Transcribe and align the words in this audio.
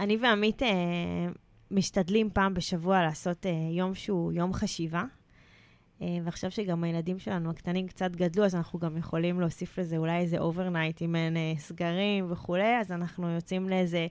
אני 0.00 0.16
ועמית 0.16 0.62
אה, 0.62 0.68
משתדלים 1.70 2.30
פעם 2.30 2.54
בשבוע 2.54 3.02
לעשות 3.02 3.46
אה, 3.46 3.50
יום 3.72 3.94
שהוא 3.94 4.32
יום 4.32 4.52
חשיבה. 4.52 5.04
אה, 6.02 6.18
ועכשיו 6.24 6.50
שגם 6.50 6.84
הילדים 6.84 7.18
שלנו 7.18 7.50
הקטנים 7.50 7.88
קצת 7.88 8.10
גדלו, 8.10 8.44
אז 8.44 8.54
אנחנו 8.54 8.78
גם 8.78 8.96
יכולים 8.96 9.40
להוסיף 9.40 9.78
לזה 9.78 9.96
אולי 9.96 10.18
איזה 10.18 10.38
overnight, 10.38 11.02
אם 11.02 11.16
אין 11.16 11.36
אה, 11.36 11.52
סגרים 11.58 12.32
וכולי, 12.32 12.80
אז 12.80 12.92
אנחנו 12.92 13.28
יוצאים 13.28 13.68
לאיזה 13.68 14.06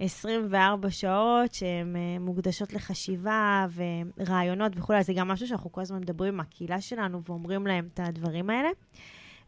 24 0.00 0.90
שעות 0.90 1.54
שהן 1.54 1.96
אה, 1.96 2.16
מוקדשות 2.20 2.72
לחשיבה 2.72 3.66
ורעיונות 4.16 4.72
וכולי, 4.76 4.98
אז 4.98 5.06
זה 5.06 5.12
גם 5.12 5.28
משהו 5.28 5.46
שאנחנו 5.46 5.72
כל 5.72 5.80
הזמן 5.80 5.98
מדברים 5.98 6.34
עם 6.34 6.40
הקהילה 6.40 6.80
שלנו 6.80 7.22
ואומרים 7.24 7.66
להם 7.66 7.88
את 7.94 8.00
הדברים 8.02 8.50
האלה. 8.50 8.68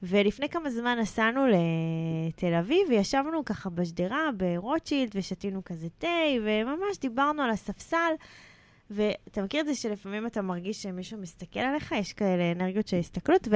ולפני 0.03 0.49
כמה 0.49 0.71
זמן 0.71 0.99
נסענו 1.01 1.47
לתל 1.47 2.55
אביב, 2.55 2.89
וישבנו 2.89 3.45
ככה 3.45 3.71
בשדרה 3.71 4.31
ברוטשילד, 4.37 5.11
ושתינו 5.15 5.65
כזה 5.65 5.89
תה, 5.99 6.07
וממש 6.43 6.99
דיברנו 7.01 7.43
על 7.43 7.51
הספסל. 7.51 8.13
ואתה 8.91 9.43
מכיר 9.43 9.61
את 9.61 9.67
זה 9.67 9.75
שלפעמים 9.75 10.27
אתה 10.27 10.43
מרגיש 10.43 10.83
שמישהו 10.83 11.19
מסתכל 11.19 11.61
עליך, 11.61 11.93
יש 11.93 12.13
כאלה 12.13 12.53
אנרגיות 12.53 12.89
של 12.89 12.97
הסתכלות, 12.97 13.49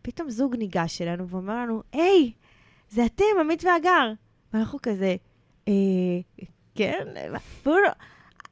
ופתאום 0.00 0.30
זוג 0.30 0.56
ניגש 0.56 1.02
אלינו 1.02 1.28
ואומר 1.28 1.56
לנו, 1.56 1.82
היי, 1.92 2.32
זה 2.88 3.04
אתם, 3.04 3.24
עמית 3.40 3.64
והגר. 3.64 4.12
ואנחנו 4.52 4.78
כזה, 4.82 5.16
אה, 5.68 5.72
כן, 6.74 7.06
בואו, 7.64 7.76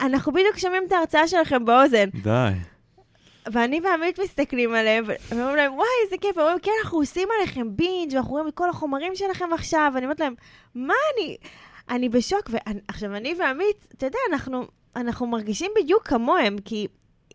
אנחנו 0.01 0.32
בדיוק 0.32 0.59
שומעים 0.59 0.82
את 0.87 0.93
ההרצאה 0.93 1.29
שלכם 1.29 1.65
באוזן. 1.65 2.09
די. 2.23 2.52
ואני 3.47 3.80
ועמית 3.85 4.21
מסתכלים 4.21 4.75
עליהם, 4.75 5.05
ואומרים 5.29 5.57
להם, 5.57 5.75
וואי, 5.75 5.89
איזה 6.05 6.17
כיף. 6.21 6.39
הם 6.39 6.43
אומרים, 6.43 6.59
כן, 6.59 6.71
אנחנו 6.85 6.99
עושים 6.99 7.29
עליכם 7.39 7.77
בינג', 7.77 8.15
ואנחנו 8.15 8.30
רואים 8.30 8.49
את 8.49 8.55
כל 8.55 8.71
החומרים 8.71 9.15
שלכם 9.15 9.53
עכשיו. 9.53 9.93
ואני 9.95 10.07
אומרת 10.07 10.21
להם, 10.21 10.35
מה 10.75 10.95
אני... 11.15 11.37
אני 11.91 12.09
בשוק. 12.09 12.51
ועכשיו, 12.51 13.16
אני 13.16 13.35
ועמית, 13.39 13.87
אתה 13.97 14.07
יודע, 14.07 14.19
אנחנו, 14.33 14.66
אנחנו 14.97 15.27
מרגישים 15.27 15.71
בדיוק 15.77 16.09
כמוהם, 16.09 16.57
כי 16.65 16.87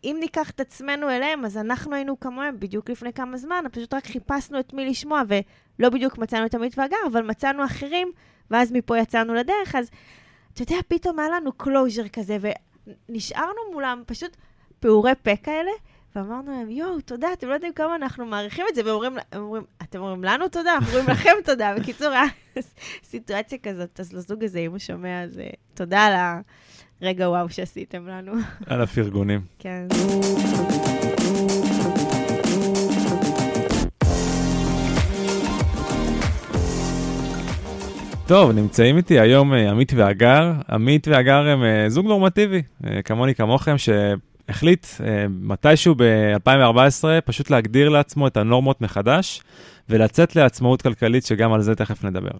אם 0.03 0.17
ניקח 0.19 0.49
את 0.49 0.59
עצמנו 0.59 1.09
אליהם, 1.09 1.45
אז 1.45 1.57
אנחנו 1.57 1.95
היינו 1.95 2.19
כמוהם 2.19 2.59
בדיוק 2.59 2.89
לפני 2.89 3.13
כמה 3.13 3.37
זמן, 3.37 3.63
פשוט 3.71 3.93
רק 3.93 4.05
חיפשנו 4.05 4.59
את 4.59 4.73
מי 4.73 4.89
לשמוע, 4.89 5.21
ולא 5.27 5.89
בדיוק 5.89 6.17
מצאנו 6.17 6.45
את 6.45 6.55
עמית 6.55 6.77
והגר, 6.77 6.97
אבל 7.11 7.21
מצאנו 7.21 7.65
אחרים, 7.65 8.11
ואז 8.51 8.71
מפה 8.71 8.97
יצאנו 8.97 9.33
לדרך, 9.33 9.75
אז 9.75 9.89
אתה 10.53 10.61
יודע, 10.61 10.75
פתאום 10.87 11.19
היה 11.19 11.29
לנו 11.29 11.51
closure 11.51 12.07
כזה, 12.07 12.37
ונשארנו 13.09 13.71
מולם 13.71 14.03
פשוט 14.05 14.37
פעורי 14.79 15.11
פה 15.23 15.35
כאלה, 15.35 15.71
ואמרנו 16.15 16.51
להם, 16.51 16.69
יואו, 16.69 17.01
תודה, 17.01 17.27
אתם 17.33 17.47
לא 17.47 17.53
יודעים 17.53 17.73
כמה 17.73 17.95
אנחנו 17.95 18.25
מעריכים 18.25 18.65
את 18.69 18.75
זה, 18.75 18.81
ואומרים, 18.85 19.17
אומרים, 19.35 19.63
אתם 19.81 19.99
אומרים 19.99 20.23
לנו 20.23 20.47
תודה, 20.47 20.75
אנחנו 20.75 20.87
אומרים 20.87 21.09
לכם 21.09 21.31
תודה. 21.45 21.73
בקיצור, 21.79 22.07
היה 22.07 22.23
סיטואציה 23.03 23.57
כזאת, 23.63 23.99
אז 23.99 24.13
לזוג 24.13 24.43
הזה, 24.43 24.59
אם 24.59 24.71
הוא 24.71 24.79
שומע, 24.79 25.23
אז 25.23 25.39
אה, 25.39 25.49
תודה 25.73 26.05
על 26.05 26.13
הרגע 27.01 27.29
וואו 27.29 27.49
שעשיתם 27.49 28.07
לנו. 28.07 28.33
על 28.67 28.81
הפרגונים. 28.81 29.41
כן. 29.59 29.87
טוב, 38.27 38.51
נמצאים 38.51 38.97
איתי 38.97 39.19
היום 39.19 39.53
אה, 39.53 39.71
עמית 39.71 39.93
והגר. 39.95 40.53
עמית 40.69 41.07
והגר 41.07 41.47
הם 41.47 41.63
אה, 41.63 41.89
זוג 41.89 42.05
נורמטיבי, 42.05 42.61
כמוני 43.05 43.35
כמוכם, 43.35 43.77
ש... 43.77 43.89
החליט 44.49 44.87
אה, 45.03 45.25
מתישהו 45.29 45.95
ב-2014 45.97 47.21
פשוט 47.25 47.49
להגדיר 47.49 47.89
לעצמו 47.89 48.27
את 48.27 48.37
הנורמות 48.37 48.81
מחדש 48.81 49.41
ולצאת 49.89 50.35
לעצמאות 50.35 50.81
כלכלית, 50.81 51.25
שגם 51.25 51.53
על 51.53 51.61
זה 51.61 51.75
תכף 51.75 52.03
נדבר. 52.03 52.37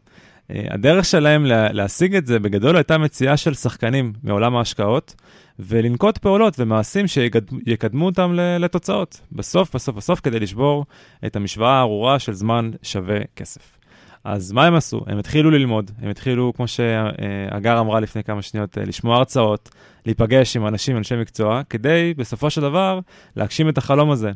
אה, 0.51 0.67
הדרך 0.69 1.05
שלהם 1.05 1.45
לה, 1.45 1.71
להשיג 1.71 2.15
את 2.15 2.27
זה 2.27 2.39
בגדול 2.39 2.75
הייתה 2.75 2.97
מציאה 2.97 3.37
של 3.37 3.53
שחקנים 3.53 4.13
מעולם 4.23 4.55
ההשקעות, 4.55 5.15
ולנקוט 5.59 6.17
פעולות 6.17 6.59
ומעשים 6.59 7.07
שיקדמו 7.07 8.05
אותם 8.05 8.33
לתוצאות. 8.59 9.21
בסוף, 9.31 9.75
בסוף, 9.75 9.95
בסוף, 9.95 10.19
כדי 10.19 10.39
לשבור 10.39 10.85
את 11.25 11.35
המשוואה 11.35 11.71
הארורה 11.71 12.19
של 12.19 12.33
זמן 12.33 12.71
שווה 12.83 13.19
כסף. 13.35 13.77
אז 14.25 14.51
מה 14.51 14.65
הם 14.65 14.75
עשו? 14.75 15.01
הם 15.07 15.19
התחילו 15.19 15.51
ללמוד, 15.51 15.91
הם 16.01 16.09
התחילו, 16.09 16.53
כמו 16.55 16.67
שהגר 16.67 17.79
אמרה 17.79 17.99
לפני 17.99 18.23
כמה 18.23 18.41
שניות, 18.41 18.77
אה, 18.77 18.83
לשמוע 18.85 19.17
הרצאות, 19.17 19.69
להיפגש 20.05 20.55
עם 20.55 20.67
אנשים, 20.67 20.97
אנשי 20.97 21.15
מקצוע, 21.15 21.61
כדי 21.69 22.13
בסופו 22.17 22.49
של 22.49 22.61
דבר 22.61 22.99
להגשים 23.35 23.69
את 23.69 23.77
החלום 23.77 24.11
הזה. 24.11 24.31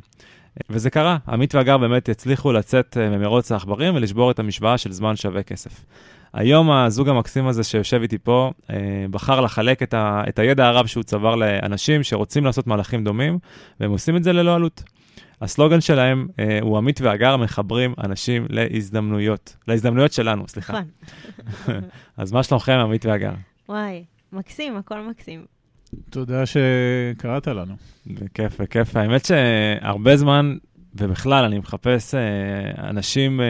וזה 0.70 0.90
קרה, 0.90 1.18
עמית 1.28 1.56
והגר 1.56 1.78
באמת 1.78 2.10
הצליחו 2.10 2.52
לצאת 2.52 2.98
אה, 2.98 3.10
ממרוץ 3.10 3.52
העכברים 3.52 3.96
ולשבור 3.96 4.32
את 4.32 4.40
המשוואה 4.40 4.78
של 4.78 4.92
זמן 4.92 5.16
שווה 5.16 5.44
כסף. 5.44 5.86
היום 6.34 6.72
הזוג 6.72 7.10
המקסים 7.10 7.48
הזה 7.48 7.64
שיושב 7.64 8.02
איתי 8.02 8.18
פה, 8.18 8.52
אה, 8.70 8.76
בחר 9.12 9.42
לחלק 9.42 9.84
את, 9.84 9.94
ה, 9.94 10.24
את 10.30 10.40
הידע 10.40 10.68
הרב 10.68 10.86
שהוא 10.86 11.04
צבר 11.04 11.36
לאנשים 11.36 12.04
שרוצים 12.04 12.46
לעשות 12.46 12.68
מהלכים 12.68 13.04
דומים, 13.04 13.40
והם 13.80 13.92
עושים 13.92 14.18
את 14.18 14.24
זה 14.24 14.34
ללא 14.34 14.56
עלות. 14.56 14.84
הסלוגן 15.42 15.82
שלהם 15.82 16.28
אה, 16.40 16.60
הוא 16.62 16.78
עמית 16.78 17.02
והגר 17.02 17.38
מחברים 17.38 17.94
אנשים 18.04 18.46
להזדמנויות. 18.50 19.56
להזדמנויות 19.68 20.14
שלנו, 20.14 20.48
סליחה. 20.48 20.82
נכון. 21.48 21.82
אז 22.18 22.32
מה 22.32 22.44
שלומכם, 22.44 22.78
עמית 22.78 23.06
והגר? 23.06 23.34
וואי, 23.70 24.04
מקסים, 24.34 24.78
הכל 24.78 25.02
מקסים. 25.02 25.46
תודה 26.10 26.44
שקראת 26.46 27.48
לנו. 27.48 27.76
בכיף, 28.08 28.62
בכיף. 28.62 28.96
האמת 28.96 29.26
שהרבה 29.26 30.18
זמן, 30.18 30.56
ובכלל, 30.96 31.46
אני 31.46 31.60
מחפש 31.60 32.16
אה, 32.16 32.90
אנשים 32.90 33.42
אה, 33.42 33.46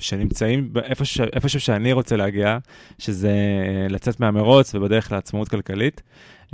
שנמצאים 0.00 0.72
איפשהו, 0.84 1.24
איפשהו 1.32 1.60
שאני 1.60 1.92
רוצה 1.92 2.16
להגיע, 2.16 2.58
שזה 2.98 3.28
אה, 3.28 3.88
לצאת 3.88 4.20
מהמרוץ 4.20 4.74
ובדרך 4.74 5.12
לעצמאות 5.12 5.48
כלכלית. 5.48 6.02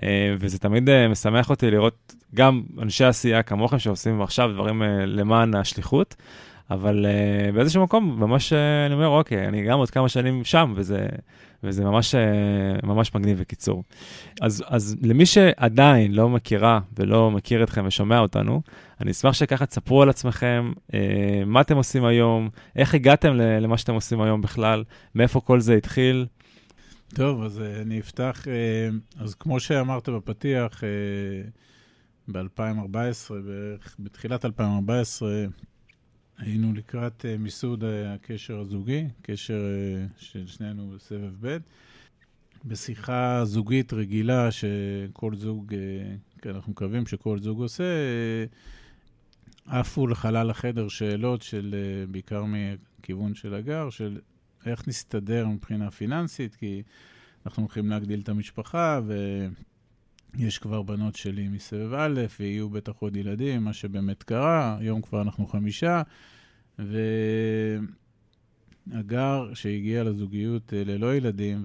אה, 0.02 0.34
וזה 0.38 0.58
תמיד 0.58 0.88
אה, 0.88 1.08
משמח 1.08 1.50
אותי 1.50 1.70
לראות 1.70 2.14
גם 2.34 2.62
אנשי 2.82 3.04
עשייה 3.04 3.42
כמוכם 3.42 3.78
שעושים 3.78 4.22
עכשיו 4.22 4.50
דברים 4.52 4.82
אה, 4.82 5.06
למען 5.06 5.54
השליחות, 5.54 6.16
אבל 6.70 7.06
באיזשהו 7.54 7.82
מקום 7.82 8.16
ממש 8.20 8.52
אני 8.86 8.94
אומר, 8.94 9.08
אוקיי, 9.08 9.48
אני 9.48 9.62
גם 9.62 9.78
עוד 9.78 9.90
כמה 9.90 10.08
שנים 10.08 10.44
שם, 10.44 10.72
וזה, 10.76 11.06
וזה 11.64 11.84
ממש, 11.84 12.14
ממש 12.82 13.14
מגניב 13.14 13.38
בקיצור. 13.38 13.82
אז, 14.40 14.64
אז 14.66 14.96
למי 15.02 15.26
שעדיין 15.26 16.14
לא 16.14 16.28
מכירה 16.28 16.80
ולא 16.98 17.30
מכיר 17.30 17.62
אתכם 17.62 17.84
ושומע 17.86 18.18
אותנו, 18.18 18.62
אני 19.00 19.10
אשמח 19.10 19.32
שככה 19.32 19.66
תספרו 19.66 20.02
על 20.02 20.08
עצמכם, 20.08 20.72
מה 21.46 21.60
אתם 21.60 21.76
עושים 21.76 22.04
היום, 22.04 22.48
איך 22.76 22.94
הגעתם 22.94 23.34
למה 23.36 23.78
שאתם 23.78 23.94
עושים 23.94 24.20
היום 24.20 24.40
בכלל, 24.40 24.84
מאיפה 25.14 25.40
כל 25.40 25.60
זה 25.60 25.74
התחיל. 25.74 26.26
טוב, 27.14 27.42
אז 27.42 27.58
uh, 27.58 27.82
אני 27.82 28.00
אפתח. 28.00 28.44
Uh, 28.44 29.22
אז 29.22 29.34
כמו 29.34 29.60
שאמרת 29.60 30.08
בפתיח, 30.08 30.80
uh, 30.80 32.32
ב-2014, 32.32 33.34
בערך 33.44 33.96
בתחילת 33.98 34.44
2014, 34.44 35.44
היינו 36.38 36.72
לקראת 36.72 37.24
מיסוד 37.38 37.84
הקשר 38.06 38.60
הזוגי, 38.60 39.04
קשר 39.22 39.60
של 40.16 40.46
שנינו 40.46 40.90
בסבב 40.90 41.32
ב'. 41.40 41.56
בשיחה 42.64 43.44
זוגית 43.44 43.92
רגילה 43.92 44.50
שכל 44.50 45.34
זוג, 45.34 45.72
uh, 45.72 46.42
כן, 46.42 46.50
אנחנו 46.50 46.72
מקווים 46.72 47.06
שכל 47.06 47.38
זוג 47.38 47.60
עושה, 47.60 47.84
עפו 49.66 50.06
לחלל 50.06 50.50
החדר 50.50 50.88
שאלות 50.88 51.42
של, 51.42 51.74
בעיקר 52.10 52.44
מכיוון 52.44 53.34
של 53.34 53.54
הגר, 53.54 53.90
של 53.90 54.18
איך 54.66 54.88
נסתדר 54.88 55.48
מבחינה 55.48 55.90
פיננסית, 55.90 56.54
כי 56.54 56.82
אנחנו 57.46 57.62
הולכים 57.62 57.88
להגדיל 57.90 58.20
את 58.20 58.28
המשפחה, 58.28 59.00
ויש 60.36 60.58
כבר 60.58 60.82
בנות 60.82 61.16
שלי 61.16 61.48
מסבב 61.48 61.94
א', 61.94 62.20
ויהיו 62.40 62.70
בטח 62.70 62.92
עוד 62.98 63.16
ילדים, 63.16 63.64
מה 63.64 63.72
שבאמת 63.72 64.22
קרה, 64.22 64.76
היום 64.80 65.02
כבר 65.02 65.22
אנחנו 65.22 65.46
חמישה, 65.46 66.02
והגר 68.88 69.54
שהגיע 69.54 70.04
לזוגיות 70.04 70.74
אה, 70.74 70.84
ללא 70.84 71.14
ילדים, 71.14 71.64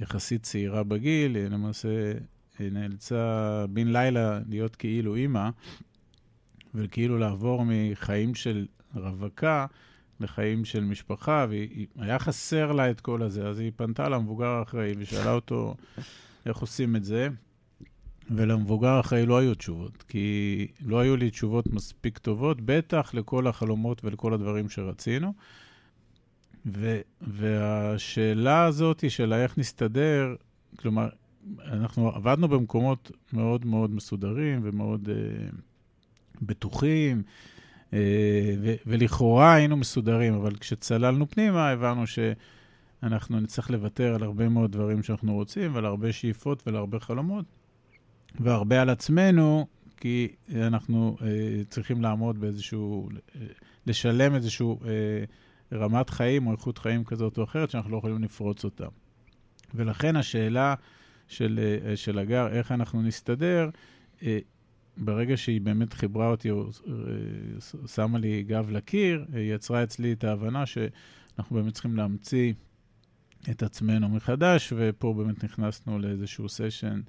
ויחסית 0.00 0.42
צעירה 0.42 0.82
בגיל, 0.82 1.38
למעשה 1.38 2.12
אה, 2.60 2.68
נאלצה 2.70 3.64
בן 3.70 3.86
לילה 3.86 4.40
להיות 4.48 4.76
כאילו 4.76 5.14
אימא, 5.14 5.50
וכאילו 6.74 7.18
לעבור 7.18 7.64
מחיים 7.66 8.34
של 8.34 8.66
רווקה, 8.94 9.66
לחיים 10.20 10.64
של 10.64 10.84
משפחה, 10.84 11.46
והיה 11.96 12.18
חסר 12.18 12.72
לה 12.72 12.90
את 12.90 13.00
כל 13.00 13.22
הזה, 13.22 13.48
אז 13.48 13.58
היא 13.58 13.72
פנתה 13.76 14.08
למבוגר 14.08 14.46
האחראי 14.46 14.92
ושאלה 14.98 15.32
אותו 15.32 15.74
איך 16.46 16.56
עושים 16.56 16.96
את 16.96 17.04
זה, 17.04 17.28
ולמבוגר 18.30 18.88
האחראי 18.88 19.26
לא 19.26 19.38
היו 19.38 19.54
תשובות, 19.54 20.02
כי 20.02 20.66
לא 20.86 21.00
היו 21.00 21.16
לי 21.16 21.30
תשובות 21.30 21.66
מספיק 21.66 22.18
טובות, 22.18 22.60
בטח 22.60 23.14
לכל 23.14 23.46
החלומות 23.46 24.04
ולכל 24.04 24.34
הדברים 24.34 24.68
שרצינו. 24.68 25.32
ו- 26.66 27.00
והשאלה 27.20 28.64
הזאת 28.64 29.10
של 29.10 29.32
איך 29.32 29.58
נסתדר, 29.58 30.34
כלומר, 30.76 31.08
אנחנו 31.64 32.08
עבדנו 32.08 32.48
במקומות 32.48 33.10
מאוד 33.32 33.66
מאוד 33.66 33.90
מסודרים 33.90 34.60
ומאוד 34.62 35.08
uh, 35.08 35.54
בטוחים, 36.42 37.22
ולכאורה 38.86 39.54
היינו 39.54 39.76
מסודרים, 39.76 40.34
אבל 40.34 40.56
כשצללנו 40.56 41.30
פנימה 41.30 41.68
הבנו 41.68 42.04
אנחנו 43.02 43.40
נצטרך 43.40 43.70
לוותר 43.70 44.14
על 44.14 44.22
הרבה 44.22 44.48
מאוד 44.48 44.72
דברים 44.72 45.02
שאנחנו 45.02 45.34
רוצים, 45.34 45.74
ועל 45.74 45.86
הרבה 45.86 46.12
שאיפות 46.12 46.62
ועל 46.66 46.76
הרבה 46.76 47.00
חלומות, 47.00 47.44
והרבה 48.40 48.82
על 48.82 48.90
עצמנו, 48.90 49.66
כי 49.96 50.28
אנחנו 50.54 51.16
אה, 51.22 51.26
צריכים 51.68 52.02
לעמוד 52.02 52.40
באיזשהו, 52.40 53.08
אה, 53.36 53.46
לשלם 53.86 54.34
איזשהו 54.34 54.80
אה, 54.84 55.24
רמת 55.78 56.10
חיים 56.10 56.46
או 56.46 56.52
איכות 56.52 56.78
חיים 56.78 57.04
כזאת 57.04 57.38
או 57.38 57.44
אחרת, 57.44 57.70
שאנחנו 57.70 57.90
לא 57.90 57.96
יכולים 57.96 58.22
לפרוץ 58.22 58.64
אותה. 58.64 58.86
ולכן 59.74 60.16
השאלה 60.16 60.74
של, 61.28 61.60
אה, 61.84 61.96
של 61.96 62.18
הגר, 62.18 62.48
איך 62.48 62.72
אנחנו 62.72 63.02
נסתדר, 63.02 63.70
אה, 64.22 64.38
ברגע 65.00 65.36
שהיא 65.36 65.60
באמת 65.60 65.92
חיברה 65.92 66.30
אותי, 66.30 66.50
או 66.50 66.64
אה, 66.64 67.86
שמה 67.86 68.18
לי 68.18 68.42
גב 68.42 68.70
לקיר, 68.70 69.24
היא 69.32 69.54
יצרה 69.54 69.82
אצלי 69.82 70.12
את 70.12 70.24
ההבנה 70.24 70.66
שאנחנו 70.66 71.56
באמת 71.56 71.72
צריכים 71.72 71.96
להמציא 71.96 72.52
את 73.50 73.62
עצמנו 73.62 74.08
מחדש, 74.08 74.72
ופה 74.76 75.14
באמת 75.16 75.44
נכנסנו 75.44 75.98
לאיזשהו 75.98 76.48
סשן 76.48 77.00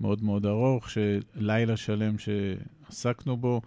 מאוד 0.00 0.22
מאוד 0.22 0.46
ארוך, 0.46 0.90
שלילה 0.90 1.76
שלם 1.76 2.14
שעסקנו 2.18 3.36
בו. 3.36 3.60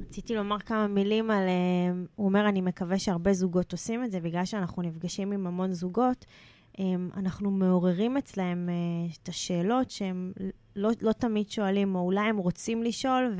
רציתי 0.00 0.34
לומר 0.34 0.58
כמה 0.58 0.86
מילים 0.86 1.30
על... 1.30 1.44
הוא 2.14 2.26
אומר, 2.26 2.48
אני 2.48 2.60
מקווה 2.60 2.98
שהרבה 2.98 3.32
זוגות 3.32 3.72
עושים 3.72 4.04
את 4.04 4.10
זה, 4.10 4.20
בגלל 4.20 4.44
שאנחנו 4.44 4.82
נפגשים 4.82 5.32
עם 5.32 5.46
המון 5.46 5.72
זוגות. 5.72 6.26
אמ, 6.78 7.10
אנחנו 7.16 7.50
מעוררים 7.50 8.16
אצלהם 8.16 8.68
אה, 8.68 9.14
את 9.22 9.28
השאלות 9.28 9.90
שהם 9.90 10.32
לא, 10.76 10.90
לא 11.00 11.12
תמיד 11.12 11.50
שואלים, 11.50 11.94
או 11.94 12.00
אולי 12.00 12.20
הם 12.20 12.36
רוצים 12.36 12.82
לשאול 12.82 13.34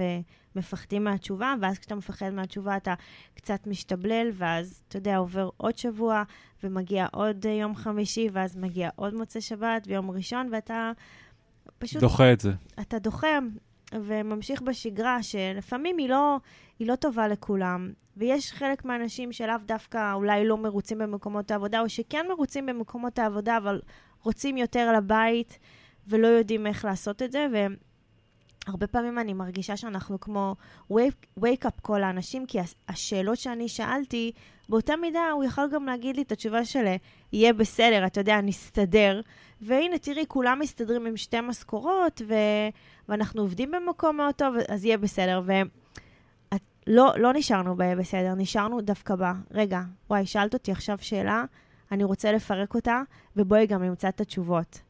ומפחדים 0.54 1.04
מהתשובה, 1.04 1.54
ואז 1.60 1.78
כשאתה 1.78 1.94
מפחד 1.94 2.30
מהתשובה 2.30 2.76
אתה 2.76 2.94
קצת 3.34 3.66
משתבלל, 3.66 4.30
ואז, 4.34 4.82
אתה 4.88 4.96
יודע, 4.96 5.16
עובר 5.16 5.48
עוד 5.56 5.78
שבוע, 5.78 6.22
ומגיע 6.62 7.06
עוד 7.12 7.46
אה, 7.46 7.52
יום 7.52 7.74
חמישי, 7.74 8.28
ואז 8.32 8.56
מגיע 8.56 8.90
עוד 8.96 9.14
מוצאי 9.14 9.40
שבת 9.40 9.86
ויום 9.86 10.10
ראשון, 10.10 10.48
ואתה 10.52 10.92
פשוט... 11.78 12.00
דוחה 12.00 12.32
את 12.32 12.40
זה. 12.40 12.52
אתה 12.80 12.98
דוחה, 12.98 13.38
וממשיך 13.94 14.62
בשגרה, 14.62 15.22
שלפעמים 15.22 15.98
היא 15.98 16.08
לא, 16.08 16.36
היא 16.78 16.88
לא 16.88 16.96
טובה 16.96 17.28
לכולם. 17.28 17.92
ויש 18.16 18.52
חלק 18.52 18.84
מהאנשים 18.84 19.32
שלאו 19.32 19.54
דווקא 19.64 20.12
אולי 20.12 20.44
לא 20.46 20.56
מרוצים 20.56 20.98
במקומות 20.98 21.50
העבודה, 21.50 21.80
או 21.80 21.88
שכן 21.88 22.26
מרוצים 22.28 22.66
במקומות 22.66 23.18
העבודה, 23.18 23.56
אבל 23.56 23.80
רוצים 24.22 24.56
יותר 24.56 24.92
לבית 24.92 25.58
ולא 26.08 26.26
יודעים 26.26 26.66
איך 26.66 26.84
לעשות 26.84 27.22
את 27.22 27.32
זה. 27.32 27.46
והרבה 28.68 28.86
פעמים 28.86 29.18
אני 29.18 29.34
מרגישה 29.34 29.76
שאנחנו 29.76 30.20
כמו 30.20 30.56
wake, 30.92 31.40
wake 31.40 31.64
up 31.64 31.80
כל 31.82 32.02
האנשים, 32.02 32.46
כי 32.46 32.58
השאלות 32.88 33.38
שאני 33.38 33.68
שאלתי, 33.68 34.32
באותה 34.68 34.96
מידה 34.96 35.30
הוא 35.30 35.44
יכול 35.44 35.64
גם 35.72 35.86
להגיד 35.86 36.16
לי 36.16 36.22
את 36.22 36.32
התשובה 36.32 36.64
של 36.64 36.84
יהיה 37.32 37.52
בסדר, 37.52 38.06
אתה 38.06 38.20
יודע, 38.20 38.40
נסתדר. 38.40 39.20
והנה, 39.60 39.98
תראי, 39.98 40.24
כולם 40.28 40.58
מסתדרים 40.58 41.06
עם 41.06 41.16
שתי 41.16 41.40
משכורות, 41.40 42.22
ו... 42.28 42.34
ואנחנו 43.08 43.42
עובדים 43.42 43.70
במקום 43.70 44.16
מאוד 44.16 44.34
טוב, 44.34 44.54
אז 44.68 44.84
יהיה 44.84 44.98
בסדר. 44.98 45.42
ו... 45.46 45.52
לא, 46.86 47.12
לא 47.16 47.32
נשארנו 47.32 47.76
בסדר, 47.76 48.34
נשארנו 48.34 48.80
דווקא 48.80 49.14
ב... 49.14 49.22
רגע, 49.50 49.80
וואי, 50.10 50.26
שאלת 50.26 50.54
אותי 50.54 50.72
עכשיו 50.72 50.98
שאלה, 51.00 51.44
אני 51.92 52.04
רוצה 52.04 52.32
לפרק 52.32 52.74
אותה, 52.74 53.02
ובואי 53.36 53.66
גם 53.66 53.82
נמצא 53.82 54.08
את 54.08 54.20
התשובות. 54.20 54.80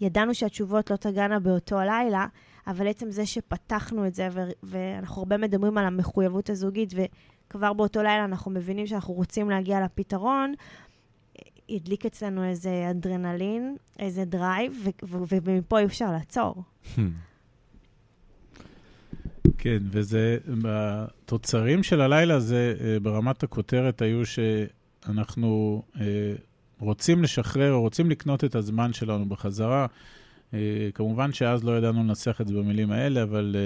ידענו 0.00 0.34
שהתשובות 0.34 0.90
לא 0.90 0.96
תגענה 0.96 1.40
באותו 1.40 1.78
הלילה, 1.78 2.26
אבל 2.68 2.88
עצם 2.88 3.10
זה 3.10 3.26
שפתחנו 3.26 4.06
את 4.06 4.14
זה, 4.14 4.28
ו- 4.32 4.50
ואנחנו 4.62 5.22
הרבה 5.22 5.36
מדברים 5.36 5.78
על 5.78 5.84
המחויבות 5.84 6.50
הזוגית, 6.50 6.94
וכבר 6.94 7.72
באותו 7.72 8.02
לילה 8.02 8.24
אנחנו 8.24 8.50
מבינים 8.50 8.86
שאנחנו 8.86 9.14
רוצים 9.14 9.50
להגיע 9.50 9.84
לפתרון, 9.84 10.54
הדליק 11.70 12.06
אצלנו 12.06 12.44
איזה 12.44 12.86
אדרנלין, 12.90 13.76
איזה 13.98 14.24
drive, 14.24 14.86
ומפה 15.28 15.78
אי 15.78 15.84
אפשר 15.84 16.12
לעצור. 16.12 16.62
כן, 19.58 19.78
וזה, 19.90 20.38
בתוצרים 20.62 21.82
של 21.82 22.00
הלילה 22.00 22.34
הזה, 22.34 22.74
אה, 22.80 23.00
ברמת 23.02 23.42
הכותרת, 23.42 24.02
היו 24.02 24.22
שאנחנו 24.26 25.82
אה, 26.00 26.04
רוצים 26.80 27.22
לשחרר 27.22 27.72
רוצים 27.72 28.10
לקנות 28.10 28.44
את 28.44 28.54
הזמן 28.54 28.92
שלנו 28.92 29.28
בחזרה. 29.28 29.86
אה, 30.54 30.88
כמובן 30.94 31.32
שאז 31.32 31.64
לא 31.64 31.78
ידענו 31.78 32.02
לנסח 32.02 32.40
את 32.40 32.48
זה 32.48 32.54
במילים 32.54 32.90
האלה, 32.90 33.22
אבל 33.22 33.56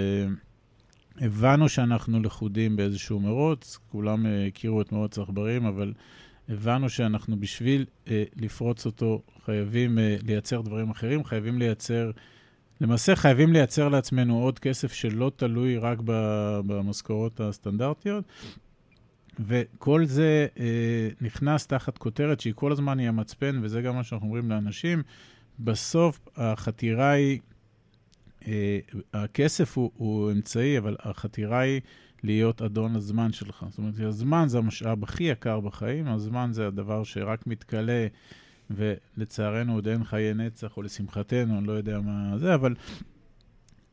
הבנו 1.19 1.69
שאנחנו 1.69 2.21
לכודים 2.21 2.77
באיזשהו 2.77 3.21
מרוץ. 3.21 3.79
כולם 3.89 4.27
הכירו 4.49 4.81
את 4.81 4.93
מרוץ 4.93 5.19
העכברים, 5.19 5.67
אבל 5.67 5.93
הבנו 6.49 6.89
שאנחנו 6.89 7.41
בשביל 7.41 7.85
לפרוץ 8.37 8.87
אותו 8.87 9.23
חייבים 9.45 9.99
לייצר 10.23 10.61
דברים 10.61 10.91
אחרים, 10.91 11.25
חייבים 11.25 11.59
לייצר... 11.59 12.11
למעשה 12.83 13.17
חייבים 13.17 13.53
לייצר 13.53 13.89
לעצמנו 13.89 14.43
עוד 14.43 14.59
כסף 14.59 14.93
שלא 14.93 15.33
תלוי 15.37 15.79
רק 15.79 15.99
במשכורות 16.67 17.41
הסטנדרטיות, 17.41 18.25
וכל 19.41 20.05
זה 20.05 20.47
אה, 20.59 21.09
נכנס 21.21 21.67
תחת 21.67 21.99
כותרת 21.99 22.41
שהיא 22.41 22.53
כל 22.57 22.73
הזמן 22.73 22.99
היא 22.99 23.09
המצפן, 23.09 23.61
וזה 23.63 23.83
גם 23.83 23.95
מה 23.95 24.05
שאנחנו 24.05 24.27
אומרים 24.27 24.51
לאנשים. 24.51 25.03
בסוף 25.59 26.29
החתירה 26.37 27.11
היא, 27.11 27.41
אה, 28.47 28.79
הכסף 29.15 29.79
הוא, 29.79 29.91
הוא 29.95 30.33
אמצעי, 30.33 30.79
אבל 30.79 30.97
החתירה 31.01 31.61
היא 31.61 31.81
להיות 32.23 32.63
אדון 32.63 32.97
הזמן 32.97 33.33
שלך. 33.33 33.65
זאת 33.69 33.79
אומרת, 33.79 33.95
הזמן 34.01 34.45
זה 34.49 34.59
המשאב 34.59 35.05
הכי 35.05 35.25
יקר 35.25 35.61
בחיים, 35.61 36.09
הזמן 36.09 36.49
זה 36.53 36.67
הדבר 36.67 37.05
שרק 37.05 37.47
מתכלה. 37.47 38.07
ולצערנו 38.77 39.75
עוד 39.75 39.89
אין 39.89 40.05
חיי 40.05 40.35
נצח, 40.35 40.77
או 40.77 40.83
לשמחתנו, 40.83 41.59
אני 41.59 41.67
לא 41.67 41.73
יודע 41.73 42.01
מה 42.01 42.39
זה, 42.39 42.55
אבל 42.55 42.75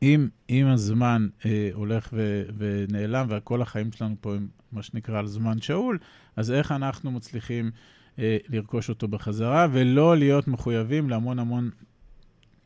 אם, 0.02 0.28
אם 0.50 0.66
הזמן 0.66 1.28
אה, 1.46 1.70
הולך 1.72 2.08
ו, 2.12 2.42
ונעלם, 2.58 3.26
וכל 3.30 3.62
החיים 3.62 3.92
שלנו 3.92 4.14
פה 4.20 4.34
הם 4.34 4.48
מה 4.72 4.82
שנקרא 4.82 5.18
על 5.18 5.26
זמן 5.26 5.60
שאול, 5.60 5.98
אז 6.36 6.52
איך 6.52 6.72
אנחנו 6.72 7.10
מצליחים 7.10 7.70
לרכוש 8.18 8.88
אותו 8.88 9.08
בחזרה, 9.08 9.66
ולא 9.72 10.16
להיות 10.16 10.48
מחויבים 10.48 11.10
להמון 11.10 11.38
המון 11.38 11.70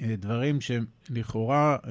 אה, 0.00 0.14
דברים 0.18 0.58
שלכאורה 0.60 1.76
אה, 1.86 1.90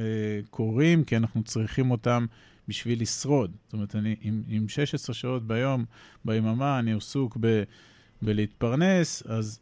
קורים, 0.50 1.04
כי 1.04 1.18
אנחנו 1.18 1.44
צריכים 1.44 1.92
אותם 1.92 2.26
בשביל 2.68 3.02
לשרוד. 3.02 3.52
זאת 3.66 3.74
אומרת, 3.74 3.96
אני 3.96 4.16
עם, 4.22 4.44
עם 4.48 4.70
16 4.70 5.14
שעות 5.14 5.48
ביום, 5.48 5.86
ביממה, 6.26 6.80
אני 6.80 6.94
עסוק 6.94 7.38
ב... 7.40 7.64
בלהתפרנס, 8.24 9.24
אז 9.28 9.60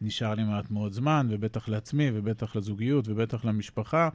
נשאר 0.00 0.34
לי 0.34 0.44
מעט 0.44 0.70
מאוד 0.70 0.92
זמן, 0.92 1.26
ובטח 1.30 1.68
לעצמי, 1.68 2.10
ובטח 2.14 2.56
לזוגיות, 2.56 3.08
ובטח 3.08 3.44
למשפחה. 3.44 4.08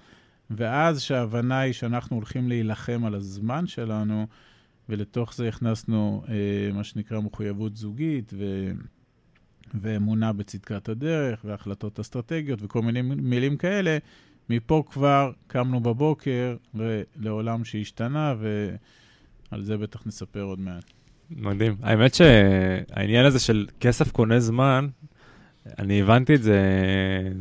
ואז 0.49 1.01
שההבנה 1.01 1.59
היא 1.59 1.73
שאנחנו 1.73 2.15
הולכים 2.15 2.47
להילחם 2.49 3.05
על 3.05 3.15
הזמן 3.15 3.67
שלנו, 3.67 4.27
ולתוך 4.91 5.33
זה 5.33 5.47
הכנסנו 5.47 6.23
אה, 6.29 6.33
מה 6.73 6.83
שנקרא 6.83 7.19
מחויבות 7.19 7.75
זוגית, 7.75 8.33
ו... 8.37 8.71
ואמונה 9.81 10.33
בצדקת 10.33 10.89
הדרך, 10.89 11.41
והחלטות 11.45 11.99
אסטרטגיות, 11.99 12.59
וכל 12.63 12.81
מיני 12.81 13.01
מילים 13.01 13.57
כאלה. 13.57 13.97
מפה 14.49 14.83
כבר 14.91 15.31
קמנו 15.47 15.79
בבוקר 15.79 16.55
לעולם 17.15 17.65
שהשתנה, 17.65 18.35
ועל 19.51 19.63
זה 19.63 19.77
בטח 19.77 20.07
נספר 20.07 20.41
עוד 20.41 20.59
מעט. 20.59 20.83
מדהים. 21.29 21.75
האמת 21.81 22.13
שהעניין 22.13 23.25
הזה 23.25 23.39
של 23.39 23.67
כסף 23.79 24.11
קונה 24.11 24.39
זמן, 24.39 24.87
אני 25.79 26.01
הבנתי 26.01 26.35
את 26.35 26.43
זה, 26.43 26.59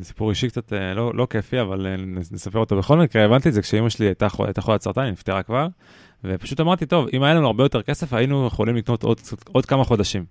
סיפור 0.03 0.31
אישי 0.31 0.49
קצת 0.49 0.73
אה, 0.73 0.95
לא, 0.95 1.15
לא 1.15 1.27
כיפי, 1.31 1.61
אבל 1.61 1.87
אה, 1.87 1.97
נספר 2.31 2.59
אותו 2.59 2.79
בכל 2.79 2.99
מקרה. 2.99 3.25
הבנתי 3.25 3.49
את 3.49 3.55
זה 3.55 3.63
כשאימא 3.63 3.89
שלי 3.89 4.07
הייתה, 4.07 4.29
חולת 4.29 4.83
סרטן, 4.83 5.01
היא 5.01 5.13
נפטרה 5.13 5.43
כבר, 5.43 5.67
ופשוט 6.25 6.61
אמרתי, 6.61 6.87
טוב, 6.87 7.07
אם 7.13 7.23
היה 7.23 7.35
לנו 7.35 7.47
הרבה 7.47 7.65
יותר 7.65 7.83
כסף, 7.83 8.13
היינו 8.13 8.47
יכולים 8.47 8.77
לקנות 8.77 9.03
עוד, 9.03 9.21
עוד 9.53 9.67
כמה 9.67 9.85
חודשים. 9.85 10.25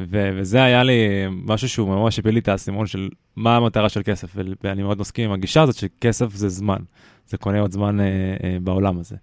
ו- 0.00 0.30
וזה 0.36 0.62
היה 0.62 0.82
לי 0.82 1.26
משהו 1.30 1.68
שהוא 1.68 1.88
ממש 1.88 2.18
הפיל 2.18 2.34
לי 2.34 2.40
את 2.40 2.48
האסימון 2.48 2.86
של 2.86 3.08
מה 3.36 3.56
המטרה 3.56 3.88
של 3.88 4.02
כסף, 4.04 4.36
ואני 4.64 4.82
מאוד 4.82 5.00
מסכים 5.00 5.24
עם 5.24 5.32
הגישה 5.32 5.62
הזאת 5.62 5.74
שכסף 5.74 6.34
זה 6.34 6.48
זמן, 6.48 6.78
זה 7.26 7.36
קונה 7.36 7.60
עוד 7.60 7.72
זמן 7.72 8.00
אה, 8.00 8.06
אה, 8.44 8.56
בעולם 8.62 8.98
הזה. 8.98 9.16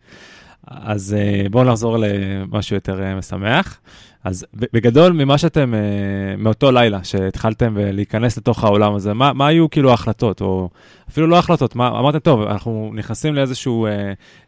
אז 0.67 1.15
uh, 1.17 1.49
בואו 1.49 1.63
נחזור 1.63 1.97
למשהו 1.97 2.75
יותר 2.75 2.99
uh, 2.99 3.17
משמח. 3.17 3.79
אז 4.23 4.45
בגדול, 4.73 5.13
ממה 5.13 5.37
שאתם, 5.37 5.73
uh, 5.73 6.41
מאותו 6.41 6.71
לילה 6.71 7.03
שהתחלתם 7.03 7.77
להיכנס 7.77 8.37
לתוך 8.37 8.63
העולם 8.63 8.95
הזה, 8.95 9.13
מה, 9.13 9.33
מה 9.33 9.47
היו 9.47 9.69
כאילו 9.69 9.91
ההחלטות, 9.91 10.41
או 10.41 10.69
אפילו 11.09 11.27
לא 11.27 11.37
החלטות, 11.39 11.75
מה, 11.75 11.87
אמרתם, 11.87 12.19
טוב, 12.19 12.41
אנחנו 12.41 12.91
נכנסים 12.95 13.35
לאיזשהו 13.35 13.87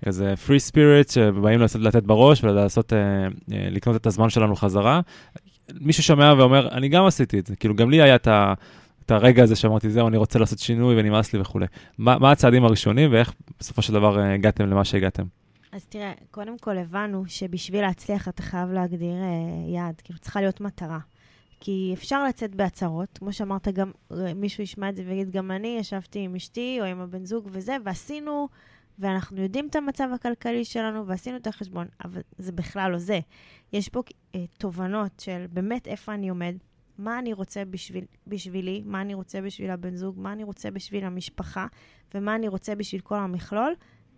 איזה 0.05 0.33
free 0.47 0.71
spirit 0.71 1.11
שבאים 1.11 1.59
לעשות, 1.59 1.81
לתת 1.81 2.03
בראש 2.03 2.43
ולעשות, 2.43 2.93
לקנות 3.47 3.95
את 3.95 4.07
הזמן 4.07 4.29
שלנו 4.29 4.55
חזרה. 4.55 5.01
מי 5.81 5.93
ששומע 5.93 6.33
ואומר, 6.37 6.69
אני 6.71 6.89
גם 6.89 7.05
עשיתי 7.05 7.39
את 7.39 7.47
זה, 7.47 7.55
כאילו 7.55 7.75
גם 7.75 7.89
לי 7.89 8.01
היה 8.01 8.15
את 8.15 8.27
ה... 8.27 8.53
את 9.05 9.11
הרגע 9.11 9.43
הזה 9.43 9.55
שאמרתי, 9.55 9.89
זהו, 9.89 10.07
אני 10.07 10.17
רוצה 10.17 10.39
לעשות 10.39 10.59
שינוי 10.59 10.99
ונמאס 10.99 11.33
לי 11.33 11.39
וכולי. 11.39 11.65
מה, 11.97 12.17
מה 12.19 12.31
הצעדים 12.31 12.65
הראשונים 12.65 13.13
ואיך 13.13 13.33
בסופו 13.59 13.81
של 13.81 13.93
דבר 13.93 14.19
הגעתם 14.19 14.69
למה 14.69 14.85
שהגעתם? 14.85 15.23
אז 15.71 15.85
תראה, 15.85 16.13
קודם 16.31 16.57
כל 16.57 16.77
הבנו 16.77 17.23
שבשביל 17.27 17.81
להצליח 17.81 18.27
אתה 18.27 18.43
חייב 18.43 18.69
להגדיר 18.69 19.15
אה, 19.15 19.73
יעד, 19.73 20.01
כאילו 20.01 20.19
צריכה 20.19 20.41
להיות 20.41 20.61
מטרה. 20.61 20.99
כי 21.59 21.91
אפשר 21.93 22.23
לצאת 22.23 22.55
בהצהרות, 22.55 23.17
כמו 23.17 23.33
שאמרת, 23.33 23.67
גם 23.67 23.91
מישהו 24.35 24.63
ישמע 24.63 24.89
את 24.89 24.95
זה 24.95 25.03
ויגיד, 25.07 25.31
גם 25.31 25.51
אני 25.51 25.77
ישבתי 25.79 26.19
עם 26.19 26.35
אשתי 26.35 26.77
או 26.79 26.85
עם 26.85 27.01
הבן 27.01 27.25
זוג 27.25 27.49
וזה, 27.51 27.77
ועשינו, 27.83 28.47
ואנחנו 28.99 29.41
יודעים 29.41 29.67
את 29.67 29.75
המצב 29.75 30.09
הכלכלי 30.15 30.65
שלנו, 30.65 31.07
ועשינו 31.07 31.37
את 31.37 31.47
החשבון, 31.47 31.87
אבל 32.05 32.21
זה 32.37 32.51
בכלל 32.51 32.91
לא 32.91 32.97
זה. 32.97 33.19
יש 33.73 33.89
פה 33.89 34.01
אה, 34.35 34.45
תובנות 34.57 35.19
של 35.19 35.45
באמת 35.53 35.87
איפה 35.87 36.13
אני 36.13 36.29
עומד, 36.29 36.55
מה 36.97 37.19
אני 37.19 37.33
רוצה 37.33 37.65
בשביל, 37.65 38.05
בשבילי, 38.27 38.83
מה 38.85 39.01
אני 39.01 39.13
רוצה 39.13 39.41
בשביל 39.41 39.71
הבן 39.71 39.95
זוג, 39.95 40.19
מה 40.19 40.33
אני 40.33 40.43
רוצה 40.43 40.71
בשביל 40.71 41.05
המשפחה, 41.05 41.67
ומה 42.13 42.35
אני 42.35 42.47
רוצה 42.47 42.75
בשביל 42.75 43.01
כל 43.01 43.17
המכלול, 43.17 43.73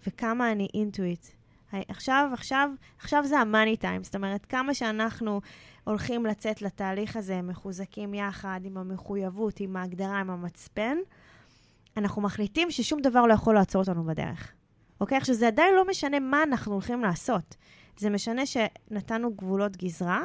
וכמה 0.07 0.51
אני 0.51 0.67
אינטואיט. 0.73 1.42
עכשיו, 1.87 2.29
עכשיו, 2.33 2.69
עכשיו 2.99 3.23
זה 3.25 3.39
המאני 3.39 3.77
טיים, 3.77 4.03
זאת 4.03 4.15
אומרת, 4.15 4.45
כמה 4.45 4.73
שאנחנו 4.73 5.41
הולכים 5.83 6.25
לצאת 6.25 6.61
לתהליך 6.61 7.15
הזה 7.15 7.41
מחוזקים 7.41 8.13
יחד, 8.13 8.59
עם 8.63 8.77
המחויבות, 8.77 9.59
עם 9.59 9.75
ההגדרה, 9.75 10.19
עם 10.19 10.29
המצפן, 10.29 10.97
אנחנו 11.97 12.21
מחליטים 12.21 12.71
ששום 12.71 13.01
דבר 13.01 13.25
לא 13.25 13.33
יכול 13.33 13.55
לעצור 13.55 13.81
אותנו 13.81 14.03
בדרך. 14.03 14.51
אוקיי? 15.01 15.17
עכשיו, 15.17 15.35
זה 15.35 15.47
עדיין 15.47 15.75
לא 15.75 15.87
משנה 15.87 16.19
מה 16.19 16.43
אנחנו 16.43 16.73
הולכים 16.73 17.01
לעשות. 17.01 17.55
זה 17.97 18.09
משנה 18.09 18.45
שנתנו 18.45 19.33
גבולות 19.33 19.77
גזרה, 19.77 20.21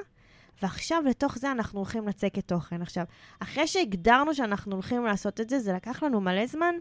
ועכשיו 0.63 1.03
לתוך 1.07 1.39
זה 1.39 1.51
אנחנו 1.51 1.79
הולכים 1.79 2.09
לצקת 2.09 2.49
תוכן. 2.49 2.83
עכשיו, 2.83 3.05
אחרי 3.41 3.67
שהגדרנו 3.67 4.35
שאנחנו 4.35 4.73
הולכים 4.73 5.05
לעשות 5.05 5.41
את 5.41 5.51
זה, 5.51 5.59
זה 5.59 5.73
לקח 5.73 6.03
לנו 6.03 6.21
מלא 6.21 6.47
זמן. 6.47 6.75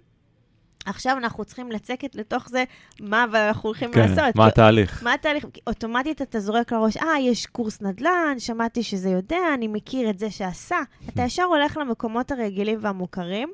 עכשיו 0.87 1.17
אנחנו 1.17 1.45
צריכים 1.45 1.71
לצקת 1.71 2.15
לתוך 2.15 2.49
זה 2.49 2.63
מה 2.99 3.25
אנחנו 3.33 3.69
הולכים 3.69 3.91
כן, 3.91 3.99
לעשות. 3.99 4.35
מה 4.35 4.47
התהליך? 4.47 5.03
מה 5.03 5.13
התהליך? 5.13 5.45
אוטומטית 5.67 6.21
אתה 6.21 6.39
זורק 6.39 6.71
לראש, 6.71 6.97
אה, 6.97 7.19
יש 7.19 7.45
קורס 7.45 7.81
נדל"ן, 7.81 8.35
שמעתי 8.39 8.83
שזה 8.83 9.09
יודע, 9.09 9.53
אני 9.53 9.67
מכיר 9.67 10.09
את 10.09 10.19
זה 10.19 10.31
שעשה. 10.31 10.77
אתה 11.09 11.21
ישר 11.21 11.43
הולך 11.43 11.77
למקומות 11.77 12.31
הרגילים 12.31 12.79
והמוכרים, 12.81 13.49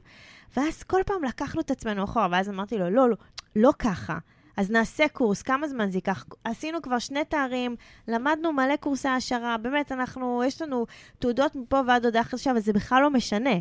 ואז 0.57 0.83
כל 0.83 1.01
פעם 1.05 1.23
לקחנו 1.23 1.61
את 1.61 1.71
עצמנו 1.71 2.03
אחורה, 2.03 2.27
ואז 2.31 2.49
אמרתי 2.49 2.77
לו, 2.77 2.89
לא, 2.89 3.09
לא, 3.09 3.15
לא 3.55 3.71
ככה. 3.79 4.17
אז 4.57 4.71
נעשה 4.71 5.07
קורס, 5.07 5.41
כמה 5.41 5.67
זמן 5.67 5.89
זה 5.89 5.97
ייקח? 5.97 6.25
עשינו 6.43 6.81
כבר 6.81 6.99
שני 6.99 7.25
תארים, 7.25 7.75
למדנו 8.07 8.53
מלא 8.53 8.75
קורסי 8.75 9.07
העשרה, 9.07 9.57
באמת, 9.57 9.91
אנחנו, 9.91 10.43
יש 10.47 10.61
לנו 10.61 10.85
תעודות 11.19 11.55
מפה 11.55 11.81
ועד 11.87 12.05
עוד 12.05 12.17
עכשיו, 12.17 12.53
אבל 12.53 12.61
זה 12.61 12.73
בכלל 12.73 13.01
לא 13.01 13.09
משנה. 13.09 13.55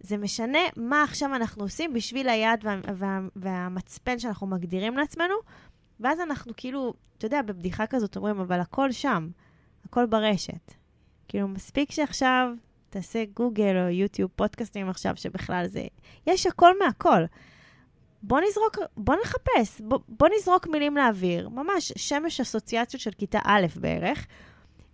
זה 0.00 0.16
משנה 0.16 0.58
מה 0.76 1.02
עכשיו 1.02 1.34
אנחנו 1.34 1.62
עושים 1.62 1.92
בשביל 1.92 2.28
היעד 2.28 2.60
וה, 2.64 2.80
וה, 2.94 3.20
והמצפן 3.36 4.18
שאנחנו 4.18 4.46
מגדירים 4.46 4.96
לעצמנו, 4.96 5.34
ואז 6.00 6.20
אנחנו 6.20 6.52
כאילו, 6.56 6.94
אתה 7.18 7.26
יודע, 7.26 7.42
בבדיחה 7.42 7.86
כזאת 7.86 8.16
אומרים, 8.16 8.40
אבל 8.40 8.60
הכל 8.60 8.92
שם, 8.92 9.28
הכל 9.84 10.06
ברשת. 10.06 10.74
כאילו, 11.28 11.48
מספיק 11.48 11.92
שעכשיו 11.92 12.48
תעשה 12.90 13.24
גוגל 13.34 13.76
או 13.76 13.88
יוטיוב, 13.88 14.30
פודקאסטים 14.36 14.88
עכשיו, 14.88 15.16
שבכלל 15.16 15.66
זה... 15.66 15.86
יש 16.26 16.46
הכל 16.46 16.78
מהכל. 16.78 17.24
בוא 18.22 18.40
נזרוק, 18.48 18.78
בוא 18.96 19.14
נחפש, 19.24 19.80
בוא, 19.80 19.98
בוא 20.08 20.28
נזרוק 20.38 20.66
מילים 20.66 20.96
לאוויר, 20.96 21.48
ממש 21.48 21.92
שמש 21.96 22.40
אסוציאציות 22.40 23.00
של 23.00 23.10
כיתה 23.10 23.38
א' 23.44 23.66
בערך, 23.76 24.26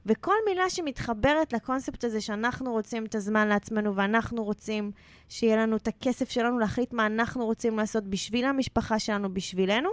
וכל 0.06 0.34
מילה 0.48 0.70
שמתחברת 0.70 1.52
לקונספט 1.52 2.04
הזה 2.04 2.20
שאנחנו 2.20 2.72
רוצים 2.72 3.04
את 3.04 3.14
הזמן 3.14 3.48
לעצמנו 3.48 3.96
ואנחנו 3.96 4.44
רוצים 4.44 4.90
שיהיה 5.28 5.56
לנו 5.56 5.76
את 5.76 5.88
הכסף 5.88 6.30
שלנו 6.30 6.58
להחליט 6.58 6.92
מה 6.92 7.06
אנחנו 7.06 7.44
רוצים 7.44 7.76
לעשות 7.76 8.04
בשביל 8.04 8.44
המשפחה 8.44 8.98
שלנו, 8.98 9.34
בשבילנו, 9.34 9.88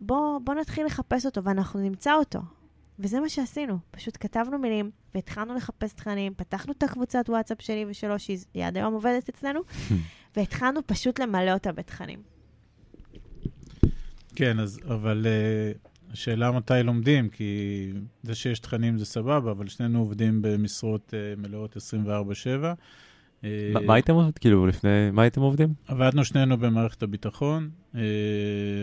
בוא, 0.00 0.38
בוא 0.44 0.54
נתחיל 0.54 0.86
לחפש 0.86 1.26
אותו 1.26 1.44
ואנחנו 1.44 1.80
נמצא 1.80 2.14
אותו. 2.14 2.40
וזה 2.98 3.20
מה 3.20 3.28
שעשינו, 3.28 3.78
פשוט 3.90 4.16
כתבנו 4.20 4.58
מילים 4.58 4.90
והתחלנו 5.14 5.54
לחפש 5.54 5.92
תכנים, 5.92 6.34
פתחנו 6.34 6.72
את 6.72 6.82
הקבוצת 6.82 7.24
וואטסאפ 7.28 7.62
שלי 7.62 7.84
ושלו, 7.88 8.18
שהיא 8.18 8.64
עד 8.64 8.76
היום 8.76 8.94
עובדת 8.94 9.28
אצלנו, 9.28 9.60
והתחלנו 10.36 10.80
פשוט 10.86 11.20
למלא 11.20 11.52
אותה 11.52 11.72
בתכנים. 11.72 12.22
כן, 14.34 14.60
אז, 14.60 14.80
אבל 14.86 15.26
uh, 15.26 15.88
השאלה 16.12 16.52
מתי 16.52 16.82
לומדים, 16.84 17.28
כי 17.28 17.92
זה 18.22 18.34
שיש 18.34 18.58
תכנים 18.58 18.98
זה 18.98 19.06
סבבה, 19.06 19.50
אבל 19.50 19.68
שנינו 19.68 19.98
עובדים 19.98 20.42
במשרות 20.42 21.14
uh, 21.14 21.40
מלאות 21.40 21.76
24-7. 21.76 21.80
אה, 23.44 23.72
מה 23.86 23.94
הייתם 23.94 24.14
עובדים? 24.14 24.32
כאילו, 24.40 24.66
לפני, 24.66 25.10
מה 25.12 25.22
הייתם 25.22 25.40
עובדים? 25.40 25.74
עבדנו 25.86 26.24
שנינו 26.24 26.56
במערכת 26.56 27.02
הביטחון 27.02 27.70
uh, 27.94 27.98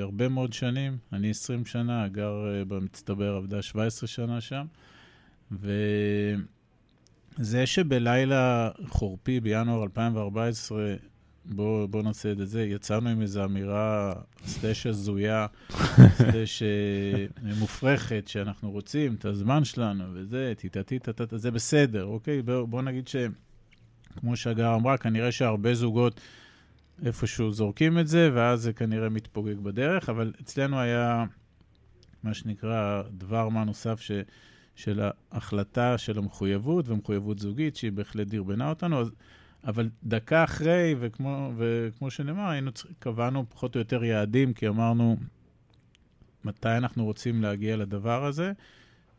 הרבה 0.02 0.30
מאוד 0.30 0.54
שנים. 0.54 0.98
אני 1.14 1.30
20 1.30 1.66
שנה, 1.66 2.08
גר 2.08 2.34
במצטבר, 2.68 3.36
עבדה 3.36 3.62
17 3.62 4.08
שנה 4.08 4.42
שם. 4.42 4.66
וזה 7.40 7.66
שבלילה 7.66 8.70
חורפי 8.88 9.40
בינואר 9.40 9.84
2014, 9.84 10.96
בואו 11.46 11.88
בוא 11.88 12.04
נעשה 12.04 12.32
את 12.32 12.48
זה, 12.48 12.64
יצאנו 12.64 13.10
עם 13.10 13.22
איזו 13.22 13.44
אמירה 13.44 14.14
סלש 14.46 14.86
הזויה, 14.86 15.48
סלש 16.18 16.64
מופרכת, 17.60 18.24
שאנחנו 18.28 18.72
רוצים 18.72 19.16
את 19.16 19.26
הזמן 19.26 19.64
שלנו 19.64 20.04
וזה, 20.14 20.54
טיטה-טיטה, 20.58 21.38
זה 21.38 21.52
בסדר, 21.52 22.06
אוקיי? 22.06 22.42
בואו 22.42 22.68
בוא 22.68 22.82
נגיד 22.82 23.08
ש... 23.08 23.16
כמו 24.20 24.36
שהגר 24.36 24.76
אמרה, 24.76 24.98
כנראה 24.98 25.32
שהרבה 25.32 25.74
זוגות 25.74 26.22
איפשהו 27.06 27.52
זורקים 27.52 28.00
את 28.00 28.08
זה, 28.08 28.30
ואז 28.34 28.62
זה 28.62 28.74
כנראה 28.74 29.10
מתפוגג 29.10 29.60
בדרך, 29.60 30.10
אבל 30.10 30.34
אצלנו 30.42 30.80
היה 30.80 31.26
מה 32.24 32.34
שנקרא 32.34 33.04
דבר 33.12 33.50
מה 33.50 33.64
נוסף 33.64 34.02
ש, 34.02 34.12
של 34.76 35.02
ההחלטה 35.32 35.98
של 35.98 36.18
המחויבות, 36.18 36.90
ומחויבות 36.90 37.40
זוגית, 37.40 37.76
שהיא 37.76 37.92
בהחלט 37.92 38.28
דרבנה 38.28 38.70
אותנו. 38.70 39.00
אז, 39.02 39.12
אבל 39.68 39.90
דקה 40.04 40.44
אחרי, 40.44 40.96
וכמו, 41.00 41.52
וכמו 41.58 42.12
שנאמר, 42.12 42.50
היינו, 42.50 42.72
קבענו 43.00 43.46
פחות 43.50 43.76
או 43.76 43.80
יותר 43.80 44.04
יעדים, 44.04 44.54
כי 44.54 44.68
אמרנו 44.68 45.18
מתי 46.46 46.78
אנחנו 46.78 47.06
רוצים 47.06 47.42
להגיע 47.42 47.78
לדבר 47.78 48.26
הזה, 48.26 48.52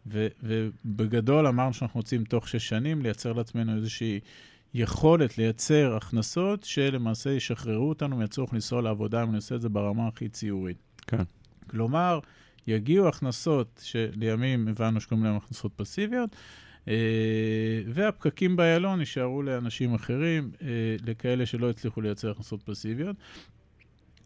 ו, 0.07 0.27
ובגדול 0.43 1.47
אמרנו 1.47 1.73
שאנחנו 1.75 2.01
רוצים 2.01 2.25
תוך 2.25 2.49
שש 2.49 2.69
שנים 2.69 3.03
לייצר 3.03 3.33
לעצמנו 3.33 3.77
איזושהי... 3.77 4.21
יכולת 4.75 5.39
לייצר 5.39 5.97
הכנסות 5.97 6.65
שלמעשה 6.65 7.31
ישחררו 7.31 7.89
אותנו 7.89 8.17
מהצורך 8.17 8.53
לנסוע 8.53 8.83
לעבודה, 8.83 9.23
אם 9.23 9.29
אני 9.29 9.37
עושה 9.37 9.55
את 9.55 9.61
זה 9.61 9.69
ברמה 9.69 10.09
הכי 10.09 10.29
ציורית. 10.29 10.77
כן. 11.07 11.23
כלומר, 11.71 12.19
יגיעו 12.67 13.09
הכנסות 13.09 13.81
שלימים 13.85 14.69
הבנו 14.69 15.01
שקוראים 15.01 15.25
להם 15.25 15.37
הכנסות 15.37 15.73
פסיביות, 15.77 16.37
והפקקים 17.87 18.57
באיילון 18.57 19.01
יישארו 19.01 19.43
לאנשים 19.43 19.95
אחרים, 19.95 20.51
אה, 20.63 20.69
לכאלה 21.07 21.47
שלא 21.47 21.71
הצליחו 21.71 22.01
לייצר 22.01 22.31
הכנסות 22.31 22.63
פסיביות. 22.63 23.17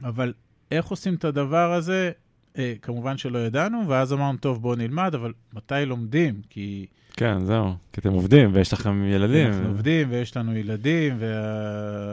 אבל 0.05 0.33
איך 0.71 0.87
עושים 0.87 1.15
את 1.15 1.25
הדבר 1.25 1.73
הזה? 1.73 2.11
אה, 2.59 2.75
כמובן 2.83 3.19
שלא 3.19 3.39
ידענו, 3.39 3.89
ואז 3.89 4.13
אמרנו, 4.13 4.39
טוב, 4.39 4.63
בואו 4.63 4.75
נלמד, 4.75 5.15
אבל 5.15 5.33
מתי 5.53 5.75
לומדים? 5.87 6.41
כי... 6.51 6.87
כן, 7.13 7.45
זהו, 7.45 7.75
כי 7.93 8.01
אתם 8.01 8.13
עובדים 8.13 8.51
ויש 8.53 8.73
לכם 8.73 9.05
ילדים. 9.05 9.47
אנחנו. 9.47 9.69
עובדים 9.69 10.11
ויש 10.11 10.37
לנו 10.37 10.57
ילדים, 10.57 11.17
ו... 11.19 11.35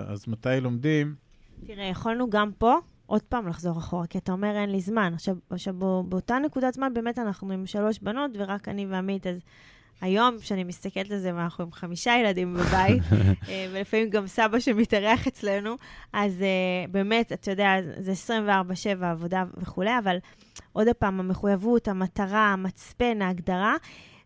אז 0.07 0.27
מתי 0.27 0.61
לומדים? 0.61 1.15
תראה, 1.65 1.85
יכולנו 1.85 2.29
גם 2.29 2.51
פה 2.57 2.75
עוד 3.05 3.21
פעם 3.21 3.47
לחזור 3.47 3.77
אחורה, 3.77 4.07
כי 4.07 4.17
אתה 4.17 4.31
אומר, 4.31 4.55
אין 4.55 4.71
לי 4.71 4.81
זמן. 4.81 5.11
עכשיו, 5.13 5.35
עכשיו 5.49 5.73
באותה 6.09 6.37
נקודת 6.45 6.73
זמן, 6.73 6.93
באמת 6.93 7.19
אנחנו 7.19 7.51
עם 7.51 7.65
שלוש 7.65 7.99
בנות, 7.99 8.31
ורק 8.39 8.67
אני 8.67 8.85
ועמית, 8.85 9.27
אז 9.27 9.39
היום, 10.01 10.37
כשאני 10.39 10.63
מסתכלת 10.63 11.11
על 11.11 11.19
זה, 11.19 11.35
ואנחנו 11.35 11.63
עם 11.63 11.71
חמישה 11.71 12.13
ילדים 12.19 12.53
בבית, 12.53 13.03
אה, 13.49 13.67
ולפעמים 13.71 14.09
גם 14.09 14.27
סבא 14.27 14.59
שמתארח 14.59 15.27
אצלנו, 15.27 15.75
אז 16.13 16.33
uh, 16.41 16.91
באמת, 16.91 17.31
אתה 17.31 17.51
יודע, 17.51 17.73
זה 17.97 18.13
24-7 19.01 19.05
עבודה 19.05 19.43
וכולי, 19.57 19.97
אבל 19.99 20.17
עוד 20.73 20.87
פעם, 20.99 21.19
המחויבות, 21.19 21.87
המטרה, 21.87 22.53
המצפן, 22.53 23.21
ההגדרה, 23.21 23.75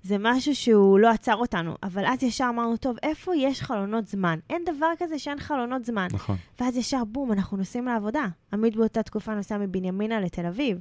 זה 0.04 0.16
משהו 0.20 0.56
שהוא 0.56 1.00
לא 1.00 1.10
עצר 1.10 1.36
אותנו. 1.36 1.76
אבל 1.84 2.06
אז 2.06 2.24
ישר 2.24 2.46
אמרנו, 2.50 2.78
טוב, 2.78 2.98
איפה 3.04 3.36
יש 3.36 3.62
חלונות 3.62 4.08
זמן? 4.08 4.40
אין 4.50 4.62
דבר 4.66 4.88
כזה 5.00 5.20
שאין 5.20 5.40
חלונות 5.40 5.86
זמן. 5.86 6.08
נכון. 6.14 6.36
ואז 6.60 6.78
ישר, 6.78 7.04
בום, 7.04 7.32
אנחנו 7.32 7.58
נוסעים 7.58 7.86
לעבודה. 7.86 8.26
עמית 8.54 8.76
באותה 8.76 9.04
תקופה 9.04 9.36
נוסע 9.36 9.58
מבנימינה 9.58 10.20
לתל 10.20 10.46
אביב. 10.46 10.78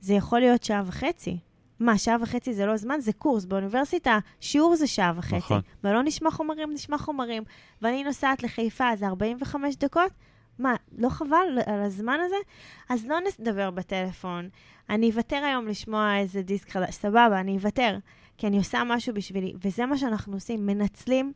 זה 0.00 0.14
יכול 0.14 0.40
להיות 0.40 0.62
שעה 0.62 0.82
וחצי. 0.86 1.38
מה, 1.80 1.98
שעה 1.98 2.16
וחצי 2.20 2.54
זה 2.54 2.66
לא 2.66 2.76
זמן? 2.76 3.00
זה 3.00 3.12
קורס. 3.12 3.44
באוניברסיטה, 3.44 4.18
שיעור 4.40 4.76
זה 4.76 4.86
שעה 4.86 5.12
וחצי. 5.16 5.36
נכון. 5.36 5.60
ולא 5.84 6.02
נשמע 6.02 6.30
חומרים, 6.30 6.72
נשמע 6.72 6.98
חומרים. 6.98 7.42
ואני 7.82 8.04
נוסעת 8.04 8.42
לחיפה, 8.42 8.96
זה 8.96 9.06
45 9.06 9.76
דקות. 9.76 10.12
מה, 10.58 10.74
לא 10.98 11.08
חבל 11.08 11.58
על 11.66 11.80
הזמן 11.82 12.18
הזה? 12.24 12.36
אז 12.88 13.06
לא 13.06 13.16
נדבר 13.40 13.70
בטלפון. 13.70 14.48
אני 14.90 15.10
אוותר 15.10 15.36
היום 15.36 15.68
לשמוע 15.68 16.16
איזה 16.18 16.42
דיסק 16.42 16.70
חדש. 16.70 16.94
סבבה, 16.94 17.40
אני 17.40 17.56
אוותר. 17.56 17.98
כי 18.38 18.46
אני 18.46 18.58
עושה 18.58 18.82
משהו 18.86 19.14
בשבילי. 19.14 19.54
וזה 19.64 19.86
מה 19.86 19.98
שאנחנו 19.98 20.34
עושים, 20.34 20.66
מנצלים 20.66 21.32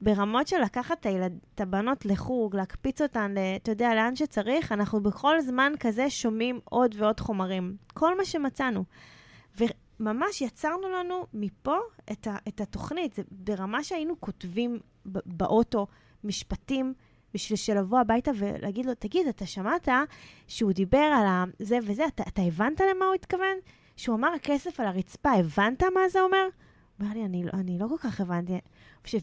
ברמות 0.00 0.48
של 0.48 0.56
לקחת 0.62 1.00
את, 1.00 1.06
הילד, 1.06 1.38
את 1.54 1.60
הבנות 1.60 2.06
לחוג, 2.06 2.56
להקפיץ 2.56 3.02
אותן, 3.02 3.34
אתה 3.62 3.70
יודע, 3.70 3.94
לאן 3.94 4.16
שצריך, 4.16 4.72
אנחנו 4.72 5.02
בכל 5.02 5.40
זמן 5.40 5.72
כזה 5.80 6.10
שומעים 6.10 6.60
עוד 6.64 6.94
ועוד 6.98 7.20
חומרים. 7.20 7.76
כל 7.94 8.16
מה 8.16 8.24
שמצאנו. 8.24 8.84
ממש 10.00 10.40
יצרנו 10.40 10.88
לנו 10.88 11.26
מפה 11.34 11.76
את, 12.12 12.26
ה, 12.26 12.36
את 12.48 12.60
התוכנית. 12.60 13.14
זה 13.14 13.22
ברמה 13.30 13.84
שהיינו 13.84 14.20
כותבים 14.20 14.78
באוטו 15.06 15.86
משפטים 16.24 16.94
בשביל 17.34 17.56
שלבוא 17.56 18.00
הביתה 18.00 18.30
ולהגיד 18.38 18.86
לו, 18.86 18.94
תגיד, 18.94 19.26
אתה 19.26 19.46
שמעת 19.46 19.88
שהוא 20.48 20.72
דיבר 20.72 20.98
על 20.98 21.50
זה 21.58 21.78
וזה, 21.82 22.06
אתה, 22.06 22.22
אתה 22.28 22.42
הבנת 22.42 22.80
למה 22.80 23.04
הוא 23.04 23.14
התכוון? 23.14 23.56
שהוא 23.96 24.16
אמר 24.16 24.28
הכסף 24.28 24.80
על 24.80 24.86
הרצפה, 24.86 25.30
הבנת 25.30 25.82
מה 25.82 26.08
זה 26.08 26.20
אומר? 26.20 26.48
הוא 26.98 27.06
אומר 27.06 27.14
לי, 27.14 27.24
אני, 27.24 27.44
לא, 27.44 27.50
אני 27.54 27.78
לא 27.78 27.86
כל 27.88 27.98
כך 27.98 28.20
הבנתי. 28.20 28.58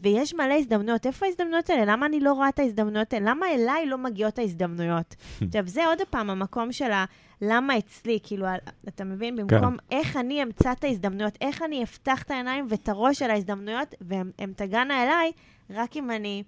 ויש 0.02 0.34
מלא 0.34 0.54
הזדמנויות, 0.54 1.06
איפה 1.06 1.26
ההזדמנויות 1.26 1.70
האלה? 1.70 1.92
למה 1.92 2.06
אני 2.06 2.20
לא 2.20 2.32
רואה 2.32 2.48
את 2.48 2.58
ההזדמנויות 2.58 3.12
האלה? 3.12 3.30
למה 3.30 3.46
אליי 3.54 3.86
לא 3.86 3.98
מגיעות 3.98 4.38
ההזדמנויות? 4.38 5.14
עכשיו, 5.46 5.66
זה 5.66 5.86
עוד 5.86 5.98
פעם 6.10 6.30
המקום 6.30 6.72
של 6.72 6.92
ה... 6.92 7.04
למה 7.42 7.78
אצלי, 7.78 8.18
כאילו, 8.22 8.46
אתה 8.88 9.04
מבין? 9.04 9.36
כן. 9.36 9.46
במקום 9.46 9.76
כן. 9.76 9.96
איך 9.96 10.16
אני 10.16 10.42
אמצא 10.42 10.72
את 10.72 10.84
ההזדמנויות, 10.84 11.38
איך 11.40 11.62
אני 11.62 11.82
אפתח 11.82 12.22
את 12.22 12.30
העיניים 12.30 12.66
ואת 12.68 12.88
הראש 12.88 13.18
של 13.18 13.30
ההזדמנויות, 13.30 13.94
והן 14.00 14.52
תגענה 14.56 15.02
אליי, 15.02 15.32
רק 15.70 15.96
אם 15.96 16.10
אני... 16.10 16.42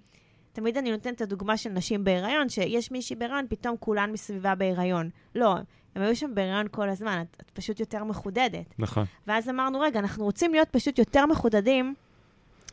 תמיד 0.53 0.77
אני 0.77 0.91
נותנת 0.91 1.15
את 1.15 1.21
הדוגמה 1.21 1.57
של 1.57 1.69
נשים 1.69 2.03
בהיריון, 2.03 2.49
שיש 2.49 2.91
מישהי 2.91 3.15
בהיריון, 3.15 3.45
פתאום 3.49 3.75
כולן 3.79 4.11
מסביבה 4.11 4.55
בהיריון. 4.55 5.09
לא, 5.35 5.55
הם 5.95 6.01
היו 6.01 6.15
שם 6.15 6.35
בהיריון 6.35 6.67
כל 6.71 6.89
הזמן, 6.89 7.21
את, 7.21 7.41
את 7.41 7.51
פשוט 7.51 7.79
יותר 7.79 8.03
מחודדת. 8.03 8.73
נכון. 8.79 9.05
ואז 9.27 9.49
אמרנו, 9.49 9.79
רגע, 9.79 9.99
אנחנו 9.99 10.23
רוצים 10.23 10.51
להיות 10.51 10.69
פשוט 10.69 10.99
יותר 10.99 11.25
מחודדים 11.25 11.93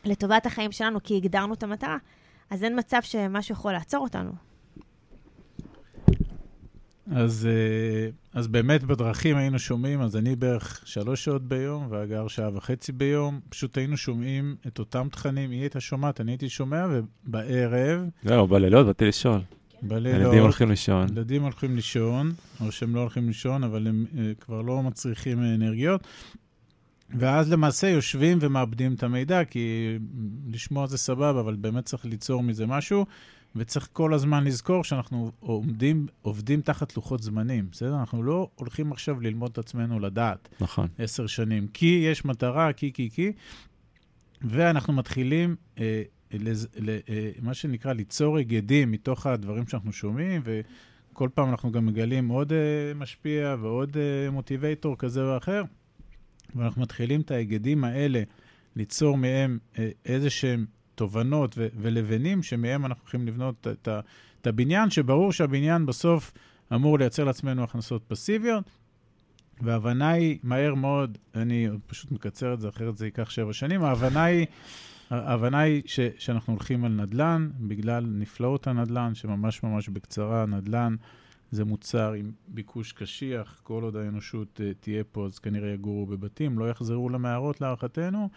לטובת 0.05 0.45
החיים 0.45 0.71
שלנו, 0.71 1.03
כי 1.03 1.17
הגדרנו 1.17 1.53
את 1.53 1.63
המטרה. 1.63 1.97
אז 2.49 2.63
אין 2.63 2.79
מצב 2.79 2.97
שמשהו 3.01 3.53
יכול 3.53 3.73
לעצור 3.73 4.03
אותנו. 4.03 4.31
אז, 7.11 7.47
אה, 7.51 8.09
אז 8.33 8.47
באמת 8.47 8.83
בדרכים 8.83 9.37
היינו 9.37 9.59
שומעים, 9.59 10.01
אז 10.01 10.15
אני 10.15 10.35
בערך 10.35 10.81
שלוש 10.85 11.23
שעות 11.23 11.43
ביום, 11.43 11.87
והגר 11.89 12.27
שעה 12.27 12.49
וחצי 12.53 12.91
ביום, 12.91 13.39
פשוט 13.49 13.77
היינו 13.77 13.97
שומעים 13.97 14.55
את 14.67 14.79
אותם 14.79 15.07
תכנים, 15.11 15.51
היא 15.51 15.59
הייתה 15.59 15.79
שומעת, 15.79 16.21
אני 16.21 16.31
הייתי 16.31 16.49
שומע, 16.49 16.85
ובערב... 16.91 18.01
זהו, 18.23 18.47
בלילות 18.47 18.85
באתי 18.85 19.05
לשאול. 19.05 19.41
בלילות. 19.81 20.21
ילדים 20.21 20.41
הולכים 20.41 20.69
לישון. 20.69 21.07
ילדים 21.09 21.43
הולכים 21.43 21.75
לישון, 21.75 22.31
או 22.61 22.71
שהם 22.71 22.95
לא 22.95 22.99
הולכים 22.99 23.27
לישון, 23.27 23.63
אבל 23.63 23.87
הם 23.87 24.05
uh, 24.11 24.17
כבר 24.43 24.61
לא 24.61 24.83
מצריכים 24.83 25.43
אנרגיות. 25.43 26.07
ואז 27.19 27.51
למעשה 27.51 27.87
יושבים 27.87 28.37
ומאבדים 28.41 28.93
את 28.93 29.03
המידע, 29.03 29.43
כי 29.43 29.97
לשמוע 30.47 30.87
זה 30.87 30.97
סבבה, 30.97 31.39
אבל 31.39 31.55
באמת 31.55 31.85
צריך 31.85 32.05
ליצור 32.05 32.43
מזה 32.43 32.65
משהו. 32.65 33.05
וצריך 33.55 33.89
כל 33.93 34.13
הזמן 34.13 34.43
לזכור 34.43 34.83
שאנחנו 34.83 35.31
עומדים, 35.39 36.07
עובדים 36.21 36.61
תחת 36.61 36.95
לוחות 36.95 37.23
זמנים, 37.23 37.67
בסדר? 37.71 37.99
אנחנו 37.99 38.23
לא 38.23 38.49
הולכים 38.55 38.91
עכשיו 38.91 39.21
ללמוד 39.21 39.51
את 39.51 39.57
עצמנו 39.57 39.99
לדעת. 39.99 40.49
נכון. 40.59 40.87
עשר 40.97 41.27
שנים. 41.27 41.67
כי 41.67 42.05
יש 42.11 42.25
מטרה, 42.25 42.73
כי, 42.73 42.93
כי, 42.93 43.09
כי, 43.13 43.31
ואנחנו 44.41 44.93
מתחילים, 44.93 45.55
אה, 45.79 46.03
לז, 46.31 46.67
ל, 46.75 46.89
אה, 46.89 47.31
מה 47.41 47.53
שנקרא, 47.53 47.93
ליצור 47.93 48.37
היגדים 48.37 48.91
מתוך 48.91 49.25
הדברים 49.25 49.67
שאנחנו 49.67 49.91
שומעים, 49.93 50.41
וכל 50.45 51.29
פעם 51.33 51.49
אנחנו 51.49 51.71
גם 51.71 51.85
מגלים 51.85 52.27
עוד 52.27 52.53
אה, 52.53 52.93
משפיע 52.95 53.55
ועוד 53.61 53.97
אה, 53.97 54.31
מוטיבייטור 54.31 54.97
כזה 54.97 55.23
או 55.23 55.37
אחר, 55.37 55.63
ואנחנו 56.55 56.81
מתחילים 56.81 57.21
את 57.21 57.31
ההיגדים 57.31 57.83
האלה, 57.83 58.23
ליצור 58.75 59.17
מהם 59.17 59.57
אה, 59.79 59.89
איזה 60.05 60.29
שהם 60.29 60.65
תובנות 60.95 61.55
ו- 61.57 61.67
ולבנים 61.75 62.43
שמהם 62.43 62.85
אנחנו 62.85 63.01
הולכים 63.03 63.27
לבנות 63.27 63.67
את, 63.67 63.87
ה- 63.87 63.99
את 64.41 64.47
הבניין, 64.47 64.89
שברור 64.89 65.31
שהבניין 65.31 65.85
בסוף 65.85 66.31
אמור 66.73 66.99
לייצר 66.99 67.23
לעצמנו 67.23 67.63
הכנסות 67.63 68.03
פסיביות, 68.07 68.63
וההבנה 69.61 70.09
היא 70.09 70.39
מהר 70.43 70.73
מאוד, 70.75 71.17
אני 71.35 71.67
פשוט 71.87 72.11
מקצר 72.11 72.53
את 72.53 72.61
זה, 72.61 72.69
אחרת 72.69 72.97
זה 72.97 73.05
ייקח 73.05 73.29
שבע 73.29 73.53
שנים, 73.53 73.83
ההבנה 73.83 74.23
היא, 74.23 74.45
ההבנה 75.09 75.59
היא 75.59 75.81
ש, 75.85 75.99
שאנחנו 76.17 76.53
הולכים 76.53 76.85
על 76.85 76.91
נדל"ן, 76.91 77.49
בגלל 77.59 78.05
נפלאות 78.05 78.67
הנדל"ן, 78.67 79.15
שממש 79.15 79.63
ממש 79.63 79.89
בקצרה, 79.89 80.45
נדל"ן 80.45 80.95
זה 81.55 81.65
מוצר 81.65 82.13
עם 82.13 82.31
ביקוש 82.47 82.91
קשיח, 82.91 83.59
כל 83.63 83.83
עוד 83.83 83.95
האנושות 83.95 84.59
uh, 84.59 84.73
תהיה 84.79 85.03
פה, 85.03 85.25
אז 85.25 85.39
כנראה 85.39 85.69
יגורו 85.69 86.05
בבתים, 86.05 86.59
לא 86.59 86.69
יחזרו 86.69 87.09
למערות 87.09 87.61
להערכתנו, 87.61 88.29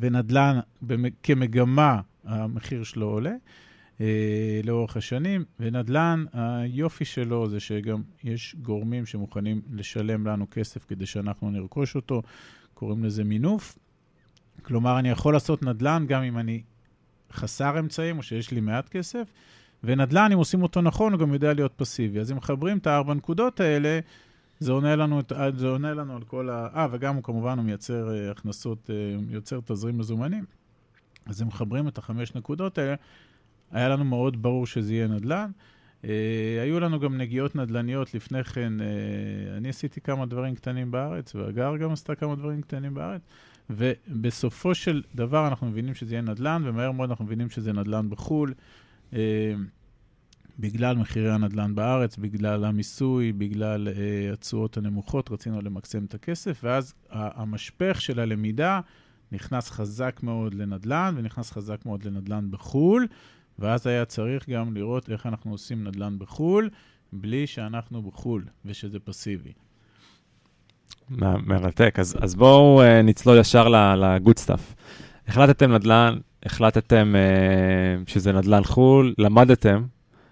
ונדל"ן 0.00 0.60
כמגמה, 1.22 2.00
המחיר 2.24 2.84
שלו 2.84 3.06
עולה 3.06 3.34
אה, 4.00 4.60
לאורך 4.64 4.96
השנים, 4.96 5.44
ונדל"ן, 5.60 6.24
היופי 6.32 7.04
שלו 7.04 7.48
זה 7.48 7.60
שגם 7.60 8.02
יש 8.24 8.56
גורמים 8.62 9.06
שמוכנים 9.06 9.62
לשלם 9.72 10.26
לנו 10.26 10.46
כסף 10.50 10.84
כדי 10.84 11.06
שאנחנו 11.06 11.50
נרכוש 11.50 11.96
אותו, 11.96 12.22
קוראים 12.74 13.04
לזה 13.04 13.24
מינוף. 13.24 13.78
כלומר, 14.62 14.98
אני 14.98 15.08
יכול 15.08 15.32
לעשות 15.32 15.62
נדל"ן 15.62 16.04
גם 16.08 16.22
אם 16.22 16.38
אני 16.38 16.62
חסר 17.32 17.78
אמצעים 17.78 18.18
או 18.18 18.22
שיש 18.22 18.50
לי 18.50 18.60
מעט 18.60 18.88
כסף, 18.88 19.32
ונדל"ן, 19.84 20.32
אם 20.32 20.38
עושים 20.38 20.62
אותו 20.62 20.80
נכון, 20.80 21.12
הוא 21.12 21.20
גם 21.20 21.32
יודע 21.32 21.52
להיות 21.52 21.72
פסיבי. 21.76 22.20
אז 22.20 22.32
אם 22.32 22.36
מחברים 22.36 22.78
את 22.78 22.86
הארבע 22.86 23.14
נקודות 23.14 23.60
האלה, 23.60 24.00
זה 24.60 24.72
עונה 24.72 24.96
לנו, 24.96 25.20
זה 25.56 25.68
עונה 25.68 25.94
לנו 25.94 26.16
על 26.16 26.22
כל 26.22 26.50
ה... 26.50 26.68
אה, 26.74 26.86
וגם 26.92 27.14
הוא 27.14 27.22
כמובן, 27.22 27.58
הוא 27.58 27.64
מייצר 27.66 28.08
uh, 28.08 28.30
הכנסות, 28.30 28.90
uh, 28.90 29.32
יוצר 29.32 29.60
תזרים 29.64 29.98
מזומנים. 29.98 30.44
אז 31.26 31.42
אם 31.42 31.46
מחברים 31.46 31.88
את 31.88 31.98
החמש 31.98 32.34
נקודות 32.34 32.78
האלה, 32.78 32.94
היה 33.70 33.88
לנו 33.88 34.04
מאוד 34.04 34.42
ברור 34.42 34.66
שזה 34.66 34.94
יהיה 34.94 35.08
נדל"ן. 35.08 35.50
Uh, 36.02 36.06
היו 36.62 36.80
לנו 36.80 37.00
גם 37.00 37.18
נגיעות 37.18 37.56
נדל"ניות 37.56 38.14
לפני 38.14 38.44
כן, 38.44 38.72
uh, 38.78 38.82
אני 39.56 39.68
עשיתי 39.68 40.00
כמה 40.00 40.26
דברים 40.26 40.54
קטנים 40.54 40.90
בארץ, 40.90 41.34
והגר 41.34 41.76
גם 41.76 41.92
עשתה 41.92 42.14
כמה 42.14 42.36
דברים 42.36 42.62
קטנים 42.62 42.94
בארץ, 42.94 43.22
ובסופו 43.70 44.74
של 44.74 45.02
דבר 45.14 45.48
אנחנו 45.48 45.66
מבינים 45.66 45.94
שזה 45.94 46.14
יהיה 46.14 46.22
נדל"ן, 46.22 46.62
ומהר 46.64 46.92
מאוד 46.92 47.10
אנחנו 47.10 47.24
מבינים 47.24 47.50
שזה 47.50 47.72
נדל"ן 47.72 48.10
בחו"ל. 48.10 48.54
Uh, 49.12 49.14
בגלל 50.58 50.96
מחירי 50.96 51.30
הנדל"ן 51.32 51.74
בארץ, 51.74 52.16
בגלל 52.16 52.64
המיסוי, 52.64 53.32
בגלל 53.32 53.88
uh, 53.88 54.32
התשואות 54.32 54.76
הנמוכות, 54.76 55.30
רצינו 55.30 55.62
למקסם 55.62 56.04
את 56.04 56.14
הכסף, 56.14 56.60
ואז 56.62 56.94
המשפך 57.10 58.00
של 58.00 58.20
הלמידה 58.20 58.80
נכנס 59.32 59.70
חזק 59.70 60.20
מאוד 60.22 60.54
לנדל"ן, 60.54 61.14
ונכנס 61.16 61.50
חזק 61.50 61.86
מאוד 61.86 62.04
לנדל"ן 62.04 62.50
בחו"ל, 62.50 63.06
ואז 63.58 63.86
היה 63.86 64.04
צריך 64.04 64.48
גם 64.48 64.74
לראות 64.74 65.10
איך 65.10 65.26
אנחנו 65.26 65.50
עושים 65.50 65.84
נדל"ן 65.84 66.18
בחו"ל, 66.18 66.70
בלי 67.12 67.46
שאנחנו 67.46 68.02
בחו"ל, 68.02 68.44
ושזה 68.64 68.98
פסיבי. 68.98 69.52
מרתק. 71.46 71.98
אז, 71.98 72.16
אז 72.20 72.34
בואו 72.34 72.82
אה, 72.82 73.02
נצלול 73.02 73.38
ישר 73.38 73.68
ל 73.94 74.03
good 74.03 74.38
stuff. 74.38 74.74
החלטתם 75.28 75.72
נדל"ן, 75.72 76.18
החלטתם 76.46 77.14
אה, 77.14 78.10
שזה 78.10 78.32
נדל"ן 78.32 78.64
חו"ל, 78.64 79.14
למדתם, 79.18 79.82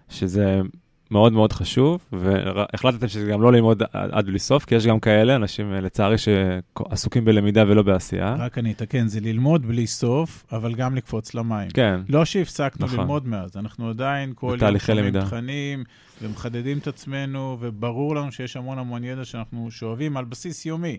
שזה 0.08 0.60
מאוד 1.10 1.32
מאוד 1.32 1.52
חשוב, 1.52 2.00
והחלטתם 2.12 3.08
שזה 3.08 3.26
גם 3.26 3.42
לא 3.42 3.52
ללמוד 3.52 3.82
עד 3.92 4.26
בלי 4.26 4.38
סוף, 4.38 4.64
כי 4.64 4.74
יש 4.74 4.86
גם 4.86 5.00
כאלה, 5.00 5.36
אנשים 5.36 5.72
אה, 5.72 5.80
לצערי 5.80 6.16
שעסוקים 6.18 7.24
בלמידה 7.24 7.64
ולא 7.68 7.82
בעשייה. 7.82 8.34
רק 8.38 8.58
אני 8.58 8.72
אתקן, 8.72 9.08
זה 9.08 9.20
ללמוד 9.20 9.66
בלי 9.66 9.86
סוף, 9.86 10.44
אבל 10.52 10.74
גם 10.74 10.94
לקפוץ 10.96 11.34
למים. 11.34 11.70
כן. 11.70 12.00
לא 12.08 12.24
שהפסקנו 12.24 12.86
נכון. 12.86 13.00
ללמוד 13.00 13.28
מאז, 13.28 13.56
אנחנו 13.56 13.88
עדיין 13.88 14.32
כל 14.34 14.56
יום 14.60 14.78
שומעים 14.78 15.20
תכנים 15.20 15.84
ומחדדים 16.22 16.78
את 16.78 16.86
עצמנו, 16.86 17.56
וברור 17.60 18.16
לנו 18.16 18.32
שיש 18.32 18.56
המון 18.56 18.78
המון 18.78 19.04
ידע 19.04 19.24
שאנחנו 19.24 19.70
שואבים 19.70 20.16
על 20.16 20.24
בסיס 20.24 20.66
יומי. 20.66 20.98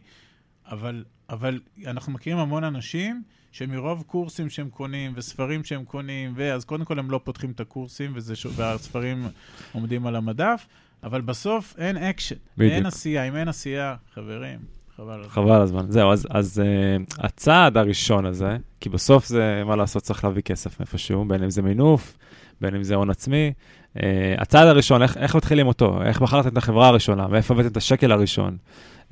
אבל, 0.65 1.03
אבל 1.29 1.59
אנחנו 1.85 2.11
מכירים 2.11 2.39
המון 2.39 2.63
אנשים 2.63 3.23
שמרוב 3.51 4.03
קורסים 4.07 4.49
שהם 4.49 4.69
קונים 4.69 5.13
וספרים 5.15 5.63
שהם 5.63 5.85
קונים, 5.85 6.33
ואז 6.35 6.65
קודם 6.65 6.85
כל 6.85 6.99
הם 6.99 7.11
לא 7.11 7.19
פותחים 7.23 7.51
את 7.51 7.59
הקורסים 7.59 8.11
וזה, 8.15 8.33
והספרים 8.55 9.27
עומדים 9.71 10.07
על 10.07 10.15
המדף, 10.15 10.67
אבל 11.03 11.21
בסוף 11.21 11.75
אין 11.77 11.97
אקשן, 11.97 12.35
בדיוק. 12.57 12.73
אין 12.73 12.85
עשייה. 12.85 13.23
אם 13.23 13.35
אין 13.35 13.47
עשייה, 13.47 13.95
חברים, 14.13 14.59
חבל 14.95 15.19
הזמן. 15.19 15.29
חבל 15.29 15.51
על 15.51 15.61
הזמן. 15.61 15.85
זהו, 15.89 16.11
אז, 16.11 16.27
אז 16.29 16.61
אה, 16.61 17.15
הצעד 17.17 17.77
הראשון 17.77 18.25
הזה, 18.25 18.57
כי 18.79 18.89
בסוף 18.89 19.25
זה, 19.25 19.63
מה 19.65 19.75
לעשות, 19.75 20.03
צריך 20.03 20.23
להביא 20.23 20.41
כסף 20.41 20.79
מאיפשהו, 20.79 21.25
בין 21.25 21.43
אם 21.43 21.49
זה 21.49 21.61
מינוף, 21.61 22.17
בין 22.61 22.75
אם 22.75 22.83
זה 22.83 22.95
הון 22.95 23.09
עצמי. 23.09 23.53
Uh, 23.97 23.99
הצעד 24.37 24.67
הראשון, 24.67 25.01
איך, 25.01 25.17
איך 25.17 25.35
מתחילים 25.35 25.67
אותו? 25.67 26.03
איך 26.03 26.21
בחרתם 26.21 26.49
את 26.49 26.57
החברה 26.57 26.87
הראשונה? 26.87 27.27
מאיפה 27.27 27.53
הבאתם 27.53 27.69
את 27.69 27.77
השקל 27.77 28.11
הראשון? 28.11 28.57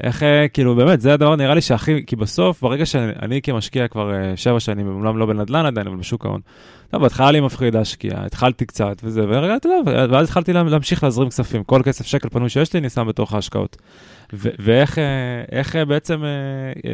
איך, 0.03 0.23
אה, 0.23 0.47
כאילו, 0.47 0.75
באמת, 0.75 1.01
זה 1.01 1.13
הדבר 1.13 1.35
נראה 1.35 1.55
לי 1.55 1.61
שהכי, 1.61 2.05
כי 2.05 2.15
בסוף, 2.15 2.61
ברגע 2.61 2.85
שאני 2.85 3.41
כמשקיע 3.41 3.87
כבר 3.87 4.11
uh, 4.11 4.37
שבע 4.37 4.59
שנים, 4.59 4.87
אומנם 4.87 5.17
לא 5.17 5.25
בנדל"ן 5.25 5.65
עדיין, 5.65 5.87
אבל 5.87 5.97
בשוק 5.97 6.25
ההון, 6.25 6.41
טוב, 6.91 7.01
בהתחלה 7.01 7.31
לי 7.31 7.39
מפחיד 7.39 7.75
להשקיע, 7.75 8.11
התחלתי 8.25 8.65
קצת 8.65 9.01
וזה, 9.03 9.21
ורגע, 9.27 9.55
אתה 9.55 9.69
יודע, 9.69 9.91
ואז 10.09 10.27
התחלתי 10.27 10.53
להמשיך 10.53 11.03
להזרים 11.03 11.29
כספים. 11.29 11.63
כל 11.63 11.81
כסף 11.85 12.05
שקל 12.05 12.29
פנוי 12.29 12.49
שיש 12.49 12.73
לי, 12.73 12.79
אני 12.79 12.89
שם 12.89 13.07
בתוך 13.07 13.33
ההשקעות. 13.33 13.77
ואיך 14.33 14.97
אה, 14.97 15.03
איך 15.51 15.75
בעצם 15.75 16.23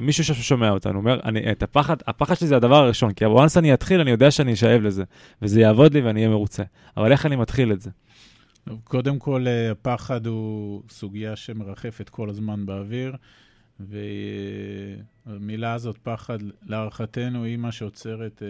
מישהו 0.02 0.24
ששומע 0.24 0.70
אותנו 0.70 1.00
אומר, 1.00 1.20
אני, 1.26 1.52
את 1.52 1.64
הפחד, 1.64 1.96
הפחד 2.08 2.36
שלי 2.36 2.48
זה 2.48 2.56
הדבר 2.56 2.76
הראשון, 2.76 3.14
כי 3.14 3.26
once 3.26 3.58
אני 3.58 3.74
אתחיל, 3.74 4.02
אני 4.02 4.12
יודע 4.12 4.32
שאני 4.32 4.54
אשאב 4.54 4.82
לזה, 4.82 5.04
וזה 5.42 5.62
יעבוד 5.62 5.94
לי 5.94 6.02
ואני 6.02 6.20
אהיה 6.20 6.30
מרוצה. 6.30 6.64
אבל 6.98 7.12
איך 7.12 7.26
אני 7.26 7.36
מתחיל 7.36 7.72
את 7.72 7.82
זה? 7.82 7.90
קודם 8.84 9.20
כל, 9.20 9.48
אה, 9.48 9.72
הפחד 9.72 10.28
הוא 10.28 10.84
סוגיה 10.90 11.36
שמרחפת 11.36 12.10
כל 12.10 12.30
הזמן 12.30 12.66
באוויר. 12.66 13.16
והמילה 13.80 15.74
הזאת, 15.74 15.98
פחד, 15.98 16.38
להערכתנו, 16.64 17.44
היא 17.44 17.58
מה 17.58 17.72
שעוצרת 17.72 18.42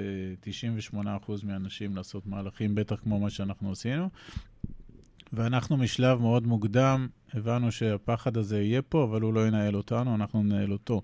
98% 0.41 1.43
מהאנשים 1.43 1.95
לעשות 1.95 2.27
מהלכים, 2.27 2.75
בטח 2.75 2.95
כמו 2.95 3.19
מה 3.19 3.29
שאנחנו 3.29 3.71
עשינו. 3.71 4.09
ואנחנו 5.33 5.77
משלב 5.77 6.21
מאוד 6.21 6.47
מוקדם 6.47 7.07
הבנו 7.33 7.71
שהפחד 7.71 8.37
הזה 8.37 8.61
יהיה 8.61 8.81
פה, 8.81 9.03
אבל 9.03 9.21
הוא 9.21 9.33
לא 9.33 9.47
ינהל 9.47 9.75
אותנו, 9.75 10.15
אנחנו 10.15 10.43
ננהל 10.43 10.71
אותו. 10.71 11.01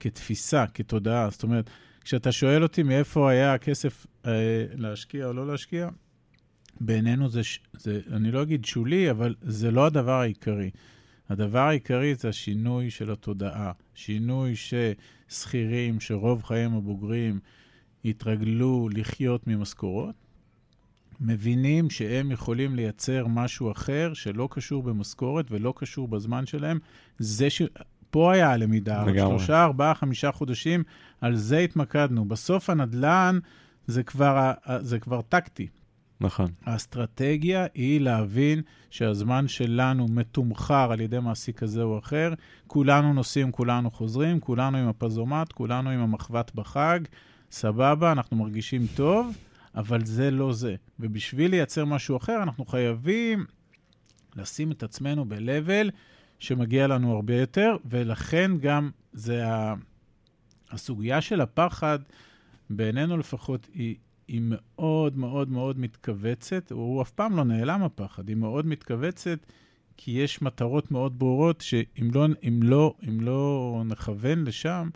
כתפיסה, 0.00 0.64
כתודעה. 0.74 1.30
זאת 1.30 1.42
אומרת, 1.42 1.70
כשאתה 2.00 2.32
שואל 2.32 2.62
אותי 2.62 2.82
מאיפה 2.82 3.30
היה 3.30 3.54
הכסף 3.54 4.06
אה, 4.26 4.66
להשקיע 4.74 5.26
או 5.26 5.32
לא 5.32 5.46
להשקיע, 5.46 5.88
בעינינו 6.80 7.28
זה, 7.28 7.40
זה, 7.72 8.00
אני 8.12 8.30
לא 8.30 8.42
אגיד 8.42 8.64
שולי, 8.64 9.10
אבל 9.10 9.34
זה 9.42 9.70
לא 9.70 9.86
הדבר 9.86 10.20
העיקרי. 10.20 10.70
הדבר 11.28 11.58
העיקרי 11.58 12.14
זה 12.14 12.28
השינוי 12.28 12.90
של 12.90 13.10
התודעה. 13.10 13.72
שינוי 13.94 14.54
ששכירים, 14.56 16.00
שרוב 16.00 16.42
חייהם 16.42 16.74
הבוגרים 16.74 17.40
התרגלו 18.04 18.88
לחיות 18.92 19.46
ממשכורות, 19.46 20.14
מבינים 21.20 21.90
שהם 21.90 22.30
יכולים 22.30 22.74
לייצר 22.74 23.26
משהו 23.26 23.72
אחר 23.72 24.14
שלא 24.14 24.48
קשור 24.50 24.82
במשכורת 24.82 25.46
ולא 25.50 25.74
קשור 25.76 26.08
בזמן 26.08 26.46
שלהם. 26.46 26.78
זה 27.18 27.50
ש... 27.50 27.62
פה 28.10 28.32
היה 28.32 28.50
הלמידה. 28.50 29.04
שלושה, 29.16 29.64
ארבעה, 29.64 29.94
חמישה 29.94 30.32
חודשים, 30.32 30.82
על 31.20 31.36
זה 31.36 31.58
התמקדנו. 31.58 32.24
בסוף 32.24 32.70
הנדל"ן 32.70 33.38
זה 33.86 34.02
כבר, 34.02 34.52
זה 34.80 34.98
כבר 34.98 35.20
טקטי. 35.22 35.68
נכון. 36.20 36.50
האסטרטגיה 36.64 37.66
היא 37.74 38.00
להבין 38.00 38.62
שהזמן 38.90 39.48
שלנו 39.48 40.06
מתומחר 40.08 40.92
על 40.92 41.00
ידי 41.00 41.18
מעסיק 41.18 41.58
כזה 41.58 41.82
או 41.82 41.98
אחר. 41.98 42.32
כולנו 42.66 43.12
נוסעים, 43.12 43.52
כולנו 43.52 43.90
חוזרים, 43.90 44.40
כולנו 44.40 44.78
עם 44.78 44.88
הפזומט, 44.88 45.52
כולנו 45.52 45.90
עם 45.90 46.00
המחבת 46.00 46.54
בחג, 46.54 47.00
סבבה, 47.50 48.12
אנחנו 48.12 48.36
מרגישים 48.36 48.86
טוב. 48.94 49.36
אבל 49.74 50.04
זה 50.04 50.30
לא 50.30 50.52
זה. 50.52 50.74
ובשביל 51.00 51.50
לייצר 51.50 51.84
משהו 51.84 52.16
אחר, 52.16 52.42
אנחנו 52.42 52.64
חייבים 52.64 53.46
לשים 54.36 54.72
את 54.72 54.82
עצמנו 54.82 55.24
ב-level 55.24 55.90
שמגיע 56.38 56.86
לנו 56.86 57.14
הרבה 57.14 57.36
יותר, 57.36 57.76
ולכן 57.84 58.50
גם 58.60 58.90
זה 59.12 59.48
ה... 59.48 59.74
הסוגיה 60.70 61.20
של 61.20 61.40
הפחד, 61.40 61.98
בעינינו 62.70 63.16
לפחות, 63.16 63.68
היא, 63.74 63.96
היא 64.30 64.40
מאוד 64.44 65.18
מאוד 65.18 65.50
מאוד 65.50 65.78
מתכווצת, 65.78 66.72
הוא 66.72 67.02
אף 67.02 67.10
פעם 67.10 67.36
לא 67.36 67.44
נעלם 67.44 67.82
הפחד, 67.82 68.28
היא 68.28 68.36
מאוד 68.36 68.66
מתכווצת, 68.66 69.38
כי 69.96 70.10
יש 70.10 70.42
מטרות 70.42 70.90
מאוד 70.90 71.18
ברורות 71.18 71.60
שאם 71.60 72.10
לא, 72.14 72.26
אם 72.48 72.60
לא, 72.62 72.94
אם 73.08 73.20
לא 73.20 73.82
נכוון 73.86 74.44
לשם, 74.44 74.88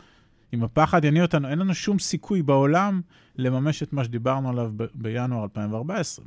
אם 0.54 0.62
הפחד 0.64 1.04
יניע 1.04 1.22
אותנו, 1.22 1.48
אין 1.48 1.58
לנו 1.58 1.74
שום 1.74 1.98
סיכוי 1.98 2.42
בעולם 2.42 3.00
לממש 3.36 3.82
את 3.82 3.92
מה 3.92 4.04
שדיברנו 4.04 4.48
עליו 4.48 4.72
ב- 4.76 4.84
בינואר 4.94 5.42
2014. 5.42 6.24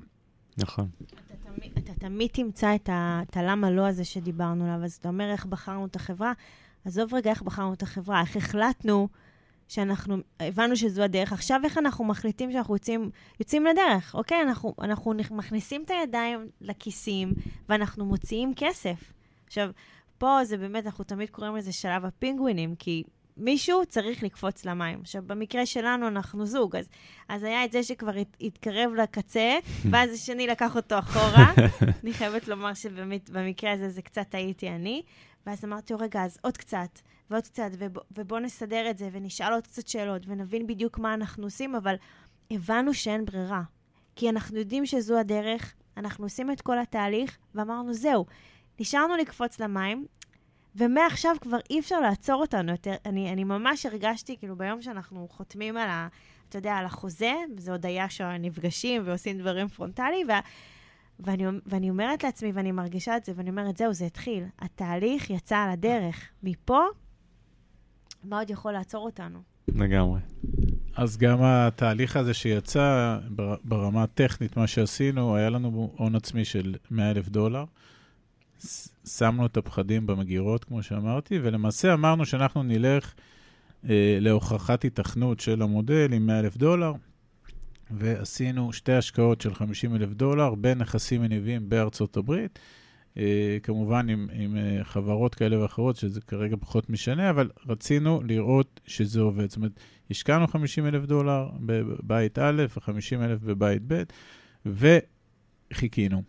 נכון. 0.57 0.87
אתה 0.97 1.33
תמיד, 1.55 1.71
אתה 1.77 1.93
תמיד 1.93 2.29
תמצא 2.33 2.75
את, 2.75 2.89
ה, 2.89 3.21
את 3.29 3.37
הלמה 3.37 3.71
לא 3.71 3.87
הזה 3.87 4.05
שדיברנו 4.05 4.63
עליו, 4.63 4.83
אז 4.85 4.93
אתה 4.93 5.07
אומר 5.07 5.31
איך 5.31 5.45
בחרנו 5.45 5.85
את 5.85 5.95
החברה. 5.95 6.33
עזוב 6.85 7.13
רגע 7.13 7.29
איך 7.29 7.41
בחרנו 7.41 7.73
את 7.73 7.83
החברה, 7.83 8.21
איך 8.21 8.35
החלטנו 8.35 9.07
שאנחנו, 9.67 10.17
הבנו 10.39 10.75
שזו 10.75 11.03
הדרך. 11.03 11.33
עכשיו 11.33 11.61
איך 11.63 11.77
אנחנו 11.77 12.05
מחליטים 12.05 12.51
שאנחנו 12.51 12.75
יוצאים, 12.75 13.09
יוצאים 13.39 13.65
לדרך, 13.65 14.15
אוקיי? 14.15 14.41
אנחנו, 14.41 14.73
אנחנו 14.81 15.13
מכניסים 15.31 15.83
את 15.85 15.91
הידיים 15.91 16.47
לכיסים 16.61 17.33
ואנחנו 17.69 18.05
מוציאים 18.05 18.53
כסף. 18.55 19.13
עכשיו, 19.47 19.69
פה 20.17 20.39
זה 20.43 20.57
באמת, 20.57 20.85
אנחנו 20.85 21.03
תמיד 21.03 21.29
קוראים 21.29 21.55
לזה 21.55 21.71
שלב 21.71 22.05
הפינגווינים, 22.05 22.75
כי 22.75 23.03
מישהו 23.37 23.85
צריך 23.85 24.23
לקפוץ 24.23 24.65
למים. 24.65 24.99
עכשיו, 25.01 25.23
במקרה 25.27 25.65
שלנו 25.65 26.07
אנחנו 26.07 26.45
זוג, 26.45 26.75
אז, 26.75 26.89
אז 27.29 27.43
היה 27.43 27.65
את 27.65 27.71
זה 27.71 27.83
שכבר 27.83 28.17
הת, 28.17 28.37
התקרב 28.41 28.91
לקצה, 28.93 29.57
ואז 29.91 30.13
השני 30.13 30.47
לקח 30.47 30.75
אותו 30.75 30.99
אחורה. 30.99 31.53
אני 32.03 32.13
חייבת 32.13 32.47
לומר 32.47 32.73
שבמקרה 32.73 33.71
הזה 33.71 33.89
זה 33.89 34.01
קצת 34.01 34.35
הייתי 34.35 34.69
אני. 34.69 35.01
ואז 35.47 35.65
אמרתי 35.65 35.93
לו, 35.93 35.99
רגע, 35.99 36.23
אז 36.23 36.37
עוד 36.41 36.57
קצת, 36.57 36.99
ועוד 37.29 37.43
קצת, 37.43 37.69
ובוא, 37.77 38.01
ובוא 38.11 38.39
נסדר 38.39 38.89
את 38.89 38.97
זה, 38.97 39.09
ונשאל 39.11 39.53
עוד 39.53 39.67
קצת 39.67 39.87
שאלות, 39.87 40.21
ונבין 40.27 40.67
בדיוק 40.67 40.99
מה 40.99 41.13
אנחנו 41.13 41.43
עושים, 41.43 41.75
אבל 41.75 41.95
הבנו 42.51 42.93
שאין 42.93 43.25
ברירה. 43.25 43.61
כי 44.15 44.29
אנחנו 44.29 44.57
יודעים 44.57 44.85
שזו 44.85 45.19
הדרך, 45.19 45.73
אנחנו 45.97 46.25
עושים 46.25 46.51
את 46.51 46.61
כל 46.61 46.79
התהליך, 46.79 47.37
ואמרנו, 47.55 47.93
זהו, 47.93 48.25
נשארנו 48.79 49.15
לקפוץ 49.15 49.59
למים, 49.59 50.05
ומעכשיו 50.75 51.35
כבר 51.41 51.59
אי 51.69 51.79
אפשר 51.79 51.99
לעצור 51.99 52.41
אותנו 52.41 52.71
יותר. 52.71 52.95
אני, 53.05 53.33
אני 53.33 53.43
ממש 53.43 53.85
הרגשתי, 53.85 54.37
כאילו, 54.37 54.55
ביום 54.55 54.81
שאנחנו 54.81 55.27
חותמים 55.27 55.77
על 55.77 55.89
ה... 55.89 56.07
אתה 56.49 56.57
יודע, 56.57 56.73
על 56.73 56.85
החוזה, 56.85 57.33
זה 57.57 57.71
עוד 57.71 57.85
היה 57.85 58.09
שנפגשים 58.09 59.01
ועושים 59.05 59.37
דברים 59.37 59.67
פרונטליים, 59.67 60.27
וה, 60.29 60.39
ואני, 61.19 61.43
ואני 61.65 61.89
אומרת 61.89 62.23
לעצמי, 62.23 62.51
ואני 62.51 62.71
מרגישה 62.71 63.17
את 63.17 63.25
זה, 63.25 63.31
ואני 63.35 63.49
אומרת, 63.49 63.77
זהו, 63.77 63.93
זה 63.93 64.05
התחיל. 64.05 64.43
התהליך 64.59 65.29
יצא 65.29 65.57
על 65.57 65.69
הדרך. 65.69 66.29
מפה, 66.43 66.81
מה 68.23 68.39
עוד 68.39 68.49
יכול 68.49 68.71
לעצור 68.71 69.05
אותנו? 69.05 69.39
לגמרי. 69.67 70.19
אז 70.95 71.17
גם 71.17 71.37
התהליך 71.41 72.17
הזה 72.17 72.33
שיצא, 72.33 73.17
ברמה 73.63 74.03
הטכנית, 74.03 74.57
מה 74.57 74.67
שעשינו, 74.67 75.35
היה 75.35 75.49
לנו 75.49 75.93
הון 75.97 76.15
עצמי 76.15 76.45
של 76.45 76.75
100 76.91 77.11
אלף 77.11 77.29
דולר. 77.29 77.65
שמנו 79.05 79.45
את 79.45 79.57
הפחדים 79.57 80.07
במגירות, 80.07 80.63
כמו 80.63 80.83
שאמרתי, 80.83 81.39
ולמעשה 81.43 81.93
אמרנו 81.93 82.25
שאנחנו 82.25 82.63
נלך 82.63 83.13
אה, 83.89 84.17
להוכחת 84.21 84.85
התכנות 84.85 85.39
של 85.39 85.61
המודל 85.61 86.13
עם 86.13 86.27
100 86.27 86.39
אלף 86.39 86.57
דולר, 86.57 86.93
ועשינו 87.91 88.73
שתי 88.73 88.93
השקעות 88.93 89.41
של 89.41 89.53
50 89.53 89.95
אלף 89.95 90.09
דולר 90.09 90.55
בנכסים 90.55 91.21
מניבים 91.21 91.69
בארצות 91.69 92.17
הברית. 92.17 92.59
אה, 93.17 93.57
כמובן 93.63 94.09
עם, 94.09 94.27
עם 94.33 94.57
אה, 94.57 94.83
חברות 94.83 95.35
כאלה 95.35 95.61
ואחרות, 95.61 95.95
שזה 95.95 96.21
כרגע 96.21 96.55
פחות 96.59 96.89
משנה, 96.89 97.29
אבל 97.29 97.49
רצינו 97.67 98.21
לראות 98.23 98.79
שזה 98.85 99.21
עובד. 99.21 99.49
זאת 99.49 99.57
אומרת, 99.57 99.71
השקענו 100.11 100.47
50 100.47 100.85
אלף 100.85 101.05
דולר 101.05 101.49
בבית 101.59 102.39
א' 102.39 102.65
ו-50 102.77 103.25
אלף 103.25 103.41
בבית 103.41 103.81
ב', 103.87 104.03
וחיכינו. 104.65 106.23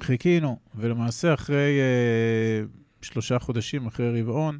חיכינו, 0.00 0.58
ולמעשה 0.74 1.34
אחרי 1.34 1.80
uh, 1.80 3.06
שלושה 3.06 3.38
חודשים, 3.38 3.86
אחרי 3.86 4.20
רבעון, 4.20 4.58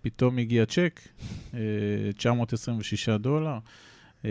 פתאום 0.00 0.38
הגיע 0.38 0.66
צ'ק, 0.66 1.00
uh, 1.52 1.54
926 2.16 3.08
דולר. 3.08 3.58
Uh, 4.22 4.24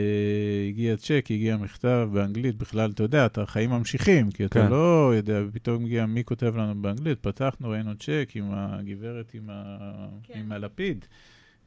הגיע 0.69 0.97
צ'ק, 0.97 1.25
הגיע 1.29 1.57
מכתב 1.57 2.09
באנגלית, 2.13 2.55
בכלל, 2.55 2.91
אתה 2.91 3.03
יודע, 3.03 3.25
אתה 3.25 3.45
חיים 3.45 3.69
ממשיכים, 3.69 4.31
כי 4.31 4.45
אתה 4.45 4.59
כן. 4.59 4.69
לא 4.69 5.13
יודע, 5.15 5.41
ופתאום 5.47 5.85
הגיע 5.85 6.05
מי 6.05 6.23
כותב 6.23 6.55
לנו 6.55 6.81
באנגלית, 6.81 7.19
פתחנו, 7.19 7.69
ראינו 7.69 7.95
צ'ק 7.95 8.29
עם 8.35 8.51
הגברת 8.53 9.33
עם, 9.33 9.49
ה... 9.49 9.77
כן. 10.23 10.39
עם 10.39 10.51
הלפיד, 10.51 11.05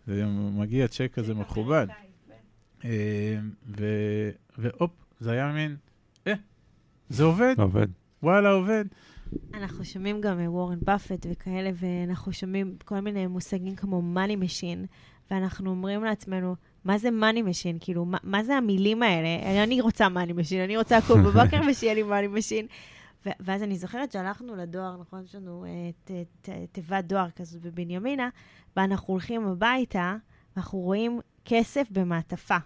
ומגיע 0.09 0.89
צ'ק 0.89 1.11
כזה 1.15 1.35
מכובד. 1.35 1.87
Uh, 2.81 2.85
ו... 3.79 3.87
והופ, 4.59 4.91
זה 5.21 5.33
היה 5.33 5.53
מין, 5.53 5.77
אה, 6.27 6.35
זה 7.09 7.25
עובד. 7.25 7.55
עובד. 7.59 7.89
וואלה, 8.23 8.51
עובד. 8.51 8.85
אנחנו 9.55 9.85
שומעים 9.85 10.21
גם 10.21 10.39
וורן 10.47 10.79
באפט 10.83 11.27
וכאלה, 11.31 11.71
ואנחנו 11.75 12.33
שומעים 12.33 12.77
כל 12.85 13.01
מיני 13.01 13.27
מושגים 13.27 13.77
כמו 13.77 14.03
money 14.15 14.45
machine, 14.45 14.87
ואנחנו 15.31 15.71
אומרים 15.71 16.05
לעצמנו, 16.05 16.57
מה 16.85 16.99
זה 16.99 17.09
money 17.09 17.49
machine? 17.49 17.77
כאילו, 17.81 18.05
מה, 18.05 18.19
מה 18.23 18.45
זה 18.45 18.57
המילים 18.57 19.03
האלה? 19.03 19.63
אני 19.63 19.81
רוצה 19.81 20.07
money 20.07 20.31
machine, 20.31 20.65
אני 20.65 20.77
רוצה 20.77 20.99
לקום 20.99 21.23
בבוקר 21.23 21.61
ושיהיה 21.71 21.95
לי 21.95 22.03
machine. 22.03 22.67
ו- 23.27 23.31
ואז 23.41 23.63
אני 23.63 23.77
זוכרת 23.77 24.13
שהלכנו 24.13 24.57
לדואר, 24.57 24.97
נכון, 25.01 25.23
יש 25.25 25.35
לנו 25.35 25.65
uh, 26.05 26.51
תיבת 26.73 27.05
דואר 27.05 27.31
כזאת 27.37 27.63
בבנימינה, 27.63 28.29
ואנחנו 28.77 29.15
הולכים 29.15 29.47
הביתה, 29.47 30.17
ואנחנו 30.57 30.79
רואים 30.79 31.21
כסף 31.45 31.87
במעטפה. 31.91 32.57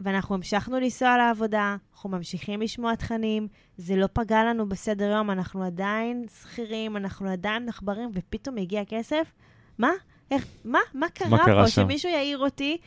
ואנחנו 0.00 0.34
המשכנו 0.34 0.80
לנסוע 0.80 1.16
לעבודה, 1.16 1.76
אנחנו 1.92 2.10
ממשיכים 2.10 2.62
לשמוע 2.62 2.94
תכנים, 2.94 3.48
זה 3.76 3.96
לא 3.96 4.08
פגע 4.12 4.44
לנו 4.44 4.68
בסדר 4.68 5.10
יום, 5.10 5.30
אנחנו 5.30 5.64
עדיין 5.64 6.24
שכירים, 6.40 6.96
אנחנו 6.96 7.30
עדיין 7.30 7.64
נחברים, 7.66 8.10
ופתאום 8.14 8.56
הגיע 8.56 8.84
כסף. 8.84 9.32
מה? 9.78 9.90
איך, 10.30 10.46
מה? 10.64 10.78
מה 10.94 11.08
קרה, 11.08 11.28
מה 11.28 11.44
קרה 11.44 11.64
פה? 11.64 11.70
שם? 11.70 11.82
שמישהו 11.82 12.10
יעיר 12.10 12.38
אותי. 12.38 12.78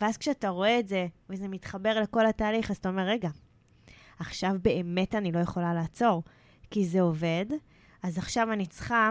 ואז 0.00 0.16
כשאתה 0.16 0.48
רואה 0.48 0.78
את 0.78 0.88
זה, 0.88 1.06
וזה 1.30 1.48
מתחבר 1.48 2.00
לכל 2.00 2.26
התהליך, 2.26 2.70
אז 2.70 2.76
אתה 2.76 2.88
אומר, 2.88 3.02
רגע, 3.02 3.28
עכשיו 4.18 4.52
באמת 4.62 5.14
אני 5.14 5.32
לא 5.32 5.38
יכולה 5.38 5.74
לעצור, 5.74 6.22
כי 6.70 6.84
זה 6.84 7.00
עובד, 7.00 7.46
אז 8.02 8.18
עכשיו 8.18 8.52
אני 8.52 8.66
צריכה 8.66 9.10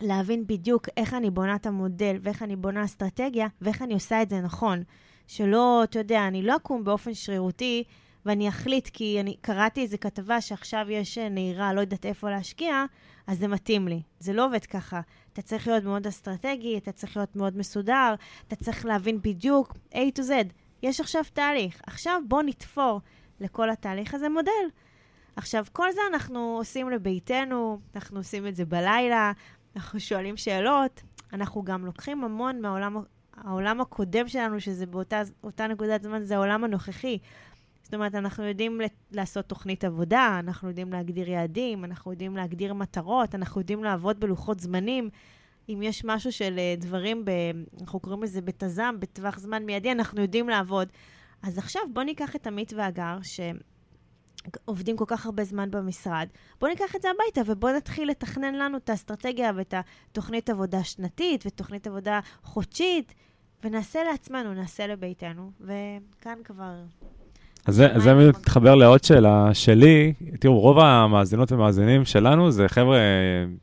להבין 0.00 0.46
בדיוק 0.46 0.88
איך 0.96 1.14
אני 1.14 1.30
בונה 1.30 1.54
את 1.54 1.66
המודל, 1.66 2.16
ואיך 2.22 2.42
אני 2.42 2.56
בונה 2.56 2.84
אסטרטגיה, 2.84 3.46
ואיך 3.60 3.82
אני 3.82 3.94
עושה 3.94 4.22
את 4.22 4.30
זה 4.30 4.40
נכון. 4.40 4.82
שלא, 5.26 5.84
אתה 5.84 5.98
יודע, 5.98 6.28
אני 6.28 6.42
לא 6.42 6.56
אקום 6.56 6.84
באופן 6.84 7.14
שרירותי 7.14 7.84
ואני 8.26 8.48
אחליט, 8.48 8.88
כי 8.92 9.20
אני 9.20 9.36
קראתי 9.40 9.82
איזה 9.82 9.98
כתבה 9.98 10.40
שעכשיו 10.40 10.86
יש 10.90 11.18
אה, 11.18 11.28
נהירה, 11.28 11.72
לא 11.72 11.80
יודעת 11.80 12.06
איפה 12.06 12.30
להשקיע, 12.30 12.84
אז 13.26 13.38
זה 13.38 13.48
מתאים 13.48 13.88
לי. 13.88 14.02
זה 14.18 14.32
לא 14.32 14.46
עובד 14.46 14.64
ככה. 14.64 15.00
אתה 15.32 15.42
צריך 15.42 15.68
להיות 15.68 15.84
מאוד 15.84 16.06
אסטרטגי, 16.06 16.78
אתה 16.78 16.92
צריך 16.92 17.16
להיות 17.16 17.36
מאוד 17.36 17.56
מסודר, 17.56 18.14
אתה 18.48 18.56
צריך 18.56 18.86
להבין 18.86 19.22
בדיוק 19.22 19.76
A 19.92 19.96
to 20.18 20.20
Z. 20.20 20.32
יש 20.82 21.00
עכשיו 21.00 21.22
תהליך. 21.32 21.80
עכשיו 21.86 22.20
בוא 22.28 22.42
נתפור 22.42 23.00
לכל 23.40 23.70
התהליך 23.70 24.14
הזה 24.14 24.28
מודל. 24.28 24.50
עכשיו, 25.36 25.64
כל 25.72 25.92
זה 25.92 26.00
אנחנו 26.12 26.56
עושים 26.58 26.90
לביתנו, 26.90 27.80
אנחנו 27.94 28.18
עושים 28.18 28.46
את 28.46 28.56
זה 28.56 28.64
בלילה, 28.64 29.32
אנחנו 29.76 30.00
שואלים 30.00 30.36
שאלות, 30.36 31.02
אנחנו 31.32 31.62
גם 31.62 31.86
לוקחים 31.86 32.24
המון 32.24 32.60
מהעולם 32.60 32.96
העולם 33.36 33.80
הקודם 33.80 34.28
שלנו, 34.28 34.60
שזה 34.60 34.86
באותה 34.86 35.66
נקודת 35.68 36.02
זמן, 36.02 36.22
זה 36.22 36.36
העולם 36.36 36.64
הנוכחי. 36.64 37.18
זאת 37.84 37.94
אומרת, 37.94 38.14
אנחנו 38.14 38.44
יודעים 38.44 38.80
לעשות 39.12 39.44
תוכנית 39.44 39.84
עבודה, 39.84 40.36
אנחנו 40.38 40.68
יודעים 40.68 40.92
להגדיר 40.92 41.28
יעדים, 41.28 41.84
אנחנו 41.84 42.10
יודעים 42.10 42.36
להגדיר 42.36 42.74
מטרות, 42.74 43.34
אנחנו 43.34 43.60
יודעים 43.60 43.84
לעבוד 43.84 44.20
בלוחות 44.20 44.60
זמנים. 44.60 45.10
אם 45.68 45.80
יש 45.82 46.04
משהו 46.04 46.32
של 46.32 46.58
אה, 46.58 46.74
דברים, 46.78 47.24
ב, 47.24 47.30
אנחנו 47.80 48.00
קוראים 48.00 48.22
לזה 48.22 48.40
בתז"ם, 48.40 48.96
בטווח 48.98 49.38
זמן 49.38 49.64
מיידי, 49.64 49.92
אנחנו 49.92 50.22
יודעים 50.22 50.48
לעבוד. 50.48 50.88
אז 51.42 51.58
עכשיו 51.58 51.82
בואו 51.92 52.04
ניקח 52.04 52.36
את 52.36 52.46
עמית 52.46 52.72
והגר, 52.72 53.18
שעובדים 53.22 54.96
כל 54.96 55.04
כך 55.08 55.26
הרבה 55.26 55.44
זמן 55.44 55.70
במשרד, 55.70 56.28
בואו 56.60 56.70
ניקח 56.70 56.96
את 56.96 57.02
זה 57.02 57.08
הביתה 57.10 57.52
ובואו 57.52 57.76
נתחיל 57.76 58.10
לתכנן 58.10 58.54
לנו 58.54 58.76
את 58.76 58.90
האסטרטגיה 58.90 59.52
ואת 59.56 59.74
התוכנית 59.76 60.50
עבודה 60.50 60.84
שנתית 60.84 61.46
ותוכנית 61.46 61.86
עבודה 61.86 62.20
חודשית, 62.42 63.14
ונעשה 63.64 64.04
לעצמנו, 64.04 64.54
נעשה 64.54 64.86
לביתנו, 64.86 65.50
וכאן 65.60 66.38
כבר 66.44 66.74
אז 67.66 67.74
זה, 67.74 67.88
זה 67.96 68.14
מתחבר 68.14 68.74
לעוד 68.74 69.04
שאלה 69.04 69.50
שלי. 69.52 70.12
תראו, 70.40 70.60
רוב 70.60 70.78
המאזינות 70.78 71.52
ומאזינים 71.52 72.04
שלנו 72.04 72.50
זה 72.50 72.68
חבר'ה, 72.68 72.98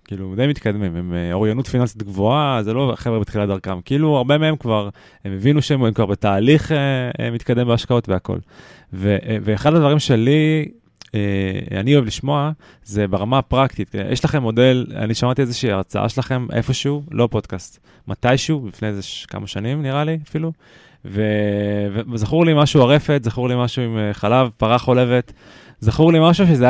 כאילו, 0.04 0.34
די 0.36 0.48
מתקדמים. 0.48 0.96
הם 0.96 1.14
אה, 1.14 1.34
אוריינות 1.34 1.68
פיננסית 1.68 2.04
גבוהה, 2.04 2.64
זה 2.64 2.74
לא 2.74 2.94
חבר'ה 2.96 3.20
בתחילת 3.20 3.48
דרכם. 3.48 3.82
כאילו, 3.82 4.18
הרבה 4.18 4.38
מהם 4.38 4.56
כבר, 4.56 4.90
הם 5.26 5.34
הבינו 5.34 5.62
שהם 5.62 5.94
כבר 5.94 6.06
בתהליך 6.06 6.72
אה, 6.72 6.78
אה, 7.20 7.32
מתקדם 7.32 7.68
בהשקעות 7.68 8.10
והכול. 8.10 8.40
ו, 8.94 9.18
ואחד 9.44 9.74
הדברים 9.76 10.00
שלי, 10.00 10.68
אני 11.72 11.96
אוהב 11.96 12.06
לשמוע, 12.06 12.52
זה 12.84 13.08
ברמה 13.08 13.38
הפרקטית. 13.38 13.96
יש 14.12 14.26
לכם 14.26 14.42
מודל, 14.42 14.86
אני 14.96 15.14
שמעתי 15.14 15.42
איזושהי 15.42 15.72
הרצאה 15.72 16.10
שלכם 16.10 16.48
איפשהו, 16.54 17.04
לא 17.12 17.28
פודקאסט, 17.32 17.80
מתישהו, 18.08 18.68
לפני 18.68 18.88
איזה 18.88 19.02
כמה 19.28 19.48
שנים 19.48 19.82
נראה 19.82 20.04
לי 20.04 20.20
אפילו. 20.28 20.52
ו... 21.06 21.22
וזכור 22.12 22.46
לי 22.46 22.54
משהו 22.56 22.82
הרפת, 22.82 23.22
זכור 23.24 23.50
לי 23.50 23.56
משהו 23.58 23.84
עם 23.84 23.98
אה, 23.98 24.14
חלב, 24.14 24.50
פרה 24.58 24.78
חולבת, 24.78 25.34
זכור 25.80 26.14
לי 26.14 26.20
משהו 26.22 26.48
שזה 26.48 26.66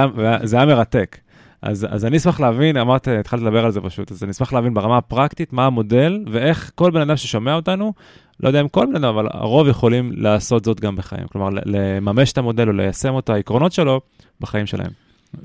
היה, 0.54 0.66
מרתק. 0.66 1.18
אז, 1.62 1.88
אז 1.90 2.06
אני 2.06 2.18
אשמח 2.18 2.40
להבין, 2.40 2.78
אמרת, 2.78 3.08
התחלתי 3.08 3.44
לדבר 3.44 3.66
על 3.66 3.72
זה 3.72 3.82
פשוט, 3.82 4.12
אז 4.12 4.24
אני 4.24 4.32
אשמח 4.32 4.54
להבין 4.54 4.74
ברמה 4.74 4.98
הפרקטית 4.98 5.54
מה 5.54 5.66
המודל 5.66 6.26
ואיך 6.32 6.72
כל 6.76 6.92
בן 6.92 7.02
אדם 7.02 7.18
ששומע 7.18 7.56
אותנו, 7.56 7.94
לא 8.40 8.48
יודע 8.48 8.62
אם 8.62 8.68
כל 8.68 8.86
בן 8.86 8.96
אדם, 8.96 9.04
אבל 9.04 9.28
הרוב 9.32 9.68
יכולים 9.68 10.12
לעשות 10.16 10.66
זאת 10.66 10.80
גם 10.80 10.96
בחיים. 10.96 11.28
כלומר, 11.28 11.50
לממש 11.66 12.32
את 12.32 12.38
המודל 12.38 12.68
או 12.68 12.74
ליישם 12.74 13.18
את 13.20 13.30
העקרונות 13.30 13.72
שלו 13.72 14.02
בחיים 14.40 14.66
שלהם. 14.66 14.92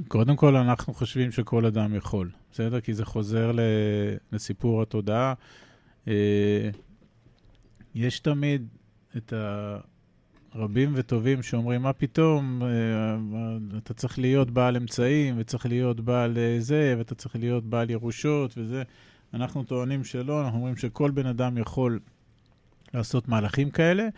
קודם 0.08 0.36
כל, 0.36 0.56
אנחנו 0.56 0.94
חושבים 0.94 1.32
שכל 1.32 1.66
אדם 1.66 1.94
יכול, 1.94 2.28
בסדר? 2.52 2.80
כי 2.80 2.94
זה 2.94 3.04
חוזר 3.04 3.50
לסיפור 4.32 4.82
התודעה. 4.82 5.34
אה, 7.96 8.06
יש 8.06 8.20
תמיד 8.20 8.66
את 9.16 9.32
הרבים 10.52 10.92
וטובים 10.94 11.42
שאומרים, 11.42 11.82
מה 11.82 11.92
פתאום, 11.92 12.62
אה, 12.62 12.68
אתה 13.78 13.94
צריך 13.94 14.18
להיות 14.18 14.50
בעל 14.50 14.76
אמצעים, 14.76 15.34
וצריך 15.38 15.66
להיות 15.66 16.00
בעל 16.00 16.38
אה, 16.38 16.56
זה, 16.58 16.94
ואתה 16.98 17.14
צריך 17.14 17.36
להיות 17.36 17.64
בעל 17.64 17.90
ירושות 17.90 18.54
וזה. 18.56 18.82
אנחנו 19.34 19.64
טוענים 19.64 20.04
שלא, 20.04 20.44
אנחנו 20.44 20.58
אומרים 20.58 20.76
שכל 20.76 21.10
בן 21.10 21.26
אדם 21.26 21.58
יכול 21.58 22.00
לעשות 22.94 23.28
מהלכים 23.28 23.70
כאלה, 23.70 24.08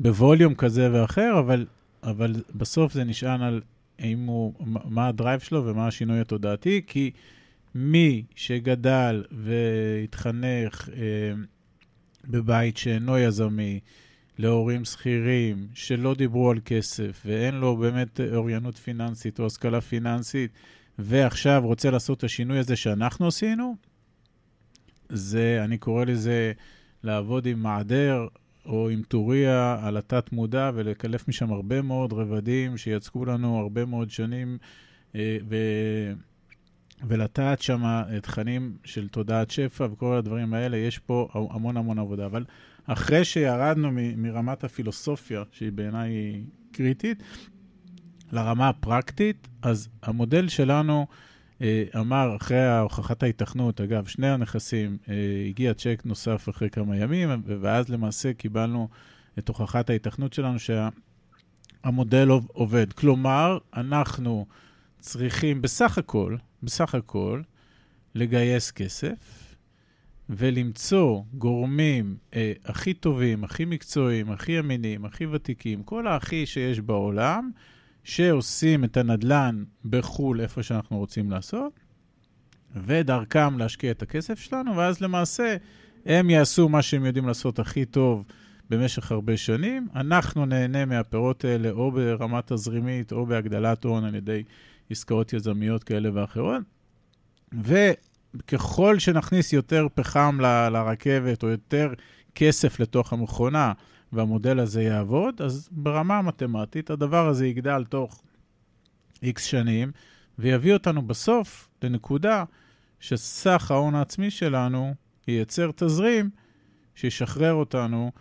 בווליום 0.00 0.54
כזה 0.54 0.88
ואחר, 0.92 1.38
אבל, 1.38 1.66
אבל 2.02 2.34
בסוף 2.54 2.92
זה 2.92 3.04
נשען 3.04 3.42
על 3.42 3.60
האם 3.98 4.26
הוא, 4.26 4.54
מה 4.84 5.08
הדרייב 5.08 5.40
שלו 5.40 5.66
ומה 5.66 5.86
השינוי 5.86 6.20
התודעתי, 6.20 6.82
כי 6.86 7.10
מי 7.74 8.24
שגדל 8.34 9.24
והתחנך 9.30 10.88
אה, 10.88 11.32
בבית 12.24 12.76
שאינו 12.76 13.18
יזמי, 13.18 13.80
להורים 14.38 14.84
שכירים 14.84 15.66
שלא 15.74 16.14
דיברו 16.14 16.50
על 16.50 16.60
כסף 16.64 17.22
ואין 17.26 17.54
לו 17.54 17.76
באמת 17.76 18.20
אוריינות 18.34 18.78
פיננסית 18.78 19.40
או 19.40 19.46
השכלה 19.46 19.80
פיננסית, 19.80 20.50
ועכשיו 20.98 21.62
רוצה 21.64 21.90
לעשות 21.90 22.18
את 22.18 22.24
השינוי 22.24 22.58
הזה 22.58 22.76
שאנחנו 22.76 23.26
עשינו, 23.26 23.76
זה, 25.08 25.60
אני 25.64 25.78
קורא 25.78 26.04
לזה 26.04 26.52
לעבוד 27.02 27.46
עם 27.46 27.62
מעדר 27.62 28.26
או 28.66 28.88
עם 28.88 29.02
טוריה 29.02 29.78
על 29.82 29.96
התת-מודע 29.96 30.70
ולקלף 30.74 31.28
משם 31.28 31.52
הרבה 31.52 31.82
מאוד 31.82 32.12
רבדים 32.12 32.76
שיצקו 32.76 33.24
לנו 33.24 33.58
הרבה 33.58 33.84
מאוד 33.84 34.10
שנים 34.10 34.58
אה, 35.14 35.36
ו... 35.48 35.56
ולטעת 37.08 37.62
שם 37.62 37.82
תכנים 38.22 38.76
של 38.84 39.08
תודעת 39.08 39.50
שפע 39.50 39.86
וכל 39.92 40.16
הדברים 40.16 40.54
האלה, 40.54 40.76
יש 40.76 40.98
פה 40.98 41.28
המון 41.34 41.76
המון 41.76 41.98
עבודה. 41.98 42.26
אבל 42.26 42.44
אחרי 42.86 43.24
שירדנו 43.24 43.90
מ- 43.92 44.22
מרמת 44.22 44.64
הפילוסופיה, 44.64 45.42
שהיא 45.52 45.72
בעיניי 45.72 46.42
קריטית, 46.72 47.22
לרמה 48.32 48.68
הפרקטית, 48.68 49.48
אז 49.62 49.88
המודל 50.02 50.48
שלנו 50.48 51.06
אה, 51.62 51.84
אמר, 51.96 52.36
אחרי 52.36 52.78
הוכחת 52.78 53.22
ההיתכנות, 53.22 53.80
אגב, 53.80 54.06
שני 54.06 54.28
הנכסים, 54.28 54.96
אה, 55.08 55.14
הגיע 55.48 55.74
צ'ק 55.74 56.02
נוסף 56.04 56.48
אחרי 56.48 56.70
כמה 56.70 56.96
ימים, 56.96 57.42
ואז 57.60 57.88
למעשה 57.88 58.32
קיבלנו 58.32 58.88
את 59.38 59.48
הוכחת 59.48 59.90
ההיתכנות 59.90 60.32
שלנו 60.32 60.58
שהמודל 61.84 62.28
עובד. 62.28 62.92
כלומר, 62.92 63.58
אנחנו 63.74 64.46
צריכים 65.00 65.62
בסך 65.62 65.98
הכל, 65.98 66.36
בסך 66.62 66.94
הכל, 66.94 67.42
לגייס 68.14 68.70
כסף 68.70 69.54
ולמצוא 70.28 71.22
גורמים 71.34 72.16
אה, 72.34 72.52
הכי 72.64 72.94
טובים, 72.94 73.44
הכי 73.44 73.64
מקצועיים, 73.64 74.30
הכי 74.30 74.58
אמינים, 74.58 75.04
הכי 75.04 75.26
ותיקים, 75.26 75.82
כל 75.82 76.08
הכי 76.08 76.46
שיש 76.46 76.80
בעולם, 76.80 77.50
שעושים 78.04 78.84
את 78.84 78.96
הנדל"ן 78.96 79.64
בחו"ל, 79.84 80.40
איפה 80.40 80.62
שאנחנו 80.62 80.98
רוצים 80.98 81.30
לעשות, 81.30 81.80
ודרכם 82.76 83.58
להשקיע 83.58 83.90
את 83.90 84.02
הכסף 84.02 84.40
שלנו, 84.40 84.76
ואז 84.76 85.00
למעשה 85.00 85.56
הם 86.06 86.30
יעשו 86.30 86.68
מה 86.68 86.82
שהם 86.82 87.04
יודעים 87.04 87.26
לעשות 87.26 87.58
הכי 87.58 87.84
טוב 87.84 88.24
במשך 88.70 89.12
הרבה 89.12 89.36
שנים. 89.36 89.88
אנחנו 89.94 90.46
נהנה 90.46 90.84
מהפירות 90.84 91.44
האלה 91.44 91.70
או 91.70 91.92
ברמה 91.92 92.40
תזרימית 92.46 93.12
או 93.12 93.26
בהגדלת 93.26 93.84
הון 93.84 94.04
על 94.04 94.14
ידי 94.14 94.42
עסקאות 94.92 95.32
יזמיות 95.32 95.84
כאלה 95.84 96.10
ואחרות. 96.14 96.62
וככל 97.62 98.98
שנכניס 98.98 99.52
יותר 99.52 99.86
פחם 99.94 100.38
ל- 100.40 100.68
לרכבת 100.68 101.42
או 101.42 101.48
יותר 101.48 101.92
כסף 102.34 102.80
לתוך 102.80 103.12
המכונה, 103.12 103.72
והמודל 104.12 104.60
הזה 104.60 104.82
יעבוד, 104.82 105.42
אז 105.42 105.68
ברמה 105.72 106.18
המתמטית 106.18 106.90
הדבר 106.90 107.28
הזה 107.28 107.46
יגדל 107.46 107.84
תוך 107.84 108.22
איקס 109.22 109.44
שנים, 109.44 109.92
ויביא 110.38 110.72
אותנו 110.72 111.02
בסוף 111.02 111.68
לנקודה 111.82 112.44
שסך 113.00 113.70
ההון 113.70 113.94
העצמי 113.94 114.30
שלנו 114.30 114.94
ייצר 115.28 115.70
תזרים 115.76 116.30
שישחרר 116.94 117.52
אותנו 117.52 118.12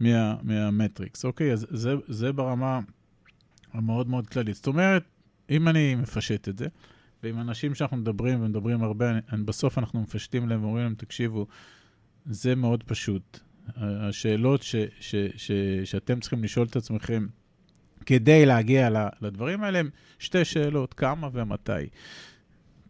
מה, 0.00 0.34
מהמטריקס, 0.42 1.24
אוקיי? 1.24 1.52
אז 1.52 1.66
זה, 1.70 1.94
זה 2.08 2.32
ברמה 2.32 2.80
המאוד 3.72 4.08
מאוד 4.08 4.26
כללית. 4.26 4.56
זאת 4.56 4.66
אומרת, 4.66 5.04
אם 5.50 5.68
אני 5.68 5.94
מפשט 5.94 6.48
את 6.48 6.58
זה, 6.58 6.66
ועם 7.22 7.40
אנשים 7.40 7.74
שאנחנו 7.74 7.96
מדברים 7.96 8.40
ומדברים 8.40 8.82
הרבה, 8.82 9.10
אני, 9.10 9.42
בסוף 9.44 9.78
אנחנו 9.78 10.00
מפשטים 10.00 10.48
להם 10.48 10.64
ואומרים 10.64 10.84
להם, 10.84 10.94
תקשיבו, 10.94 11.46
זה 12.26 12.54
מאוד 12.54 12.82
פשוט. 12.82 13.40
השאלות 13.76 14.62
ש, 14.62 14.76
ש, 15.00 15.14
ש, 15.36 15.50
שאתם 15.84 16.20
צריכים 16.20 16.44
לשאול 16.44 16.66
את 16.66 16.76
עצמכם 16.76 17.26
כדי 18.06 18.46
להגיע 18.46 18.88
לדברים 19.20 19.62
האלה 19.62 19.78
הם 19.78 19.90
שתי 20.18 20.44
שאלות, 20.44 20.94
כמה 20.94 21.28
ומתי. 21.32 21.88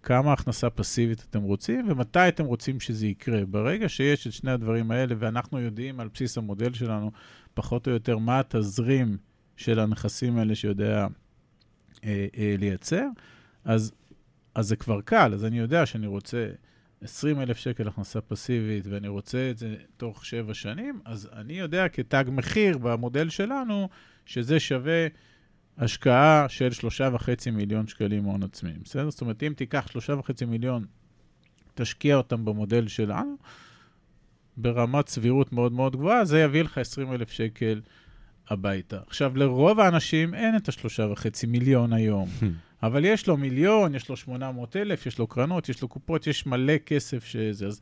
כמה 0.03 0.33
הכנסה 0.33 0.71
פסיבית 0.71 1.27
אתם 1.31 1.43
רוצים 1.43 1.88
ומתי 1.88 2.29
אתם 2.29 2.45
רוצים 2.45 2.81
שזה 2.81 3.07
יקרה. 3.07 3.45
ברגע 3.45 3.88
שיש 3.88 4.27
את 4.27 4.33
שני 4.33 4.51
הדברים 4.51 4.90
האלה, 4.90 5.14
ואנחנו 5.19 5.61
יודעים 5.61 6.01
על 6.01 6.09
בסיס 6.14 6.38
המודל 6.38 6.73
שלנו, 6.73 7.11
פחות 7.55 7.87
או 7.87 7.93
יותר, 7.93 8.19
מה 8.19 8.40
התזרים 8.40 9.17
של 9.57 9.79
הנכסים 9.79 10.38
האלה 10.38 10.55
שיודע 10.55 11.07
אה, 12.05 12.27
אה, 12.37 12.55
לייצר, 12.59 13.07
אז, 13.64 13.93
אז 14.55 14.69
זה 14.69 14.77
כבר 14.77 15.01
קל. 15.01 15.35
אז 15.35 15.45
אני 15.45 15.59
יודע 15.59 15.87
שאני 15.87 16.07
רוצה 16.07 16.51
20 17.03 17.40
אלף 17.40 17.57
שקל 17.57 17.88
הכנסה 17.88 18.21
פסיבית, 18.21 18.87
ואני 18.87 19.09
רוצה 19.09 19.51
את 19.51 19.59
זה 19.59 19.77
תוך 19.97 20.25
שבע 20.25 20.55
שנים, 20.55 21.01
אז 21.05 21.29
אני 21.33 21.53
יודע 21.53 21.88
כתג 21.88 22.25
מחיר 22.29 22.79
במודל 22.79 23.29
שלנו, 23.29 23.88
שזה 24.27 24.61
שווה 24.61 25.07
השקעה 25.79 26.47
של 26.49 26.71
שלושה 26.71 27.09
וחצי 27.12 27.51
מיליון 27.51 27.87
שקלים 27.87 28.25
הון 28.25 28.43
עצמי, 28.43 28.73
בסדר? 28.85 29.11
זאת 29.11 29.21
אומרת, 29.21 29.43
אם 29.43 29.53
תיקח 29.57 29.87
שלושה 29.90 30.14
וחצי 30.14 30.45
מיליון, 30.45 30.85
תשקיע 31.75 32.17
אותם 32.17 32.45
במודל 32.45 32.88
שלנו, 32.88 33.37
ברמת 34.57 35.09
סבירות 35.09 35.53
מאוד 35.53 35.73
מאוד 35.73 35.97
גבוהה, 35.97 36.25
זה 36.25 36.40
יביא 36.40 36.62
לך 36.62 36.79
20 36.79 37.12
אלף 37.12 37.31
שקל 37.31 37.81
הביתה. 38.48 38.98
עכשיו, 39.07 39.37
לרוב 39.37 39.80
האנשים 39.80 40.35
אין 40.35 40.57
את 40.57 40.68
השלושה 40.68 41.07
וחצי 41.12 41.46
מיליון 41.46 41.92
היום, 41.92 42.28
אבל 42.83 43.04
יש 43.04 43.26
לו 43.26 43.37
מיליון, 43.37 43.94
יש 43.94 44.09
לו 44.09 44.16
800 44.16 44.76
אלף, 44.76 45.07
יש 45.07 45.18
לו 45.18 45.26
קרנות, 45.26 45.68
יש 45.68 45.83
לו 45.83 45.88
קופות, 45.88 46.26
יש 46.26 46.46
מלא 46.46 46.78
כסף 46.87 47.24
שזה. 47.24 47.66
אז 47.66 47.80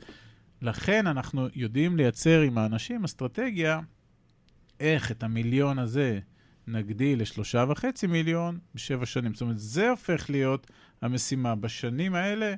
לכן 0.63 1.07
אנחנו 1.07 1.49
יודעים 1.55 1.97
לייצר 1.97 2.41
עם 2.41 2.59
האנשים 2.59 3.05
אסטרטגיה 3.05 3.81
איך 4.81 5.11
את 5.11 5.23
המיליון 5.23 5.79
הזה 5.79 6.19
נגדיל 6.67 7.23
לשלושה 7.23 7.65
וחצי 7.69 8.07
מיליון 8.07 8.59
בשבע 8.75 9.07
שנים. 9.07 9.35
זאת 9.35 9.43
אומרת, 9.43 9.59
זה 9.59 9.91
הופך 9.91 10.31
להיות 10.31 10.67
המשימה. 11.03 11.55
בשנים 11.55 12.15
האלה, 12.15 12.55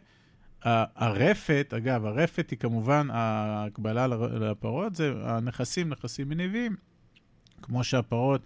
הרפת, 0.62 1.74
אגב, 1.76 2.04
הרפת 2.04 2.50
היא 2.50 2.58
כמובן, 2.58 3.08
ההקבלה 3.10 4.06
לפרות 4.06 4.94
זה 4.94 5.12
הנכסים, 5.22 5.88
נכסים 5.88 6.28
מניבים, 6.28 6.76
כמו 7.64 7.84
שהפרות 7.84 8.40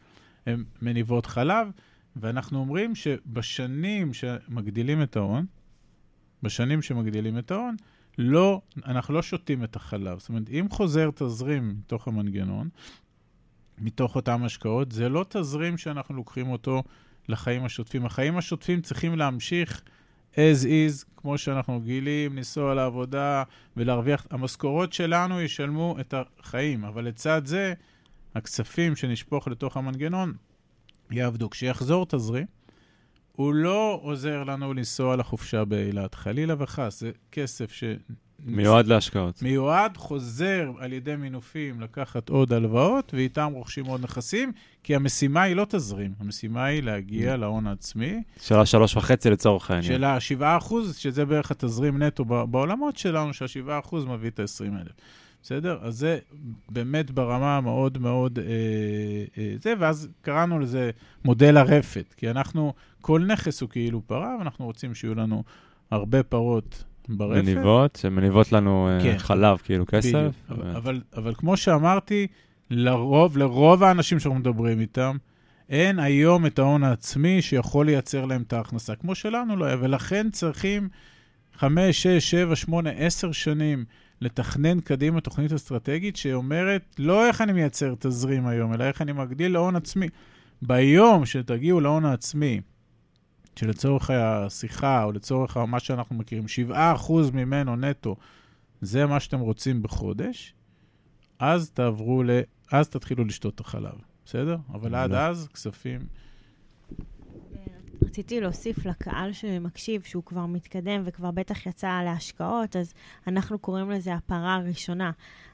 הן 0.47 0.65
מניבות 0.83 1.27
חלב, 1.27 1.69
ואנחנו 2.17 2.59
אומרים 2.59 2.95
שבשנים 2.95 4.15
שמגדילים 4.15 5.03
את 5.03 5.17
ההון, 5.17 5.47
בשנים 6.43 6.83
שמגדילים 6.83 7.39
את 7.39 7.51
ההון, 7.51 7.77
לא, 8.19 8.61
אנחנו 8.87 9.15
לא 9.15 9.23
שותים 9.23 9.65
את 9.65 9.77
החלב. 9.77 10.19
זאת 10.19 10.29
אומרת, 10.29 10.51
אם 10.51 10.67
חוזר 10.71 11.11
תזרים 11.15 11.69
מתוך 11.69 12.09
המנגנון, 12.09 12.69
מתוך 13.79 14.17
אותם 14.17 14.45
השקעות, 14.45 14.93
זה 14.93 15.09
לא 15.09 15.25
תזרים 15.29 15.79
שאנחנו 15.79 16.15
לוקחים 16.15 16.51
אותו 16.51 16.83
לחיים 17.29 17.65
השוטפים. 17.65 18.07
החיים 18.07 18.37
השוטפים 18.37 18.81
צריכים 18.81 19.19
להמשיך 19.19 19.83
as 20.35 20.65
is, 20.65 21.05
כמו 21.17 21.39
שאנחנו 21.39 21.77
רגילים, 21.77 22.37
לנסוע 22.37 22.75
לעבודה 22.75 23.43
ולהרוויח. 23.77 24.27
המשכורות 24.31 24.93
שלנו 24.93 25.41
ישלמו 25.41 25.97
את 26.01 26.15
החיים, 26.41 26.85
אבל 26.85 27.05
לצד 27.05 27.43
זה, 27.47 27.75
הכספים 28.39 28.97
שנשפוך 28.97 29.49
לתוך 29.49 29.77
המנגנון 29.77 30.33
יעבדו. 31.11 31.51
כשיחזור 31.51 32.07
תזרים, 32.07 32.47
הוא 33.33 33.55
לא 33.55 34.01
עוזר 34.03 34.45
לנו 34.45 34.75
לנסוע 34.75 35.17
לחופשה 35.17 35.65
באילת, 35.65 36.15
חלילה 36.15 36.55
וחס, 36.59 37.01
זה 37.01 37.11
כסף 37.33 37.73
ש... 37.73 37.85
מיועד 38.45 38.87
להשקעות. 38.87 39.43
מיועד, 39.43 39.97
חוזר 39.97 40.71
על 40.79 40.93
ידי 40.93 41.17
מינופים 41.17 41.81
לקחת 41.81 42.29
עוד 42.29 42.53
הלוואות, 42.53 43.15
ואיתם 43.15 43.53
רוכשים 43.55 43.87
עוד 43.87 44.01
נכסים, 44.05 44.53
כי 44.83 44.95
המשימה 44.95 45.43
היא 45.43 45.57
לא 45.57 45.67
תזרים, 45.69 46.15
המשימה 46.21 46.65
היא 46.65 46.83
להגיע 46.83 47.35
mm. 47.35 47.37
להון 47.37 47.67
העצמי. 47.67 48.23
של 48.41 48.55
השלוש 48.55 48.97
וחצי 48.97 49.31
לצורך 49.31 49.71
העניין. 49.71 49.93
של 49.93 50.05
השבעה 50.05 50.57
אחוז, 50.57 50.97
שזה 50.97 51.25
בערך 51.25 51.51
התזרים 51.51 52.03
נטו 52.03 52.25
בעולמות 52.25 52.97
שלנו, 52.97 53.35
שהשבעה 53.35 53.79
אחוז 53.79 54.05
מביא 54.05 54.31
את 54.31 54.41
ה-20 54.41 54.81
אלף. 54.81 54.93
בסדר? 55.49 55.79
אז 55.83 55.99
זה 55.99 56.19
באמת 56.69 57.11
ברמה 57.11 57.61
מאוד 57.61 57.99
מאוד... 57.99 58.39
אה, 58.39 58.45
אה, 59.39 59.55
זה, 59.63 59.75
ואז 59.79 60.09
קראנו 60.23 60.59
לזה 60.59 60.91
מודל 61.25 61.57
הרפת, 61.57 62.15
כי 62.17 62.31
אנחנו, 62.31 62.73
כל 63.01 63.25
נכס 63.27 63.61
הוא 63.61 63.69
כאילו 63.71 64.03
פרה, 64.07 64.37
ואנחנו 64.39 64.65
רוצים 64.65 64.95
שיהיו 64.95 65.15
לנו 65.15 65.45
הרבה 65.91 66.23
פרות 66.23 66.85
ברפת. 67.09 67.43
מניבות, 67.45 67.97
שמניבות 67.97 68.53
לנו 68.53 68.89
אה, 68.89 68.99
כן. 69.03 69.19
חלב, 69.19 69.57
כאילו 69.57 69.87
כסף. 69.87 70.13
בדיוק. 70.15 70.35
ו... 70.65 70.77
אבל, 70.77 71.01
אבל 71.17 71.35
כמו 71.35 71.57
שאמרתי, 71.57 72.27
לרוב, 72.71 73.39
לרוב 73.39 73.83
האנשים 73.83 74.19
שאנחנו 74.19 74.41
מדברים 74.41 74.81
איתם, 74.81 75.17
אין 75.69 75.99
היום 75.99 76.47
את 76.47 76.59
ההון 76.59 76.85
העצמי 76.85 77.43
שיכול 77.43 77.87
לייצר 77.87 78.25
להם 78.25 78.43
את 78.43 78.53
ההכנסה, 78.53 78.95
כמו 78.95 79.15
שלנו 79.15 79.57
לא 79.57 79.65
היה, 79.65 79.77
ולכן 79.81 80.31
צריכים 80.31 80.89
5, 81.55 82.03
6, 82.03 82.31
7, 82.31 82.57
8, 82.57 82.91
10 82.91 83.33
שנים 83.33 83.85
לתכנן 84.21 84.81
קדימה 84.81 85.21
תוכנית 85.21 85.53
אסטרטגית 85.53 86.17
שאומרת 86.17 86.95
לא 86.99 87.27
איך 87.27 87.41
אני 87.41 87.53
מייצר 87.53 87.95
תזרים 87.99 88.47
היום, 88.47 88.75
אלא 88.75 88.85
איך 88.85 89.03
אני 89.03 89.13
מגדיל 89.13 89.53
להון 89.53 89.77
עצמי. 89.77 90.09
ביום 90.63 91.27
שתגיעו 91.27 91.81
להון 91.81 92.05
העצמי, 92.05 92.61
שלצורך 93.57 94.11
השיחה, 94.11 95.05
או 95.05 95.13
לצורך 95.13 95.57
מה 95.57 95.81
שאנחנו 95.81 96.17
מכירים, 96.17 96.45
7% 96.71 96.75
ממנו 97.33 97.77
נטו, 97.77 98.17
זה 98.81 99.07
מה 99.07 99.21
שאתם 99.21 99.41
רוצים 99.41 99.83
בחודש, 99.83 100.55
אז 101.39 101.71
תעברו 101.71 102.23
ל... 102.23 102.31
אז 102.73 102.89
תתחילו 102.89 103.25
לשתות 103.25 103.55
את 103.55 103.61
החלב, 103.61 103.95
בסדר? 104.25 104.57
אבל 104.73 104.95
עד 104.95 105.13
אז, 105.13 105.49
כספים... 105.55 106.01
רציתי 108.09 108.41
להוסיף 108.41 108.87
לקהל 108.87 109.33
שמקשיב, 109.33 110.03
שהוא 110.03 110.23
כבר 110.23 110.47
מתקדם 110.47 111.03
וכבר 111.05 111.31
בטח 111.31 111.67
יצא 111.67 112.01
להשקעות, 112.05 112.77
אז 112.77 112.95
אנחנו 113.27 113.59
קוראים 113.59 113.91
לזה 113.91 114.15
הפרה 114.15 114.55
הראשונה. 114.55 115.11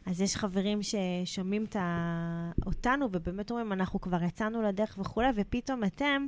אז 0.07 0.21
יש 0.21 0.37
חברים 0.37 0.79
ששומעים 0.83 1.65
אותנו 2.67 3.09
ובאמת 3.13 3.51
אומרים, 3.51 3.73
אנחנו 3.73 4.01
כבר 4.01 4.23
יצאנו 4.23 4.63
לדרך 4.63 4.99
וכולי, 5.01 5.29
ופתאום 5.37 5.85
אתם 5.85 6.27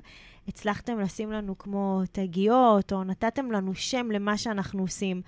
הצלחתם 0.49 1.01
לשים 1.01 1.33
לנו 1.33 1.59
כמו 1.59 2.03
תגיות, 2.13 2.93
או 2.93 3.05
נתתם 3.05 3.51
לנו 3.51 3.75
שם 3.75 4.11
למה 4.11 4.39
שאנחנו 4.39 4.81
עושים. 4.81 5.23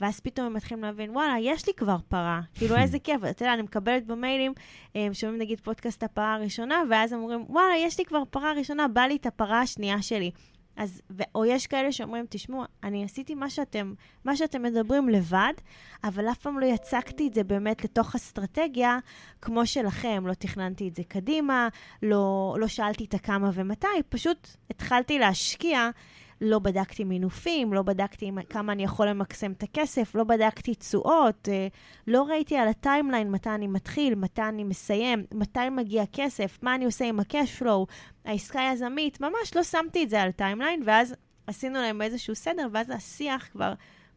ואז 0.00 0.20
פתאום 0.20 0.46
הם 0.46 0.54
מתחילים 0.54 0.84
להבין, 0.84 1.10
וואלה, 1.10 1.34
יש 1.40 1.66
לי 1.66 1.72
כבר 1.74 1.96
פרה. 2.08 2.40
כאילו, 2.54 2.76
איזה 2.76 2.98
כיף. 2.98 3.24
אתה 3.30 3.42
יודע, 3.42 3.54
אני 3.54 3.62
מקבלת 3.62 4.06
במיילים, 4.06 4.52
הם 4.94 5.14
שומעים 5.14 5.40
נגיד 5.40 5.60
פודקאסט 5.60 6.02
הפרה 6.02 6.34
הראשונה, 6.34 6.82
ואז 6.90 7.12
הם 7.12 7.18
אומרים, 7.20 7.44
וואלה, 7.48 7.76
יש 7.78 7.98
לי 7.98 8.04
כבר 8.04 8.22
פרה 8.30 8.52
ראשונה, 8.52 8.88
בא 8.88 9.00
לי 9.00 9.16
את 9.16 9.26
הפרה 9.26 9.60
השנייה 9.60 10.02
שלי. 10.02 10.30
אז, 10.76 11.02
ו- 11.10 11.22
או 11.34 11.44
יש 11.44 11.66
כאלה 11.66 11.92
שאומרים, 11.92 12.24
תשמעו, 12.28 12.62
אני 12.84 13.04
עשיתי 13.04 13.34
מה 13.34 13.50
שאתם, 13.50 13.94
מה 14.24 14.36
שאתם 14.36 14.62
מדברים 14.62 15.08
לבד, 15.08 15.52
אבל 16.04 16.28
אף 16.30 16.38
פעם 16.38 16.58
לא 16.58 16.66
יצקתי 16.66 17.28
את 17.28 17.34
זה 17.34 17.44
באמת 17.44 17.84
לתוך 17.84 18.14
אסטרטגיה 18.14 18.98
כמו 19.42 19.66
שלכם. 19.66 20.26
לא 20.26 20.34
תכננתי 20.34 20.88
את 20.88 20.94
זה 20.94 21.02
קדימה, 21.08 21.68
לא, 22.02 22.56
לא 22.58 22.68
שאלתי 22.68 23.04
את 23.04 23.14
הכמה 23.14 23.50
ומתי, 23.54 23.86
פשוט 24.08 24.48
התחלתי 24.70 25.18
להשקיע. 25.18 25.90
לא 26.40 26.58
בדקתי 26.58 27.04
מינופים, 27.04 27.72
לא 27.72 27.82
בדקתי 27.82 28.30
כמה 28.50 28.72
אני 28.72 28.84
יכול 28.84 29.08
למקסם 29.08 29.52
את 29.52 29.62
הכסף, 29.62 30.14
לא 30.14 30.24
בדקתי 30.24 30.74
תשואות, 30.74 31.48
אה, 31.48 31.68
לא 32.06 32.22
ראיתי 32.22 32.56
על 32.56 32.68
ה 32.68 32.75
timeline 32.75 33.30
מתי 33.30 33.50
אני 33.50 33.66
מתחיל, 33.66 34.14
מתי 34.14 34.42
אני 34.42 34.64
מסיים, 34.64 35.24
מתי 35.34 35.68
מגיע 35.70 36.04
כסף, 36.12 36.58
מה 36.62 36.74
אני 36.74 36.84
עושה 36.84 37.04
עם 37.04 37.20
ה-cash 37.20 37.62
flow, 37.62 37.86
העסקה 38.24 38.60
היזמית, 38.60 39.20
ממש 39.20 39.56
לא 39.56 39.62
שמתי 39.62 40.04
את 40.04 40.10
זה 40.10 40.22
על 40.22 40.30
timeline, 40.30 40.82
ואז 40.86 41.14
עשינו 41.46 41.78
להם 41.78 42.02
איזשהו 42.02 42.34
סדר, 42.34 42.68
ואז 42.72 42.90
השיח 42.90 43.48
כבר 43.52 43.72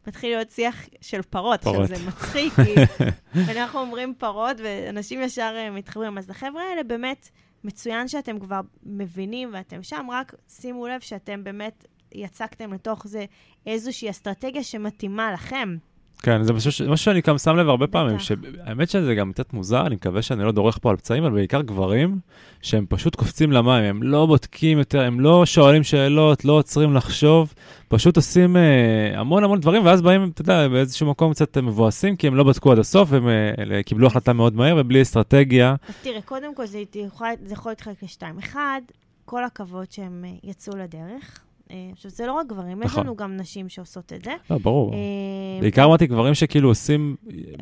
מתחיל 0.06 0.30
להיות 0.30 0.50
שיח 0.50 0.88
של 1.00 1.22
פרות. 1.22 1.62
פרות. 1.62 1.90
עכשיו, 1.90 1.96
זה 1.96 2.08
מצחיק, 2.08 2.52
כי 2.52 2.74
אנחנו 3.58 3.80
אומרים 3.80 4.14
פרות, 4.18 4.56
ואנשים 4.64 5.22
ישר 5.22 5.54
אה, 5.56 5.70
מתחברים. 5.70 6.18
אז 6.18 6.30
לחבר'ה 6.30 6.62
האלה 6.62 6.82
באמת... 6.82 7.30
מצוין 7.64 8.08
שאתם 8.08 8.38
כבר 8.38 8.60
מבינים 8.82 9.50
ואתם 9.52 9.82
שם, 9.82 10.06
רק 10.10 10.34
שימו 10.48 10.88
לב 10.88 11.00
שאתם 11.00 11.44
באמת 11.44 11.86
יצקתם 12.12 12.72
לתוך 12.72 13.06
זה 13.06 13.24
איזושהי 13.66 14.10
אסטרטגיה 14.10 14.62
שמתאימה 14.62 15.32
לכם. 15.32 15.76
כן, 16.22 16.42
זה 16.42 16.52
משהו, 16.52 16.70
משהו 16.70 17.04
שאני 17.04 17.20
גם 17.20 17.38
שם 17.38 17.56
לב 17.56 17.68
הרבה 17.68 17.86
פעמים, 17.86 18.18
שהאמת 18.18 18.90
שזה 18.90 19.14
גם 19.14 19.32
קצת 19.32 19.52
מוזר, 19.52 19.86
אני 19.86 19.94
מקווה 19.94 20.22
שאני 20.22 20.44
לא 20.44 20.52
דורך 20.52 20.78
פה 20.82 20.90
על 20.90 20.96
פצעים, 20.96 21.24
אבל 21.24 21.34
בעיקר 21.34 21.62
גברים, 21.62 22.18
שהם 22.62 22.86
פשוט 22.88 23.16
קופצים 23.16 23.52
למים, 23.52 23.84
הם 23.84 24.02
לא 24.02 24.26
בודקים 24.26 24.78
יותר, 24.78 25.00
הם 25.00 25.20
לא 25.20 25.46
שואלים 25.46 25.82
שאלות, 25.82 26.44
לא 26.44 26.52
עוצרים 26.52 26.94
לחשוב, 26.94 27.54
פשוט 27.88 28.16
עושים 28.16 28.56
אה, 28.56 29.20
המון 29.20 29.44
המון 29.44 29.60
דברים, 29.60 29.84
ואז 29.84 30.02
באים, 30.02 30.30
אתה 30.34 30.42
יודע, 30.42 30.68
באיזשהו 30.68 31.10
מקום 31.10 31.32
קצת 31.32 31.58
מבואסים, 31.58 32.16
כי 32.16 32.26
הם 32.26 32.34
לא 32.34 32.44
בדקו 32.44 32.72
עד 32.72 32.78
הסוף, 32.78 33.08
והם 33.12 33.28
אה, 33.28 33.82
קיבלו 33.82 34.06
החלטה 34.06 34.32
מאוד 34.32 34.56
מהר, 34.56 34.76
ובלי 34.78 35.02
אסטרטגיה. 35.02 35.74
אז 35.88 35.94
תראה, 36.02 36.22
קודם 36.22 36.54
כל 36.54 36.66
זה 36.66 36.82
יכול, 36.94 37.28
זה 37.44 37.52
יכול 37.52 37.72
להתחלק 37.72 38.02
לשתיים. 38.02 38.38
אחד, 38.38 38.80
כל 39.24 39.44
הכבוד 39.44 39.92
שהם 39.92 40.24
אה, 40.24 40.50
יצאו 40.50 40.76
לדרך. 40.76 41.49
אה, 41.70 41.88
עכשיו, 41.92 42.10
זה 42.10 42.26
לא 42.26 42.32
רק 42.32 42.46
גברים, 42.46 42.82
יש 42.82 42.86
נכון. 42.86 43.04
לנו 43.04 43.16
גם 43.16 43.36
נשים 43.36 43.68
שעושות 43.68 44.12
את 44.12 44.24
זה. 44.24 44.34
לא, 44.50 44.58
ברור. 44.58 44.94
אה, 44.94 44.98
בעיקר 45.60 45.84
אמרתי 45.84 46.06
גברים 46.06 46.34
שכאילו 46.34 46.68
עושים 46.68 47.16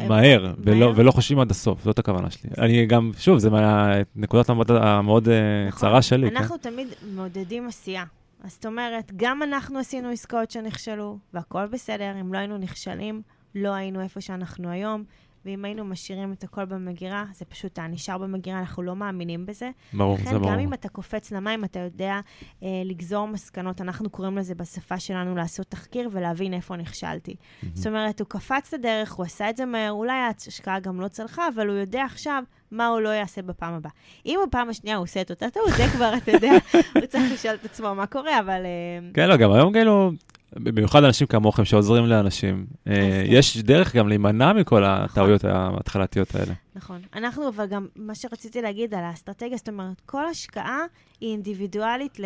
מהר, 0.08 0.54
ולא 0.64 1.10
חושבים 1.10 1.40
עד 1.40 1.50
הסוף, 1.50 1.84
זאת 1.84 1.98
הכוונה 1.98 2.30
שלי. 2.30 2.50
אני 2.58 2.86
גם, 2.86 3.10
שוב, 3.18 3.38
זה 3.38 3.50
מהנקודת 3.50 4.48
המאוד 4.50 4.70
המאוד 4.70 5.28
נכון. 5.68 5.80
צרה 5.80 6.02
שלי. 6.02 6.30
כן? 6.30 6.36
אנחנו 6.36 6.56
תמיד 6.56 6.88
מעודדים 7.14 7.68
עשייה. 7.68 8.04
אז 8.44 8.52
זאת 8.52 8.66
אומרת, 8.66 9.12
גם 9.16 9.42
אנחנו 9.42 9.78
עשינו 9.78 10.08
עסקאות 10.08 10.50
שנכשלו, 10.50 11.18
והכול 11.34 11.66
בסדר, 11.66 12.12
אם 12.20 12.32
לא 12.32 12.38
היינו 12.38 12.58
נכשלים, 12.58 13.22
לא 13.54 13.74
היינו 13.74 14.00
איפה 14.00 14.20
שאנחנו 14.20 14.68
היום. 14.68 15.04
ואם 15.48 15.64
היינו 15.64 15.84
משאירים 15.84 16.32
את 16.32 16.44
הכל 16.44 16.64
במגירה, 16.64 17.24
זה 17.34 17.44
פשוט 17.44 17.78
היה 17.78 17.88
נשאר 17.88 18.18
במגירה, 18.18 18.58
אנחנו 18.58 18.82
לא 18.82 18.96
מאמינים 18.96 19.46
בזה. 19.46 19.70
ברור, 19.92 20.16
זה 20.16 20.22
לכן, 20.22 20.38
ברור. 20.38 20.52
גם 20.52 20.58
אם 20.58 20.74
אתה 20.74 20.88
קופץ 20.88 21.32
למים, 21.32 21.64
אתה 21.64 21.78
יודע 21.78 22.20
אה, 22.62 22.68
לגזור 22.84 23.28
מסקנות, 23.28 23.80
אנחנו 23.80 24.10
קוראים 24.10 24.38
לזה 24.38 24.54
בשפה 24.54 24.98
שלנו 24.98 25.36
לעשות 25.36 25.66
תחקיר 25.66 26.08
ולהבין 26.12 26.54
איפה 26.54 26.76
נכשלתי. 26.76 27.34
מהמם. 27.62 27.76
זאת 27.76 27.86
אומרת, 27.86 28.20
הוא 28.20 28.28
קפץ 28.28 28.74
לדרך, 28.74 29.12
הוא 29.12 29.26
עשה 29.26 29.50
את 29.50 29.56
זה 29.56 29.64
מהר, 29.64 29.92
אולי 29.92 30.12
ההשקעה 30.12 30.80
גם 30.80 31.00
לא 31.00 31.08
צלחה, 31.08 31.48
אבל 31.54 31.68
הוא 31.68 31.76
יודע 31.76 32.04
עכשיו 32.04 32.42
מה 32.70 32.86
הוא 32.86 33.00
לא 33.00 33.08
יעשה 33.08 33.42
בפעם 33.42 33.74
הבאה. 33.74 33.92
אם 34.26 34.40
בפעם 34.48 34.68
השנייה 34.68 34.96
הוא 34.96 35.02
עושה 35.02 35.20
את 35.20 35.30
אותה 35.30 35.50
טעות, 35.50 35.70
זה 35.76 35.84
כבר, 35.92 36.12
אתה 36.16 36.30
יודע, 36.30 36.52
הוא 36.96 37.06
צריך 37.06 37.32
לשאול 37.32 37.54
את 37.54 37.64
עצמו 37.64 37.94
מה 37.94 38.06
קורה, 38.06 38.40
אבל... 38.40 38.62
אה, 38.64 39.10
כן, 39.14 39.28
לא, 39.28 39.36
גם 39.36 39.52
היום 39.52 39.72
כאילו, 39.72 40.12
במיוחד 40.52 41.04
אנשים 41.04 41.26
כמוכם 41.26 41.64
שעוזרים 41.64 42.06
לאנשים, 42.06 42.66
אה, 42.86 42.94
כן. 42.94 43.24
יש 43.26 43.56
דרך 43.56 43.96
גם 43.96 44.08
להימנע 44.08 44.52
מכל 44.52 44.84
הטעויות 44.84 45.44
ההתחלתיות 45.44 46.34
האלה. 46.34 46.54
נכון. 46.74 47.00
אנחנו, 47.14 47.48
אבל 47.48 47.66
גם 47.66 47.86
מה 47.96 48.14
שרציתי 48.14 48.62
להגיד 48.62 48.94
על 48.94 49.04
האסטרטגיה, 49.04 49.56
זאת 49.56 49.68
אומרת, 49.68 50.00
כל 50.06 50.26
השקעה 50.26 50.80
היא 51.20 51.32
אינדיבידואלית 51.32 52.18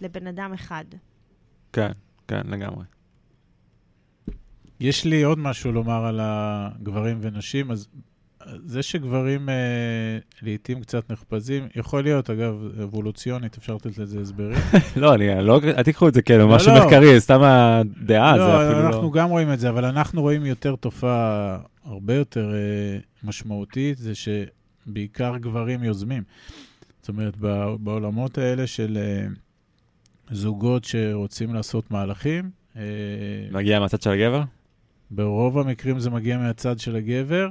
לבן 0.00 0.26
אדם 0.26 0.52
אחד. 0.52 0.84
כן, 1.72 1.90
כן, 2.28 2.42
לגמרי. 2.44 2.84
יש 4.80 5.04
לי 5.04 5.22
עוד 5.22 5.38
משהו 5.38 5.72
לומר 5.72 6.04
על 6.04 6.20
הגברים 6.22 7.18
ונשים, 7.22 7.70
אז 7.70 7.88
זה 8.64 8.82
שגברים 8.82 9.48
אה, 9.48 9.54
לעיתים 10.42 10.80
קצת 10.80 11.10
נחפזים, 11.10 11.68
יכול 11.76 12.02
להיות, 12.02 12.30
אגב, 12.30 12.54
אבולוציונית, 12.82 13.56
אפשר 13.56 13.74
לתת 13.74 13.98
לזה 13.98 14.20
הסברים. 14.20 14.58
לא, 14.96 15.14
אני 15.14 15.44
לא, 15.44 15.60
אל 15.64 15.82
תיקחו 15.82 16.08
את 16.08 16.14
זה 16.14 16.22
כאילו 16.22 16.48
לא, 16.48 16.54
משהו 16.54 16.72
לא. 16.72 16.84
מחקרי, 16.84 17.20
סתם 17.20 17.42
הדעה, 17.42 18.32
זה 18.32 18.38
לא, 18.38 18.66
אפילו 18.66 18.86
אנחנו 18.86 19.02
לא... 19.02 19.10
גם 19.12 19.28
רואים 19.28 19.52
את 19.52 19.60
זה, 19.60 19.68
אבל 19.68 19.84
אנחנו 19.84 20.22
רואים 20.22 20.46
יותר 20.46 20.76
תופעה 20.76 21.58
הרבה 21.84 22.14
יותר 22.14 22.54
אה, 22.54 22.98
משמעותית, 23.24 23.98
זה 23.98 24.12
שבעיקר 24.14 25.36
גברים 25.36 25.84
יוזמים. 25.84 26.22
זאת 27.00 27.08
אומרת, 27.08 27.36
בעולמות 27.80 28.38
האלה 28.38 28.66
של 28.66 28.98
אה, 29.00 29.26
זוגות 30.30 30.84
שרוצים 30.84 31.54
לעשות 31.54 31.90
מהלכים, 31.90 32.50
אה, 32.76 32.82
מגיע 33.50 33.80
מהצד 33.80 34.02
של 34.02 34.10
הגבר? 34.10 34.42
ברוב 35.10 35.58
המקרים 35.58 35.98
זה 35.98 36.10
מגיע 36.10 36.38
מהצד 36.38 36.78
של 36.78 36.96
הגבר, 36.96 37.48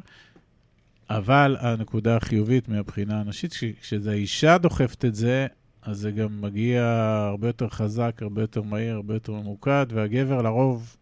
אבל 1.09 1.57
הנקודה 1.59 2.15
החיובית 2.17 2.69
מהבחינה 2.69 3.19
הנשית, 3.19 3.53
כש- 3.53 3.63
כשזה 3.81 4.11
האישה 4.11 4.57
דוחפת 4.57 5.05
את 5.05 5.15
זה, 5.15 5.47
אז 5.81 5.97
זה 5.97 6.11
גם 6.11 6.41
מגיע 6.41 6.83
הרבה 7.31 7.47
יותר 7.47 7.69
חזק, 7.69 8.19
הרבה 8.21 8.41
יותר 8.41 8.61
מהיר, 8.61 8.95
הרבה 8.95 9.13
יותר 9.13 9.33
ממוקד, 9.33 9.85
והגבר 9.89 10.41
לרוב, 10.41 10.97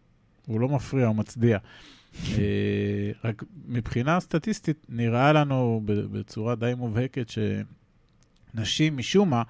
הוא 0.46 0.60
לא 0.60 0.68
מפריע, 0.68 1.06
הוא 1.06 1.16
מצדיע. 1.16 1.58
אה, 2.38 3.10
רק 3.24 3.44
מבחינה 3.66 4.20
סטטיסטית, 4.20 4.86
נראה 4.88 5.32
לנו 5.32 5.82
בצורה 5.84 6.54
די 6.54 6.72
מובהקת 6.76 7.30
שנשים, 8.54 8.96
משום 8.96 9.30
מה, 9.30 9.42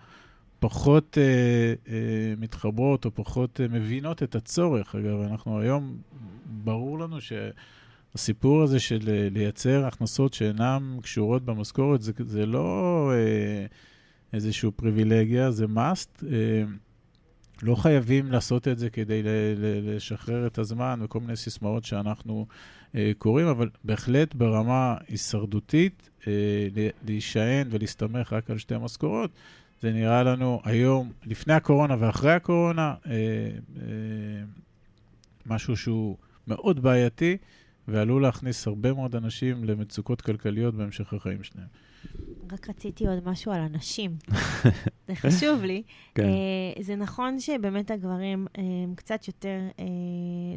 פחות 0.60 1.18
אה, 1.18 1.92
אה, 1.92 2.34
מתחברות 2.38 3.04
או 3.04 3.14
פחות 3.14 3.60
אה, 3.60 3.68
מבינות 3.68 4.22
את 4.22 4.34
הצורך. 4.34 4.94
אגב, 4.94 5.20
אנחנו 5.30 5.60
היום, 5.60 5.96
ברור 6.64 6.98
לנו 6.98 7.16
שהסיפור 8.18 8.62
הזה 8.62 8.80
של 8.80 9.08
אה, 9.08 9.28
לייצר 9.30 9.86
הכנסות 9.86 10.34
שאינן 10.34 10.96
קשורות 11.02 11.44
במשכורת, 11.44 12.02
זה, 12.02 12.12
זה 12.26 12.46
לא 12.46 13.10
אה, 13.14 13.66
איזושהי 14.32 14.70
פריבילגיה, 14.70 15.50
זה 15.50 15.64
must. 15.64 16.24
אה, 16.32 16.62
לא 17.62 17.74
חייבים 17.74 18.32
לעשות 18.32 18.68
את 18.68 18.78
זה 18.78 18.90
כדי 18.90 19.22
לשחרר 19.82 20.46
את 20.46 20.58
הזמן 20.58 21.00
וכל 21.02 21.20
מיני 21.20 21.36
סיסמאות 21.36 21.84
שאנחנו 21.84 22.46
אה, 22.94 23.12
קוראים, 23.18 23.46
אבל 23.46 23.68
בהחלט 23.84 24.34
ברמה 24.34 24.96
הישרדותית, 25.08 26.10
אה, 26.26 26.32
להישען 27.06 27.68
ולהסתמך 27.70 28.32
רק 28.32 28.50
על 28.50 28.58
שתי 28.58 28.74
משכורות, 28.80 29.30
זה 29.80 29.92
נראה 29.92 30.22
לנו 30.22 30.60
היום, 30.64 31.12
לפני 31.26 31.54
הקורונה 31.54 31.96
ואחרי 31.98 32.32
הקורונה, 32.32 32.94
אה, 33.06 33.12
אה, 33.12 34.44
משהו 35.46 35.76
שהוא 35.76 36.16
מאוד 36.46 36.82
בעייתי 36.82 37.36
ועלול 37.88 38.22
להכניס 38.22 38.66
הרבה 38.66 38.92
מאוד 38.92 39.16
אנשים 39.16 39.64
למצוקות 39.64 40.20
כלכליות 40.20 40.74
בהמשך 40.74 41.12
החיים 41.12 41.42
שלהם. 41.42 41.66
רק 42.52 42.70
רציתי 42.70 43.06
עוד 43.06 43.28
משהו 43.28 43.52
על 43.52 43.60
הנשים. 43.60 44.16
זה 45.08 45.14
חשוב 45.14 45.62
לי. 45.62 45.82
כן. 46.14 46.24
אה, 46.24 46.82
זה 46.82 46.96
נכון 46.96 47.40
שבאמת 47.40 47.90
הגברים 47.90 48.46
הם 48.54 48.94
קצת 48.94 49.28
יותר 49.28 49.58
אה, 49.78 49.84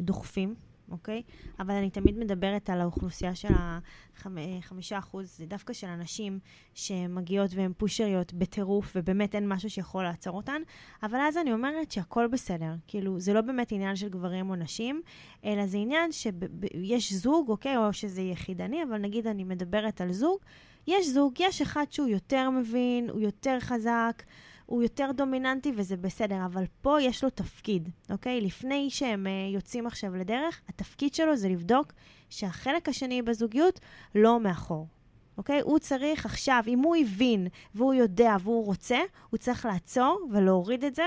דוחפים, 0.02 0.54
אוקיי? 0.92 1.22
אבל 1.60 1.74
אני 1.74 1.90
תמיד 1.90 2.18
מדברת 2.18 2.70
על 2.70 2.80
האוכלוסייה 2.80 3.34
של 3.34 3.48
החמישה 4.24 4.98
אחוז, 4.98 5.36
זה 5.38 5.46
דווקא 5.46 5.72
של 5.72 5.86
הנשים 5.86 6.38
שמגיעות 6.74 7.50
והן 7.54 7.72
פושריות 7.76 8.32
בטירוף, 8.32 8.92
ובאמת 8.96 9.34
אין 9.34 9.48
משהו 9.48 9.70
שיכול 9.70 10.04
לעצור 10.04 10.36
אותן. 10.36 10.62
אבל 11.02 11.18
אז 11.28 11.36
אני 11.36 11.52
אומרת 11.52 11.90
שהכל 11.90 12.26
בסדר. 12.26 12.74
כאילו, 12.86 13.20
זה 13.20 13.32
לא 13.32 13.40
באמת 13.40 13.72
עניין 13.72 13.96
של 13.96 14.08
גברים 14.08 14.50
או 14.50 14.54
נשים, 14.54 15.02
אלא 15.44 15.66
זה 15.66 15.78
עניין 15.78 16.12
שיש 16.12 17.12
זוג, 17.12 17.48
אוקיי? 17.48 17.76
או 17.76 17.92
שזה 17.92 18.22
יחידני, 18.22 18.82
אבל 18.82 18.98
נגיד 18.98 19.26
אני 19.26 19.44
מדברת 19.44 20.00
על 20.00 20.12
זוג. 20.12 20.38
יש 20.86 21.08
זוג, 21.08 21.34
יש 21.40 21.62
אחד 21.62 21.84
שהוא 21.90 22.08
יותר 22.08 22.50
מבין, 22.50 23.10
הוא 23.10 23.20
יותר 23.20 23.60
חזק, 23.60 24.22
הוא 24.72 24.82
יותר 24.82 25.10
דומיננטי 25.14 25.72
וזה 25.76 25.96
בסדר, 25.96 26.44
אבל 26.44 26.64
פה 26.82 27.02
יש 27.02 27.24
לו 27.24 27.30
תפקיד, 27.30 27.88
אוקיי? 28.10 28.40
לפני 28.40 28.90
שהם 28.90 29.26
uh, 29.26 29.54
יוצאים 29.54 29.86
עכשיו 29.86 30.16
לדרך, 30.16 30.60
התפקיד 30.68 31.14
שלו 31.14 31.36
זה 31.36 31.48
לבדוק 31.48 31.92
שהחלק 32.30 32.88
השני 32.88 33.22
בזוגיות 33.22 33.80
לא 34.14 34.40
מאחור. 34.40 34.86
אוקיי? 35.38 35.60
הוא 35.60 35.78
צריך 35.78 36.26
עכשיו, 36.26 36.62
אם 36.66 36.78
הוא 36.78 36.96
הבין 36.96 37.46
והוא 37.74 37.94
יודע 37.94 38.36
והוא 38.42 38.66
רוצה, 38.66 38.98
הוא 39.30 39.38
צריך 39.38 39.66
לעצור 39.66 40.28
ולהוריד 40.32 40.84
את 40.84 40.94
זה 40.94 41.06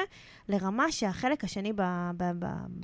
לרמה 0.49 0.91
שהחלק 0.91 1.43
השני 1.43 1.74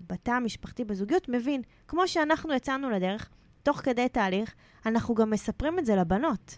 בתא 0.07 0.31
המשפחתי 0.31 0.83
בזוגיות 0.85 1.29
מבין. 1.29 1.61
כמו 1.87 2.07
שאנחנו 2.07 2.53
יצאנו 2.53 2.89
לדרך, 2.89 3.29
תוך 3.63 3.77
כדי 3.77 4.09
תהליך, 4.09 4.55
אנחנו 4.85 5.15
גם 5.15 5.29
מספרים 5.29 5.79
את 5.79 5.85
זה 5.85 5.95
לבנות. 5.95 6.57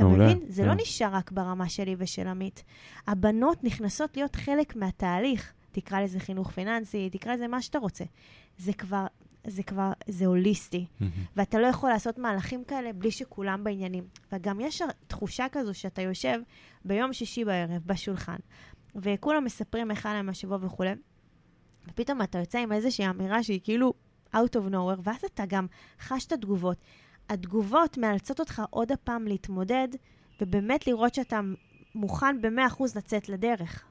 אתה 0.00 0.08
מעולה, 0.08 0.24
מבין? 0.24 0.40
זה 0.48 0.66
לא 0.66 0.72
כן. 0.72 0.80
נשאר 0.80 1.14
רק 1.14 1.32
ברמה 1.32 1.68
שלי 1.68 1.96
ושל 1.98 2.28
עמית. 2.28 2.64
הבנות 3.06 3.64
נכנסות 3.64 4.16
להיות 4.16 4.36
חלק 4.36 4.76
מהתהליך. 4.76 5.52
תקרא 5.72 6.00
לזה 6.00 6.20
חינוך 6.20 6.50
פיננסי, 6.50 7.10
תקרא 7.10 7.34
לזה 7.34 7.48
מה 7.48 7.62
שאתה 7.62 7.78
רוצה. 7.78 8.04
זה 8.58 8.72
כבר, 8.72 9.06
זה 9.46 9.62
כבר, 9.62 9.92
זה 10.06 10.26
הוליסטי. 10.26 10.86
מהמם. 11.00 11.12
ואתה 11.36 11.58
לא 11.58 11.66
יכול 11.66 11.90
לעשות 11.90 12.18
מהלכים 12.18 12.64
כאלה 12.64 12.92
בלי 12.92 13.10
שכולם 13.10 13.64
בעניינים. 13.64 14.04
וגם 14.32 14.60
יש 14.60 14.82
תחושה 15.06 15.46
כזו 15.52 15.74
שאתה 15.74 16.02
יושב 16.02 16.40
ביום 16.84 17.12
שישי 17.12 17.44
בערב 17.44 17.82
בשולחן, 17.86 18.36
וכולם 18.96 19.44
מספרים 19.44 19.90
היה 19.90 20.14
להם 20.14 20.28
השבוע 20.28 20.58
וכולי, 20.60 20.90
ופתאום 21.88 22.22
אתה 22.22 22.38
יוצא 22.38 22.58
עם 22.58 22.72
איזושהי 22.72 23.08
אמירה 23.10 23.42
שהיא 23.42 23.60
כאילו 23.64 23.94
out 24.34 24.56
of 24.56 24.70
nowhere, 24.72 25.00
ואז 25.02 25.24
אתה 25.24 25.46
גם 25.46 25.66
חש 26.00 26.26
את 26.26 26.32
התגובות. 26.32 26.76
התגובות 27.30 27.98
מאלצות 27.98 28.40
אותך 28.40 28.62
עוד 28.70 28.92
הפעם 28.92 29.26
להתמודד, 29.26 29.88
ובאמת 30.40 30.86
לראות 30.86 31.14
שאתה 31.14 31.40
מוכן 31.94 32.40
ב-100% 32.42 32.82
לצאת 32.96 33.28
לדרך. 33.28 33.84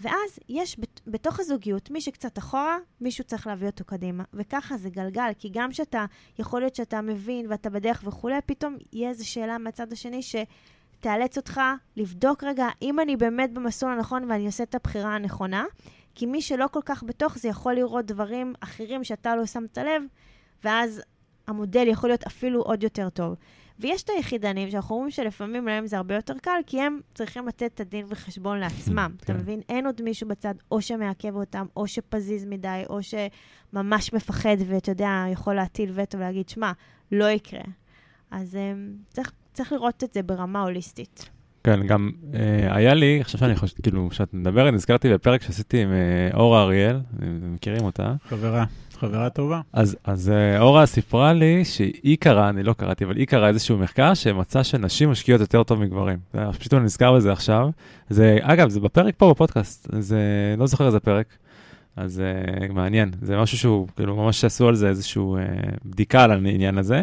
ואז 0.00 0.38
יש 0.48 0.80
בת- 0.80 1.00
בתוך 1.06 1.40
הזוגיות 1.40 1.90
מי 1.90 2.00
שקצת 2.00 2.38
אחורה, 2.38 2.76
מישהו 3.00 3.24
צריך 3.24 3.46
להביא 3.46 3.66
אותו 3.66 3.84
קדימה. 3.84 4.24
וככה 4.34 4.76
זה 4.76 4.90
גלגל, 4.90 5.30
כי 5.38 5.48
גם 5.52 5.72
שאתה, 5.72 6.04
יכול 6.38 6.60
להיות 6.60 6.74
שאתה 6.74 7.00
מבין 7.00 7.46
ואתה 7.50 7.70
בדרך 7.70 8.02
וכולי, 8.06 8.36
פתאום 8.46 8.76
יהיה 8.92 9.08
איזו 9.08 9.28
שאלה 9.28 9.58
מהצד 9.58 9.92
השני 9.92 10.20
שתאלץ 10.22 11.36
אותך 11.36 11.60
לבדוק 11.96 12.44
רגע 12.44 12.68
אם 12.82 13.00
אני 13.00 13.16
באמת 13.16 13.52
במסלול 13.52 13.92
הנכון 13.92 14.30
ואני 14.30 14.46
עושה 14.46 14.62
את 14.62 14.74
הבחירה 14.74 15.14
הנכונה. 15.14 15.64
כי 16.14 16.26
מי 16.26 16.42
שלא 16.42 16.66
כל 16.72 16.80
כך 16.84 17.02
בתוך 17.02 17.38
זה 17.38 17.48
יכול 17.48 17.74
לראות 17.74 18.06
דברים 18.06 18.52
אחרים 18.60 19.04
שאתה 19.04 19.36
לא 19.36 19.46
שמת 19.46 19.78
לב, 19.78 20.02
ואז 20.64 21.02
המודל 21.50 21.88
יכול 21.88 22.10
להיות 22.10 22.24
אפילו 22.24 22.62
עוד 22.62 22.82
יותר 22.82 23.08
טוב. 23.08 23.36
ויש 23.78 24.02
את 24.02 24.10
היחידנים 24.16 24.70
שאנחנו 24.70 24.94
אומרים 24.94 25.10
שלפעמים 25.10 25.66
להם 25.66 25.86
זה 25.86 25.96
הרבה 25.96 26.14
יותר 26.14 26.38
קל, 26.38 26.60
כי 26.66 26.80
הם 26.80 27.00
צריכים 27.14 27.48
לתת 27.48 27.70
את 27.74 27.80
הדין 27.80 28.06
וחשבון 28.08 28.58
לעצמם. 28.58 29.14
אתה 29.16 29.32
כן. 29.32 29.38
מבין? 29.38 29.60
אין 29.68 29.86
עוד 29.86 30.02
מישהו 30.02 30.28
בצד 30.28 30.54
או 30.70 30.82
שמעכב 30.82 31.36
אותם, 31.36 31.66
או 31.76 31.86
שפזיז 31.86 32.44
מדי, 32.44 32.82
או 32.88 32.98
שממש 33.02 34.12
מפחד, 34.12 34.56
ואתה 34.66 34.90
יודע, 34.90 35.24
יכול 35.32 35.54
להטיל 35.54 35.92
וטו 35.94 36.18
ולהגיד, 36.18 36.48
שמע, 36.48 36.72
לא 37.12 37.30
יקרה. 37.30 37.62
אז 38.30 38.54
um, 38.54 39.12
צריך, 39.12 39.32
צריך 39.52 39.72
לראות 39.72 40.04
את 40.04 40.12
זה 40.12 40.22
ברמה 40.22 40.62
הוליסטית. 40.62 41.30
כן, 41.64 41.86
גם 41.86 42.10
אה, 42.34 42.76
היה 42.76 42.94
לי, 42.94 43.20
עכשיו 43.20 43.40
שאני 43.40 43.56
חושב, 43.56 43.74
כאילו, 43.82 44.08
כשאת 44.10 44.34
מדברת, 44.34 44.74
נזכרתי 44.74 45.12
בפרק 45.12 45.42
שעשיתי 45.42 45.82
עם 45.82 45.92
אה, 45.92 46.38
אורה 46.38 46.62
אריאל, 46.62 47.00
מכירים 47.54 47.84
אותה? 47.84 48.14
חברה, 48.28 48.64
חברה 48.98 49.30
טובה. 49.30 49.60
אז, 49.72 49.96
אז 50.04 50.30
אה, 50.30 50.60
אורה 50.60 50.86
סיפרה 50.86 51.32
לי 51.32 51.64
שהיא 51.64 52.16
קראה, 52.20 52.48
אני 52.48 52.62
לא 52.62 52.72
קראתי, 52.72 53.04
אבל 53.04 53.16
היא 53.16 53.26
קראה 53.26 53.48
איזשהו 53.48 53.78
מחקר 53.78 54.14
שמצא 54.14 54.62
שנשים 54.62 55.10
משקיעות 55.10 55.40
יותר 55.40 55.62
טוב 55.62 55.80
מגברים. 55.80 56.18
היה- 56.34 56.52
פשוט 56.52 56.74
אני 56.74 56.84
נזכר 56.84 57.12
בזה 57.14 57.32
עכשיו. 57.32 57.70
זה, 58.10 58.38
אגב, 58.42 58.68
זה 58.68 58.80
בפרק 58.80 59.14
פה 59.16 59.30
בפודקאסט, 59.30 59.88
זה, 59.98 60.18
לא 60.58 60.66
זוכר 60.66 60.86
איזה 60.86 61.00
פרק. 61.00 61.26
אז 61.96 62.22
uh, 62.68 62.72
מעניין, 62.72 63.10
זה 63.22 63.36
משהו 63.36 63.58
שהוא, 63.58 63.88
כאילו, 63.96 64.16
ממש 64.16 64.44
עשו 64.44 64.68
על 64.68 64.74
זה 64.74 64.88
איזושהי 64.88 65.22
uh, 65.22 65.36
בדיקה 65.84 66.24
על 66.24 66.30
העניין 66.30 66.78
הזה. 66.78 67.02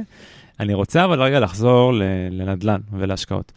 אני 0.59 0.73
רוצה 0.73 1.05
אבל 1.05 1.21
רגע 1.21 1.39
לחזור 1.39 1.93
לנדל"ן 2.31 2.79
ולהשקעות. 2.93 3.51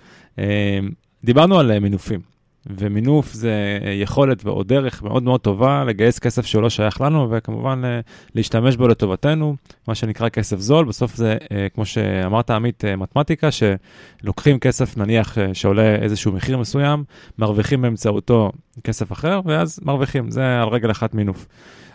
דיברנו 1.24 1.58
על 1.58 1.78
מינופים. 1.78 2.30
ומינוף 2.66 3.32
זה 3.32 3.78
יכולת 4.00 4.46
או 4.46 4.62
דרך 4.62 5.02
מאוד 5.02 5.22
מאוד 5.22 5.40
טובה 5.40 5.84
לגייס 5.84 6.18
כסף 6.18 6.46
שלא 6.46 6.70
שייך 6.70 7.00
לנו, 7.00 7.30
וכמובן 7.30 7.82
אה, 7.84 8.00
להשתמש 8.34 8.76
בו 8.76 8.88
לטובתנו, 8.88 9.56
מה 9.88 9.94
שנקרא 9.94 10.28
כסף 10.28 10.58
זול. 10.58 10.84
בסוף 10.84 11.14
זה, 11.14 11.36
אה, 11.52 11.66
כמו 11.74 11.86
שאמרת, 11.86 12.50
עמית, 12.50 12.84
אה, 12.84 12.96
מתמטיקה, 12.96 13.48
שלוקחים 13.50 14.58
כסף, 14.58 14.96
נניח, 14.96 15.36
שעולה 15.52 15.94
איזשהו 15.94 16.32
מחיר 16.32 16.58
מסוים, 16.58 17.04
מרוויחים 17.38 17.82
באמצעותו 17.82 18.52
כסף 18.84 19.12
אחר, 19.12 19.40
ואז 19.44 19.80
מרוויחים. 19.82 20.30
זה 20.30 20.62
על 20.62 20.68
רגל 20.68 20.90
אחת 20.90 21.14
מינוף. 21.14 21.46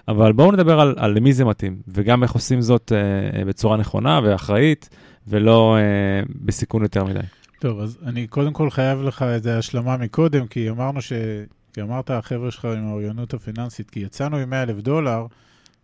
אבל 0.07 0.33
בואו 0.33 0.51
נדבר 0.51 0.79
על, 0.79 0.95
על 0.97 1.11
למי 1.11 1.33
זה 1.33 1.45
מתאים, 1.45 1.77
וגם 1.87 2.23
איך 2.23 2.31
עושים 2.31 2.61
זאת 2.61 2.91
בצורה 3.47 3.77
נכונה 3.77 4.19
ואחראית, 4.23 4.89
ולא 5.27 5.77
בסיכון 6.41 6.81
יותר 6.81 7.03
מדי. 7.03 7.19
טוב, 7.65 7.79
אז 7.79 7.97
אני 8.05 8.27
קודם 8.27 8.53
כל 8.53 8.69
חייב 8.69 9.01
לך 9.01 9.21
איזה 9.21 9.57
השלמה 9.57 9.97
מקודם, 9.97 10.47
כי 10.47 10.69
אמרנו 10.69 11.01
ש... 11.01 11.13
כי 11.73 11.81
אמרת, 11.81 12.09
החבר'ה 12.09 12.51
שלך 12.51 12.65
עם 12.65 12.87
האוריינות 12.87 13.33
הפיננסית, 13.33 13.89
כי 13.89 13.99
יצאנו 13.99 14.37
עם 14.37 14.49
100 14.49 14.63
אלף 14.63 14.75
דולר, 14.75 15.25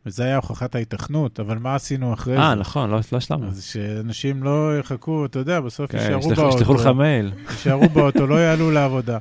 וזה 0.06 0.24
היה 0.24 0.36
הוכחת 0.36 0.76
ההיתכנות, 0.76 1.40
אבל 1.40 1.58
מה 1.58 1.76
עשינו 1.76 2.14
אחרי 2.14 2.38
아, 2.38 2.40
זה? 2.40 2.44
אה, 2.44 2.56
נכון, 2.56 2.90
לא, 2.90 3.00
לא 3.12 3.18
השלמנו. 3.18 3.48
אז 3.48 3.64
שאנשים 3.64 4.44
לא 4.44 4.80
יחכו, 4.80 5.26
אתה 5.26 5.40
יודע, 5.40 5.60
בסוף 5.60 5.92
כן, 5.92 5.98
יישארו 5.98 6.30
באוטו. 6.30 6.56
ישלחו 6.56 6.74
לך 6.74 6.88
מייל. 6.88 7.32
יישארו 7.50 7.90
באוטו, 7.90 8.28
לא 8.28 8.36
יעלו 8.36 8.72
לעבודה. 8.78 9.18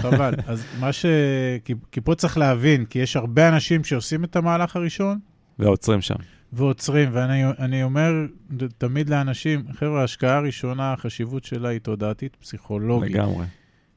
חבל. 0.00 0.34
אז 0.46 0.64
מה 0.80 0.92
ש... 0.92 1.06
כי, 1.64 1.74
כי 1.92 2.00
פה 2.00 2.14
צריך 2.14 2.38
להבין, 2.38 2.84
כי 2.84 2.98
יש 2.98 3.16
הרבה 3.16 3.48
אנשים 3.48 3.84
שעושים 3.84 4.24
את 4.24 4.36
המהלך 4.36 4.76
הראשון. 4.76 5.18
ועוצרים 5.58 6.00
שם. 6.00 6.16
ועוצרים, 6.52 7.08
ואני 7.12 7.82
אומר 7.82 8.12
תמיד 8.78 9.08
לאנשים, 9.08 9.64
חבר'ה, 9.72 10.00
ההשקעה 10.00 10.36
הראשונה, 10.36 10.92
החשיבות 10.92 11.44
שלה 11.44 11.68
היא 11.68 11.80
תודעתית 11.80 12.36
פסיכולוגית. 12.36 13.10
לגמרי. 13.10 13.46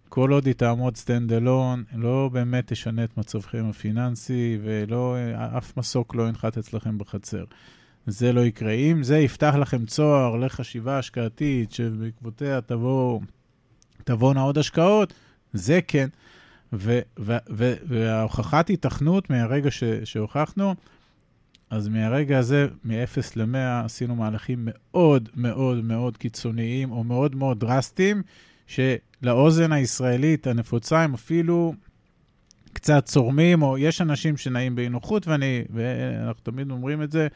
כל 0.10 0.32
עוד 0.32 0.45
היא 0.45 0.54
תעמוד 0.54 0.97
stand 0.97 1.34
alone, 1.34 1.84
לא 1.95 2.30
באמת 2.34 2.68
תשנה 2.68 3.04
את 3.04 3.18
מצבכם 3.18 3.66
הפיננסי, 3.70 4.58
ולא, 4.64 5.16
אף 5.58 5.78
מסוק 5.78 6.16
לא 6.16 6.28
ינחת 6.28 6.58
אצלכם 6.58 6.97
בחצר. 6.97 7.43
זה 8.08 8.34
לא 8.34 8.41
יקרה. 8.41 8.72
אם 8.72 9.04
זה 9.04 9.18
יפתח 9.18 9.56
לכם 9.60 9.86
צוהר 9.86 10.36
לחשיבה 10.36 10.97
השקעתית, 10.97 11.72
שבעקבותיה 11.72 12.60
תבואנה 14.04 14.41
עוד 14.41 14.58
השקעות, 14.58 15.14
זה 15.54 15.80
כן. 15.88 16.08
וההוכחת 17.88 18.68
היתכנות 18.68 19.30
מהרגע 19.30 19.72
ש, 19.72 19.84
שהוכחנו, 20.04 20.76
אז 21.72 21.88
מהרגע 21.88 22.39
הזה, 22.39 22.67
מ-0 22.84 23.17
ל-100, 23.36 23.86
עשינו 23.86 24.15
מהלכים 24.15 24.59
מאוד 24.72 25.30
מאוד 25.36 25.84
מאוד 25.84 26.17
קיצוניים, 26.17 26.91
או 26.91 27.03
מאוד 27.03 27.36
מאוד 27.36 27.59
דרסטיים, 27.59 28.22
שלאוזן 28.67 29.72
הישראלית 29.72 30.47
הנפוצה 30.47 31.03
הם 31.03 31.13
אפילו 31.13 31.74
קצת 32.74 33.05
צורמים, 33.05 33.61
או 33.61 33.78
יש 33.78 34.01
אנשים 34.01 34.38
שנעים 34.38 34.76
באי 34.76 34.89
נוחות, 34.89 35.28
ואנחנו 35.69 36.43
תמיד 36.43 36.72
אומרים 36.72 37.03
את 37.03 37.11
זה, 37.11 37.28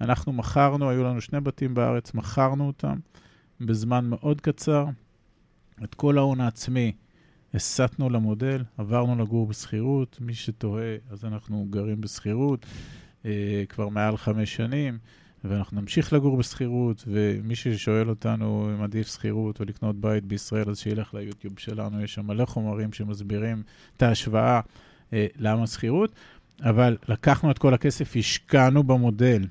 אנחנו 0.00 0.32
מכרנו, 0.32 0.90
היו 0.90 1.04
לנו 1.04 1.20
שני 1.20 1.40
בתים 1.40 1.74
בארץ, 1.74 2.14
מכרנו 2.14 2.66
אותם 2.66 2.98
בזמן 3.60 4.04
מאוד 4.04 4.40
קצר. 4.40 4.86
את 5.84 5.94
כל 5.94 6.18
ההון 6.18 6.40
העצמי 6.40 6.92
הסטנו 7.54 8.10
למודל, 8.10 8.64
עברנו 8.78 9.22
לגור 9.22 9.46
בשכירות. 9.46 10.18
מי 10.20 10.34
שתוהה, 10.34 10.96
אז 11.10 11.24
אנחנו 11.24 11.66
גרים 11.70 12.00
בשכירות. 12.00 12.66
אה, 13.26 13.64
כבר 13.68 13.88
מעל 13.88 14.16
חמש 14.16 14.54
שנים, 14.54 14.98
ואנחנו 15.44 15.80
נמשיך 15.80 16.12
לגור 16.12 16.36
בשכירות, 16.36 17.04
ומי 17.06 17.54
ששואל 17.54 18.08
אותנו 18.08 18.70
אם 18.74 18.82
עדיף 18.82 19.08
שכירות 19.08 19.60
או 19.60 19.64
לקנות 19.64 19.96
בית 19.96 20.24
בישראל, 20.24 20.70
אז 20.70 20.78
שילך 20.78 21.14
ליוטיוב 21.14 21.58
שלנו, 21.58 22.02
יש 22.02 22.14
שם 22.14 22.26
מלא 22.26 22.44
חומרים 22.44 22.92
שמסבירים 22.92 23.62
את 23.96 24.02
ההשוואה 24.02 24.60
אה, 25.12 25.26
למה 25.36 25.66
שכירות, 25.66 26.12
אבל 26.62 26.96
לקחנו 27.08 27.50
את 27.50 27.58
כל 27.58 27.74
הכסף, 27.74 28.16
השקענו 28.16 28.82
במודל. 28.82 29.42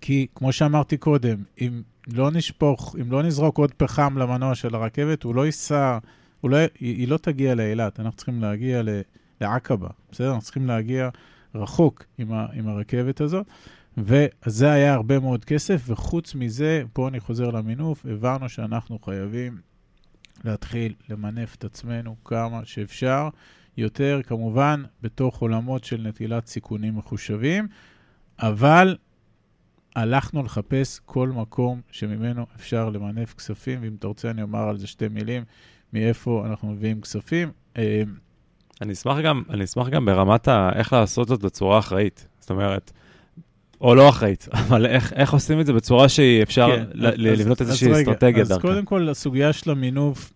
כי 0.00 0.26
כמו 0.34 0.52
שאמרתי 0.52 0.96
קודם, 0.96 1.42
אם 1.60 1.82
לא 2.08 2.30
נשפוך, 2.30 2.96
אם 3.00 3.12
לא 3.12 3.22
נזרוק 3.22 3.58
עוד 3.58 3.72
פחם 3.74 4.18
למנוע 4.18 4.54
של 4.54 4.74
הרכבת, 4.74 5.22
הוא 5.22 5.34
לא 5.34 5.46
ייסע, 5.46 5.98
הוא 6.40 6.50
לא, 6.50 6.56
היא, 6.56 6.68
היא 6.80 7.08
לא 7.08 7.16
תגיע 7.16 7.54
לאילת, 7.54 8.00
אנחנו 8.00 8.16
צריכים 8.16 8.40
להגיע 8.40 8.82
לעקבה, 9.40 9.88
בסדר? 10.12 10.28
אנחנו 10.28 10.42
צריכים 10.42 10.66
להגיע 10.66 11.08
רחוק 11.54 12.04
עם, 12.18 12.32
ה, 12.32 12.46
עם 12.52 12.68
הרכבת 12.68 13.20
הזאת, 13.20 13.46
וזה 13.96 14.72
היה 14.72 14.94
הרבה 14.94 15.18
מאוד 15.18 15.44
כסף, 15.44 15.82
וחוץ 15.86 16.34
מזה, 16.34 16.82
פה 16.92 17.08
אני 17.08 17.20
חוזר 17.20 17.50
למינוף, 17.50 18.06
הבנו 18.06 18.48
שאנחנו 18.48 18.98
חייבים 18.98 19.60
להתחיל 20.44 20.94
למנף 21.08 21.54
את 21.54 21.64
עצמנו 21.64 22.16
כמה 22.24 22.64
שאפשר, 22.64 23.28
יותר 23.76 24.20
כמובן 24.26 24.82
בתוך 25.02 25.38
עולמות 25.38 25.84
של 25.84 26.00
נטילת 26.08 26.46
סיכונים 26.46 26.96
מחושבים, 26.96 27.68
אבל 28.38 28.96
הלכנו 29.96 30.42
לחפש 30.42 31.00
כל 31.04 31.28
מקום 31.28 31.80
שממנו 31.90 32.46
אפשר 32.56 32.90
למנף 32.90 33.34
כספים, 33.34 33.82
ואם 33.82 33.94
אתה 33.98 34.06
רוצה 34.06 34.30
אני 34.30 34.42
אומר 34.42 34.68
על 34.68 34.78
זה 34.78 34.86
שתי 34.86 35.08
מילים, 35.08 35.44
מאיפה 35.92 36.46
אנחנו 36.46 36.72
מביאים 36.72 37.00
כספים. 37.00 37.52
אני 38.80 38.92
אשמח 38.92 39.18
גם, 39.18 39.42
אני 39.50 39.64
אשמח 39.64 39.88
גם 39.88 40.04
ברמת 40.04 40.48
ה... 40.48 40.70
איך 40.74 40.92
לעשות 40.92 41.28
זאת 41.28 41.42
בצורה 41.42 41.78
אחראית. 41.78 42.26
זאת 42.40 42.50
אומרת, 42.50 42.92
או 43.80 43.94
לא 43.94 44.08
אחראית, 44.08 44.48
אבל 44.68 44.86
איך, 44.86 45.12
איך 45.12 45.32
עושים 45.32 45.60
את 45.60 45.66
זה 45.66 45.72
בצורה 45.72 46.08
שאפשר 46.08 46.76
כן, 46.76 46.84
לבנות 46.94 47.62
אז, 47.62 47.68
איזושהי 47.68 47.90
אז 47.90 47.98
אסטרטגיה 47.98 48.44
דרכה. 48.44 48.54
אז 48.54 48.60
קודם 48.60 48.84
כל, 48.84 49.08
הסוגיה 49.08 49.52
של 49.52 49.70
המינוף, 49.70 50.32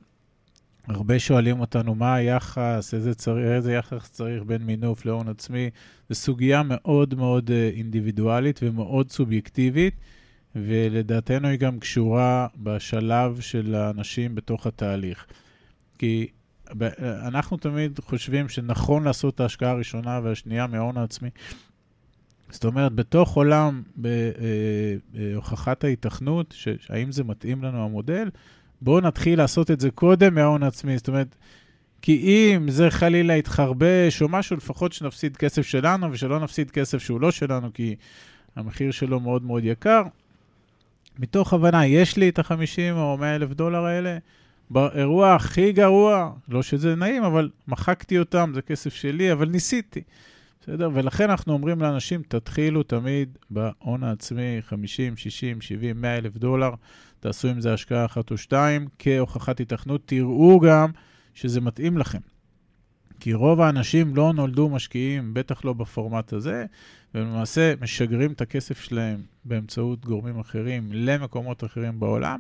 הרבה 0.89 1.19
שואלים 1.19 1.61
אותנו 1.61 1.95
מה 1.95 2.15
היחס, 2.15 2.95
איזה, 2.95 3.15
צר... 3.15 3.55
איזה 3.55 3.73
יחס 3.73 4.11
צריך 4.11 4.43
בין 4.43 4.63
מינוף 4.63 5.07
להון 5.07 5.29
עצמי. 5.29 5.71
זו 6.09 6.15
סוגיה 6.15 6.63
מאוד 6.65 7.15
מאוד 7.15 7.51
אה, 7.51 7.71
אינדיבידואלית 7.77 8.61
ומאוד 8.63 9.11
סובייקטיבית, 9.11 9.95
ולדעתנו 10.57 11.49
היא 11.49 11.59
גם 11.59 11.79
קשורה 11.79 12.47
בשלב 12.57 13.41
של 13.41 13.75
האנשים 13.75 14.35
בתוך 14.35 14.67
התהליך. 14.67 15.27
כי 15.99 16.27
אנחנו 17.01 17.57
תמיד 17.57 18.01
חושבים 18.05 18.49
שנכון 18.49 19.05
לעשות 19.05 19.35
את 19.35 19.41
ההשקעה 19.41 19.71
הראשונה 19.71 20.21
והשנייה 20.23 20.67
מההון 20.67 20.97
העצמי. 20.97 21.31
זאת 22.51 22.65
אומרת, 22.65 22.93
בתוך 22.93 23.37
עולם 23.37 23.83
בהוכחת 23.97 25.85
אה, 25.85 25.89
אה, 25.89 25.91
ההיתכנות, 25.91 26.55
האם 26.89 27.13
זה 27.13 27.25
מתאים 27.25 27.65
לנו 27.65 27.85
המודל, 27.85 28.31
בואו 28.83 29.01
נתחיל 29.01 29.39
לעשות 29.39 29.71
את 29.71 29.81
זה 29.81 29.91
קודם 29.91 30.35
מההון 30.35 30.63
העצמי. 30.63 30.97
זאת 30.99 31.09
אומרת, 31.09 31.37
כי 32.03 32.55
אם 32.57 32.71
זה 32.71 32.91
חלילה 32.91 33.37
יתחרבש 33.37 34.23
או 34.23 34.29
משהו, 34.29 34.57
לפחות 34.57 34.93
שנפסיד 34.93 35.37
כסף 35.37 35.63
שלנו 35.63 36.13
ושלא 36.13 36.41
נפסיד 36.41 36.71
כסף 36.71 36.99
שהוא 36.99 37.21
לא 37.21 37.31
שלנו, 37.31 37.73
כי 37.73 37.97
המחיר 38.57 38.91
שלו 38.91 39.21
מאוד 39.21 39.43
מאוד 39.45 39.65
יקר. 39.65 40.03
מתוך 41.19 41.53
הבנה, 41.53 41.87
יש 41.87 42.17
לי 42.17 42.29
את 42.29 42.39
ה-50 42.39 42.93
או 42.93 43.17
100 43.19 43.37
אלף 43.37 43.51
דולר 43.51 43.85
האלה, 43.85 44.19
באירוע 44.71 45.35
הכי 45.35 45.73
גרוע, 45.73 46.33
לא 46.49 46.63
שזה 46.63 46.95
נעים, 46.95 47.25
אבל 47.25 47.51
מחקתי 47.69 48.19
אותם, 48.19 48.51
זה 48.55 48.63
כסף 48.63 48.95
שלי, 48.95 49.33
אבל 49.33 49.49
ניסיתי. 49.49 50.03
בסדר? 50.61 50.91
ולכן 50.95 51.31
אנחנו 51.31 51.53
אומרים 51.53 51.81
לאנשים, 51.81 52.23
תתחילו 52.29 52.83
תמיד 52.83 53.39
בהון 53.51 54.05
העצמי 54.05 54.59
50, 54.61 55.17
60, 55.17 55.61
70, 55.61 56.01
100 56.01 56.19
אלף 56.19 56.37
דולר, 56.37 56.71
תעשו 57.21 57.49
עם 57.49 57.61
זה 57.61 57.73
השקעה 57.73 58.05
אחת 58.05 58.31
או 58.31 58.39
שתיים, 58.39 58.89
כהוכחת 58.99 59.61
התכנות, 59.61 60.03
תראו 60.07 60.61
גם 60.61 60.91
שזה 61.35 61.61
מתאים 61.61 61.99
לכם. 61.99 62.19
כי 63.21 63.35
רוב 63.35 63.61
האנשים 63.61 64.17
לא 64.17 64.33
נולדו 64.33 64.69
משקיעים, 64.69 65.35
בטח 65.35 65.65
לא 65.65 65.73
בפורמט 65.73 66.33
הזה, 66.33 66.65
ולמעשה 67.15 67.75
משגרים 67.81 68.33
את 68.33 68.41
הכסף 68.41 68.81
שלהם 68.81 69.23
באמצעות 69.45 70.05
גורמים 70.05 70.39
אחרים 70.39 70.89
למקומות 70.93 71.65
אחרים 71.65 72.01
בעולם, 72.01 72.39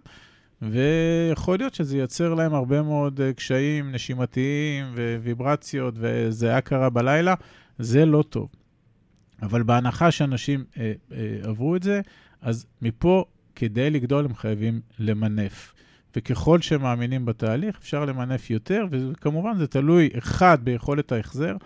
ויכול 0.62 1.58
להיות 1.58 1.74
שזה 1.74 1.98
ייצר 1.98 2.34
להם 2.34 2.54
הרבה 2.54 2.82
מאוד 2.82 3.20
אה, 3.20 3.32
קשיים 3.32 3.92
נשימתיים 3.92 4.86
וויברציות, 5.22 5.94
וזה 5.96 6.48
היה 6.48 6.60
קרה 6.60 6.90
בלילה, 6.90 7.34
זה 7.78 8.06
לא 8.06 8.24
טוב. 8.28 8.48
אבל 9.42 9.62
בהנחה 9.62 10.10
שאנשים 10.10 10.64
אה, 10.78 10.92
אה, 11.12 11.38
עברו 11.42 11.76
את 11.76 11.82
זה, 11.82 12.00
אז 12.40 12.66
מפה, 12.82 13.24
כדי 13.54 13.90
לגדול, 13.90 14.24
הם 14.24 14.34
חייבים 14.34 14.80
למנף. 14.98 15.74
וככל 16.16 16.60
שהם 16.60 16.82
מאמינים 16.82 17.24
בתהליך, 17.24 17.76
אפשר 17.78 18.04
למנף 18.04 18.50
יותר, 18.50 18.86
וכמובן 18.90 19.56
זה 19.58 19.66
תלוי, 19.66 20.10
אחד, 20.18 20.58
ביכולת 20.62 21.12
ההחזר. 21.12 21.56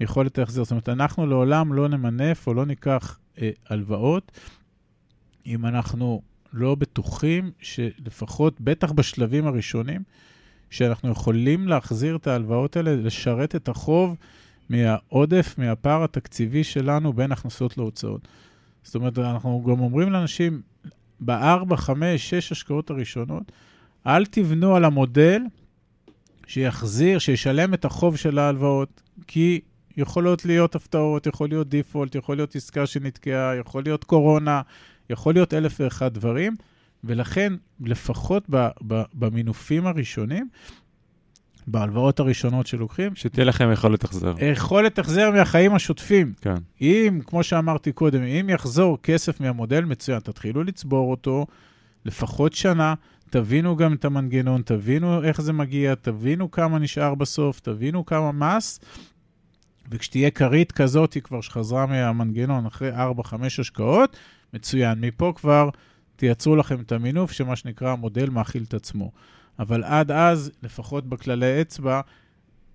יכולת 0.00 0.38
ההחזר, 0.38 0.64
זאת 0.64 0.70
אומרת, 0.70 0.88
אנחנו 0.88 1.26
לעולם 1.26 1.72
לא 1.72 1.88
נמנף 1.88 2.46
או 2.46 2.54
לא 2.54 2.66
ניקח 2.66 3.18
אה, 3.40 3.50
הלוואות 3.68 4.32
אם 5.46 5.66
אנחנו 5.66 6.22
לא 6.52 6.74
בטוחים 6.74 7.50
שלפחות, 7.60 8.60
בטח 8.60 8.92
בשלבים 8.92 9.46
הראשונים, 9.46 10.02
שאנחנו 10.70 11.10
יכולים 11.10 11.68
להחזיר 11.68 12.16
את 12.16 12.26
ההלוואות 12.26 12.76
האלה, 12.76 12.96
לשרת 12.96 13.56
את 13.56 13.68
החוב 13.68 14.16
מהעודף, 14.70 15.54
מהפער 15.58 16.04
התקציבי 16.04 16.64
שלנו 16.64 17.12
בין 17.12 17.32
הכנסות 17.32 17.78
להוצאות. 17.78 18.28
זאת 18.82 18.94
אומרת, 18.94 19.18
אנחנו 19.18 19.64
גם 19.66 19.80
אומרים 19.80 20.12
לאנשים, 20.12 20.62
בארבע, 21.20 21.76
חמש, 21.76 22.30
שש 22.30 22.52
השקעות 22.52 22.90
הראשונות, 22.90 23.52
אל 24.06 24.26
תבנו 24.26 24.76
על 24.76 24.84
המודל 24.84 25.42
שיחזיר, 26.46 27.18
שישלם 27.18 27.74
את 27.74 27.84
החוב 27.84 28.16
של 28.16 28.38
ההלוואות, 28.38 29.02
כי 29.26 29.60
יכולות 29.96 30.44
להיות 30.44 30.74
הפתעות, 30.74 31.26
יכול 31.26 31.48
להיות 31.48 31.68
דיפולט, 31.68 32.14
יכול 32.14 32.36
להיות 32.36 32.56
עסקה 32.56 32.86
שנתקעה, 32.86 33.56
יכול 33.56 33.82
להיות 33.82 34.04
קורונה, 34.04 34.62
יכול 35.10 35.34
להיות 35.34 35.54
אלף 35.54 35.76
ואחד 35.80 36.14
דברים, 36.14 36.56
ולכן, 37.04 37.52
לפחות 37.80 38.42
ב, 38.50 38.68
ב, 38.86 39.02
במינופים 39.14 39.86
הראשונים, 39.86 40.48
בהלוואות 41.66 42.20
הראשונות 42.20 42.66
שלוקחים, 42.66 43.14
שתהיה 43.14 43.44
לכם 43.44 43.72
יכולת 43.72 44.04
החזר. 44.04 44.34
יכולת 44.52 44.98
החזר 44.98 45.30
מהחיים 45.30 45.74
השוטפים. 45.74 46.32
כן. 46.40 46.54
אם, 46.80 47.20
כמו 47.26 47.42
שאמרתי 47.42 47.92
קודם, 47.92 48.22
אם 48.22 48.50
יחזור 48.50 48.98
כסף 49.02 49.40
מהמודל, 49.40 49.84
מצוין, 49.84 50.20
תתחילו 50.20 50.64
לצבור 50.64 51.10
אותו 51.10 51.46
לפחות 52.04 52.52
שנה, 52.52 52.94
תבינו 53.30 53.76
גם 53.76 53.92
את 53.92 54.04
המנגנון, 54.04 54.62
תבינו 54.62 55.22
איך 55.22 55.40
זה 55.40 55.52
מגיע, 55.52 55.94
תבינו 55.94 56.50
כמה 56.50 56.78
נשאר 56.78 57.14
בסוף, 57.14 57.60
תבינו 57.60 58.06
כמה 58.06 58.32
מס, 58.32 58.80
וכשתהיה 59.90 60.30
כרית 60.30 60.72
כזאת, 60.72 61.12
היא 61.14 61.22
כבר 61.22 61.40
שחזרה 61.40 61.86
מהמנגנון 61.86 62.66
אחרי 62.66 62.90
4-5 62.92 62.96
השקעות, 63.46 64.16
מצוין. 64.56 65.00
מפה 65.00 65.32
כבר 65.36 65.68
תייצרו 66.16 66.56
לכם 66.56 66.80
את 66.80 66.92
המינוף, 66.92 67.32
שמה 67.32 67.56
שנקרא 67.56 67.90
המודל 67.90 68.30
מאכיל 68.30 68.64
את 68.68 68.74
עצמו. 68.74 69.12
אבל 69.58 69.84
עד 69.84 70.10
אז, 70.10 70.50
לפחות 70.62 71.06
בכללי 71.06 71.60
אצבע, 71.60 72.00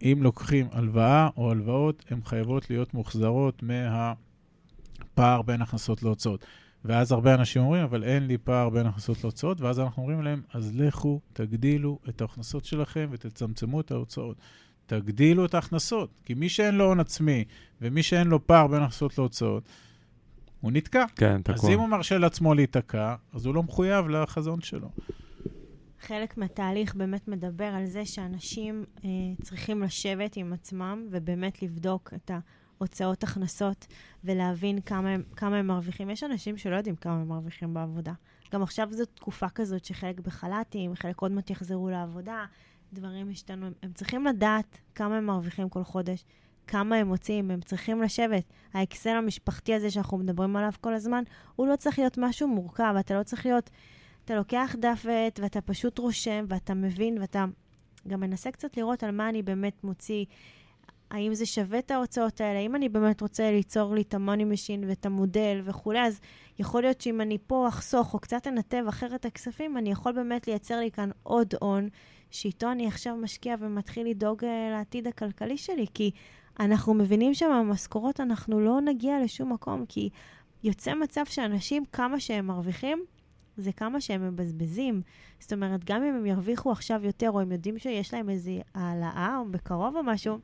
אם 0.02 0.20
לוקחים 0.22 0.68
הלוואה 0.72 1.30
או 1.38 1.52
הלוואות, 1.52 2.04
הן 2.10 2.20
חייבות 2.26 2.70
להיות 2.70 2.94
מוחזרות 2.94 3.64
מהפער 3.64 5.42
בין 5.42 5.62
הכנסות 5.62 6.04
להוצאות. 6.04 6.46
ואז 6.86 7.12
הרבה 7.12 7.34
אנשים 7.34 7.62
אומרים, 7.62 7.84
אבל 7.84 8.04
אין 8.04 8.28
לי 8.28 8.38
פער 8.38 8.70
בין 8.70 8.86
הכנסות 8.86 9.24
להוצאות, 9.24 9.62
ואז 9.62 9.80
אנחנו 9.80 10.02
אומרים 10.02 10.22
להם, 10.22 10.42
אז 10.54 10.76
לכו, 10.76 11.20
תגדילו 11.34 12.00
את 12.10 12.22
ההכנסות 12.22 12.66
שלכם 12.66 13.08
ותצמצמו 13.12 13.82
את 13.82 13.92
ההוצאות. 13.92 14.38
תגדילו 14.86 15.46
את 15.46 15.54
ההכנסות, 15.54 16.10
כי 16.26 16.34
מי 16.34 16.50
שאין 16.50 16.76
לו 16.76 16.86
הון 16.86 17.00
עצמי 17.00 17.44
ומי 17.82 18.04
שאין 18.04 18.28
לו 18.28 18.48
פער 18.48 18.68
בין 18.68 18.82
הכנסות 18.82 19.18
להוצאות, 19.18 19.64
הוא 20.62 20.72
נתקע. 20.72 21.06
כן, 21.16 21.42
תקוע. 21.42 21.56
אז 21.56 21.70
אם 21.70 21.80
הוא 21.80 21.90
מרשה 21.90 22.18
לעצמו 22.18 22.54
להיתקע, 22.54 23.16
אז 23.34 23.46
הוא 23.46 23.56
לא 23.56 23.64
מחויב 23.64 24.08
לחזון 24.08 24.62
שלו. 24.62 24.90
חלק 26.00 26.38
מהתהליך 26.38 26.96
באמת 26.96 27.28
מדבר 27.28 27.66
על 27.66 27.86
זה 27.86 28.06
שאנשים 28.06 28.86
אה, 29.06 29.10
צריכים 29.42 29.84
לשבת 29.84 30.36
עם 30.36 30.54
עצמם 30.54 31.08
ובאמת 31.12 31.64
לבדוק 31.64 32.14
את 32.16 32.32
ההוצאות 32.80 33.24
הכנסות 33.24 33.88
ולהבין 34.24 34.82
כמה 34.82 35.10
הם, 35.10 35.24
כמה 35.36 35.58
הם 35.58 35.68
מרוויחים. 35.68 36.10
יש 36.10 36.24
אנשים 36.24 36.58
שלא 36.58 36.76
יודעים 36.76 36.96
כמה 36.96 37.14
הם 37.14 37.28
מרוויחים 37.28 37.74
בעבודה. 37.74 38.14
גם 38.54 38.64
עכשיו 38.64 38.88
זו 38.92 39.06
תקופה 39.06 39.50
כזאת 39.50 39.86
שחלק 39.86 40.20
בחל"תים, 40.20 40.96
חלק 40.96 41.22
עוד 41.22 41.32
מעט 41.32 41.50
יחזרו 41.50 41.90
לעבודה, 41.90 42.46
דברים 42.94 43.30
השתנו. 43.30 43.66
הם, 43.66 43.74
הם 43.84 43.94
צריכים 43.94 44.26
לדעת 44.26 44.78
כמה 44.96 45.18
הם 45.18 45.26
מרוויחים 45.26 45.70
כל 45.70 45.84
חודש, 45.84 46.26
כמה 46.68 46.96
הם 46.96 47.08
מוצאים, 47.08 47.52
הם 47.52 47.62
צריכים 47.62 48.02
לשבת. 48.02 48.44
האקסל 48.74 49.10
המשפחתי 49.10 49.74
הזה 49.74 49.92
שאנחנו 49.92 50.18
מדברים 50.18 50.56
עליו 50.56 50.72
כל 50.82 50.94
הזמן, 50.94 51.24
הוא 51.56 51.68
לא 51.68 51.76
צריך 51.76 52.00
להיות 52.00 52.18
משהו 52.18 52.48
מורכב, 52.48 52.96
אתה 53.00 53.18
לא 53.18 53.24
צריך 53.24 53.46
להיות... 53.46 53.70
אתה 54.26 54.36
לוקח 54.36 54.76
דף 54.80 55.02
ועט 55.06 55.40
ואתה 55.40 55.62
פשוט 55.62 55.98
רושם 55.98 56.46
ואתה 56.48 56.74
מבין 56.74 57.18
ואתה 57.18 57.46
גם 58.08 58.20
מנסה 58.20 58.52
קצת 58.52 58.78
לראות 58.78 59.04
על 59.04 59.12
מה 59.12 59.30
אני 59.30 59.42
באמת 59.42 59.84
מוציא. 59.84 60.26
האם 61.12 61.34
זה 61.34 61.46
שווה 61.46 61.80
את 61.80 61.92
ההוצאות 61.92 62.42
האלה? 62.42 62.60
האם 62.60 62.76
אני 62.76 62.90
באמת 62.90 63.22
רוצה 63.22 63.52
ליצור 63.52 63.96
לי 63.96 64.02
את 64.02 64.14
ה 64.14 64.19
money 64.19 64.44
machine 64.44 64.84
ואת 64.88 65.06
המודל 65.06 65.62
וכולי? 65.64 66.00
אז 66.00 66.20
יכול 66.60 66.82
להיות 66.82 67.02
שאם 67.02 67.22
אני 67.22 67.38
פה 67.48 67.68
אחסוך 67.68 68.14
או 68.14 68.20
קצת 68.20 68.48
אנתב 68.48 68.84
אחרת 68.90 69.26
הכספים, 69.26 69.78
אני 69.78 69.92
יכול 69.92 70.12
באמת 70.12 70.48
לייצר 70.48 70.80
לי 70.80 70.92
כאן 70.92 71.10
עוד 71.24 71.54
הון, 71.62 71.90
שאיתו 72.32 72.72
אני 72.72 72.88
עכשיו 72.88 73.16
משקיע 73.16 73.56
ומתחיל 73.60 74.08
לדאוג 74.08 74.46
אה, 74.46 74.70
לעתיד 74.72 75.08
הכלכלי 75.08 75.58
שלי, 75.58 75.86
כי 75.94 76.12
אנחנו 76.62 76.94
מבינים 76.94 77.34
שמהמשכורות 77.34 78.20
אנחנו 78.20 78.60
לא 78.60 78.82
נגיע 78.82 79.24
לשום 79.24 79.54
מקום, 79.54 79.86
כי 79.86 80.10
יוצא 80.64 80.94
מצב 80.94 81.26
שאנשים, 81.26 81.84
כמה 81.92 82.20
שהם 82.20 82.48
מרוויחים, 82.48 83.06
זה 83.58 83.72
כמה 83.72 84.02
שהם 84.02 84.28
מבזבזים. 84.28 85.02
זאת 85.40 85.54
אומרת, 85.54 85.84
גם 85.84 86.04
אם 86.04 86.16
הם 86.16 86.26
ירוויחו 86.26 86.72
עכשיו 86.72 87.06
יותר, 87.06 87.32
או 87.32 87.40
הם 87.40 87.52
יודעים 87.52 87.80
שיש 87.80 88.14
להם 88.14 88.30
איזו 88.30 88.52
העלאה, 88.76 89.38
או 89.38 89.52
בקרוב 89.52 89.96
או 89.96 90.04
משהו, 90.04 90.40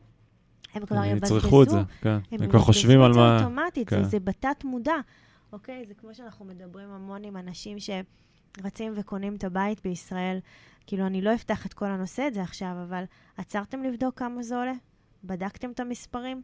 הם 0.74 0.86
כבר 0.86 1.05
יבזבזו. 1.05 1.38
יצרכו 1.38 1.63
את 1.63 1.70
זה, 1.70 1.78
כן. 2.01 2.18
הם 2.32 2.49
כבר 2.49 2.59
חושבים 2.59 3.01
על 3.01 3.13
מה... 3.13 3.28
הם 3.28 3.34
יבזבזו 3.34 3.36
את 3.36 3.39
זה 3.39 3.45
אוטומטית, 3.45 3.89
כן. 3.89 4.03
זה, 4.03 4.09
זה 4.09 4.20
בתת 4.20 4.63
מודע. 4.63 4.95
אוקיי? 5.53 5.86
זה 5.88 5.93
כמו 5.93 6.15
שאנחנו 6.15 6.45
מדברים 6.45 6.89
המון 6.89 7.24
עם 7.24 7.38
אנשים 7.38 7.78
שרצים 7.80 8.93
וקונים 8.95 9.36
את 9.36 9.43
הבית 9.43 9.82
בישראל. 9.84 10.39
כאילו, 10.88 11.07
אני 11.07 11.22
לא 11.22 11.34
אפתח 11.34 11.65
את 11.65 11.74
כל 11.74 11.86
הנושא 11.86 12.24
הזה 12.24 12.41
עכשיו, 12.41 12.76
אבל 12.88 13.03
עצרתם 13.38 13.84
לבדוק 13.84 14.20
כמה 14.20 14.43
זה 14.43 14.57
עולה? 14.57 14.74
בדקתם 15.24 15.72
את 15.72 15.80
המספרים? 15.80 16.41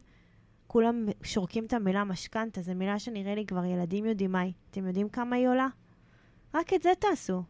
כולם 0.66 1.06
שורקים 1.22 1.64
את 1.64 1.72
המילה 1.72 2.04
משכנתה, 2.04 2.62
זו 2.62 2.74
מילה 2.74 2.98
שנראה 2.98 3.34
לי 3.34 3.46
כבר 3.46 3.64
ילדים 3.64 4.06
יודעים 4.06 4.32
מה 4.32 4.40
היא. 4.40 4.52
אתם 4.70 4.86
יודעים 4.86 5.08
כמה 5.08 5.36
היא 5.36 5.48
עולה? 5.48 5.68
רק 6.54 6.72
את 6.72 6.82
זה 6.82 6.92
תעשו. 6.98 7.42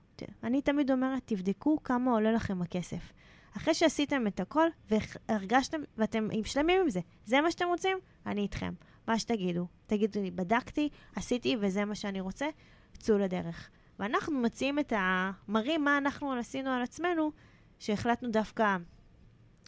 אני 0.42 0.62
תמיד 0.62 0.90
אומרת, 0.90 1.22
תבדקו 1.24 1.82
כמה 1.82 2.10
עולה 2.10 2.32
לכם 2.32 2.62
הכסף. 2.62 3.12
אחרי 3.56 3.74
שעשיתם 3.74 4.26
את 4.26 4.40
הכל 4.40 4.66
והרגשתם, 4.90 5.78
ואתם 5.96 6.28
שלמים 6.44 6.80
עם 6.80 6.90
זה, 6.90 7.00
זה 7.24 7.40
מה 7.40 7.50
שאתם 7.50 7.66
רוצים? 7.68 7.98
אני 8.26 8.40
איתכם. 8.40 8.74
מה 9.08 9.18
שתגידו. 9.18 9.66
תגידו 9.86 10.22
לי, 10.22 10.30
בדקתי, 10.30 10.88
עשיתי 11.16 11.56
וזה 11.60 11.84
מה 11.84 11.94
שאני 11.94 12.20
רוצה, 12.20 12.46
צאו 12.98 13.18
לדרך. 13.18 13.70
ואנחנו 13.98 14.40
מציעים 14.40 14.78
את 14.78 14.92
ה... 14.92 15.30
מראים 15.48 15.84
מה 15.84 15.98
אנחנו 15.98 16.32
עשינו 16.32 16.70
על 16.70 16.82
עצמנו, 16.82 17.32
שהחלטנו 17.78 18.30
דווקא 18.30 18.76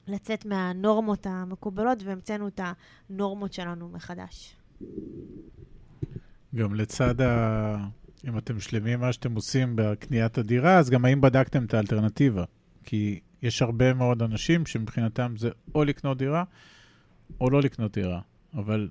לצאת 0.08 0.46
מהנורמות 0.46 1.26
המקובלות 1.26 2.02
והמצאנו 2.02 2.48
את 2.48 2.60
הנורמות 3.10 3.52
שלנו 3.52 3.88
מחדש. 3.88 4.56
גם 6.54 6.74
לצד 6.74 7.20
ה... 7.20 7.76
אם 8.28 8.38
אתם 8.38 8.60
שלמים 8.60 9.00
מה 9.00 9.12
שאתם 9.12 9.34
עושים 9.34 9.72
בקניית 9.76 10.38
הדירה, 10.38 10.78
אז 10.78 10.90
גם 10.90 11.04
האם 11.04 11.20
בדקתם 11.20 11.64
את 11.64 11.74
האלטרנטיבה? 11.74 12.44
כי 12.84 13.20
יש 13.42 13.62
הרבה 13.62 13.94
מאוד 13.94 14.22
אנשים 14.22 14.66
שמבחינתם 14.66 15.34
זה 15.36 15.50
או 15.74 15.84
לקנות 15.84 16.18
דירה 16.18 16.44
או 17.40 17.50
לא 17.50 17.62
לקנות 17.62 17.92
דירה. 17.92 18.20
אבל, 18.54 18.88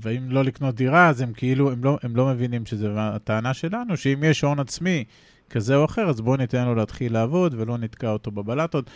ואם 0.00 0.30
לא 0.30 0.44
לקנות 0.44 0.74
דירה, 0.74 1.08
אז 1.08 1.20
הם 1.20 1.32
כאילו, 1.32 1.72
הם 1.72 1.84
לא, 1.84 1.98
הם 2.02 2.16
לא 2.16 2.26
מבינים 2.26 2.66
שזה, 2.66 2.88
הטענה 2.96 3.54
שלנו, 3.54 3.96
שאם 3.96 4.24
יש 4.24 4.44
הון 4.44 4.58
עצמי 4.58 5.04
כזה 5.50 5.76
או 5.76 5.84
אחר, 5.84 6.08
אז 6.08 6.20
בואו 6.20 6.36
ניתן 6.36 6.64
לו 6.64 6.74
להתחיל 6.74 7.12
לעבוד 7.12 7.54
ולא 7.58 7.78
נתקע 7.78 8.10
אותו 8.10 8.30
בבלטות. 8.30 8.90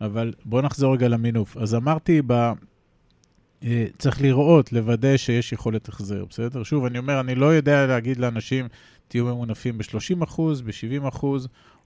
אבל 0.00 0.32
בואו 0.44 0.62
נחזור 0.62 0.94
רגע 0.94 1.08
למינוף. 1.08 1.56
אז 1.56 1.74
אמרתי, 1.74 2.22
ב... 2.26 2.52
אה, 3.64 3.86
צריך 3.98 4.22
לראות, 4.22 4.72
לוודא 4.72 5.16
שיש 5.16 5.52
יכולת 5.52 5.88
החזר, 5.88 6.24
בסדר? 6.30 6.62
שוב, 6.62 6.84
אני 6.84 6.98
אומר, 6.98 7.20
אני 7.20 7.34
לא 7.34 7.46
יודע 7.46 7.86
להגיד 7.86 8.16
לאנשים, 8.16 8.68
תהיו 9.08 9.24
ממונפים 9.24 9.78
ב-30%, 9.78 10.40
ב-70% 10.64 11.24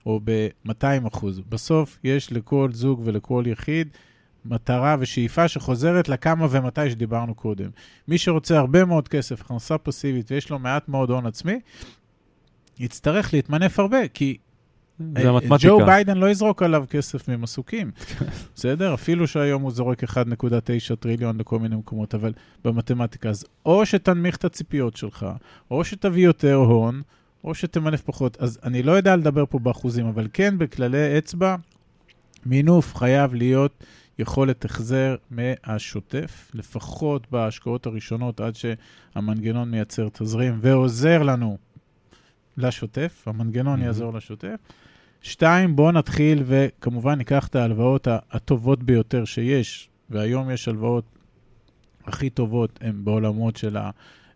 או 0.06 0.20
ב-200%. 0.24 1.26
בסוף 1.48 1.98
יש 2.04 2.32
לכל 2.32 2.70
זוג 2.72 3.02
ולכל 3.04 3.44
יחיד 3.46 3.88
מטרה 4.44 4.96
ושאיפה 5.00 5.48
שחוזרת 5.48 6.08
לכמה 6.08 6.46
ומתי 6.50 6.90
שדיברנו 6.90 7.34
קודם. 7.34 7.70
מי 8.08 8.18
שרוצה 8.18 8.58
הרבה 8.58 8.84
מאוד 8.84 9.08
כסף, 9.08 9.40
הכנסה 9.40 9.78
פסיבית 9.78 10.30
ויש 10.30 10.50
לו 10.50 10.58
מעט 10.58 10.88
מאוד 10.88 11.10
הון 11.10 11.26
עצמי, 11.26 11.60
יצטרך 12.78 13.34
להתמנף 13.34 13.78
הרבה, 13.78 14.08
כי 14.08 14.38
זה 14.98 15.28
המתמטיקה. 15.28 15.68
ג'ו 15.68 15.78
ביידן 15.86 16.16
לא 16.16 16.30
יזרוק 16.30 16.62
עליו 16.62 16.84
כסף 16.90 17.28
ממסוקים, 17.28 17.90
בסדר? 18.54 18.94
אפילו 18.94 19.26
שהיום 19.26 19.62
הוא 19.62 19.70
זורק 19.70 20.04
1.9 20.04 20.16
טריליון 21.00 21.38
לכל 21.38 21.58
מיני 21.58 21.76
מקומות, 21.76 22.14
אבל 22.14 22.32
במתמטיקה, 22.64 23.28
אז 23.28 23.44
או 23.66 23.86
שתנמיך 23.86 24.36
את 24.36 24.44
הציפיות 24.44 24.96
שלך, 24.96 25.26
או 25.70 25.84
שתביא 25.84 26.24
יותר 26.24 26.54
הון, 26.54 27.02
או 27.44 27.54
שתמנף 27.54 28.00
פחות. 28.02 28.36
אז 28.40 28.58
אני 28.62 28.82
לא 28.82 28.92
יודע 28.92 29.16
לדבר 29.16 29.44
פה 29.46 29.58
באחוזים, 29.58 30.06
אבל 30.06 30.28
כן, 30.32 30.58
בכללי 30.58 31.18
אצבע, 31.18 31.56
מינוף 32.46 32.96
חייב 32.96 33.34
להיות 33.34 33.84
יכולת 34.18 34.64
החזר 34.64 35.16
מהשוטף, 35.30 36.50
לפחות 36.54 37.30
בהשקעות 37.30 37.86
הראשונות, 37.86 38.40
עד 38.40 38.54
שהמנגנון 38.56 39.70
מייצר 39.70 40.08
תזרים 40.12 40.58
ועוזר 40.60 41.22
לנו 41.22 41.58
לשוטף, 42.56 43.22
המנגנון 43.26 43.80
Mhm. 43.80 43.84
יעזור 43.84 44.12
לשוטף. 44.14 44.56
שתיים, 45.22 45.76
בואו 45.76 45.92
נתחיל 45.92 46.42
וכמובן 46.46 47.18
ניקח 47.18 47.48
את 47.48 47.56
ההלוואות 47.56 48.08
הטובות 48.30 48.82
ביותר 48.82 49.24
שיש, 49.24 49.88
והיום 50.10 50.50
יש 50.50 50.68
הלוואות 50.68 51.04
הכי 52.04 52.30
טובות, 52.30 52.78
הן 52.82 53.04
בעולמות 53.04 53.56
של 53.56 53.76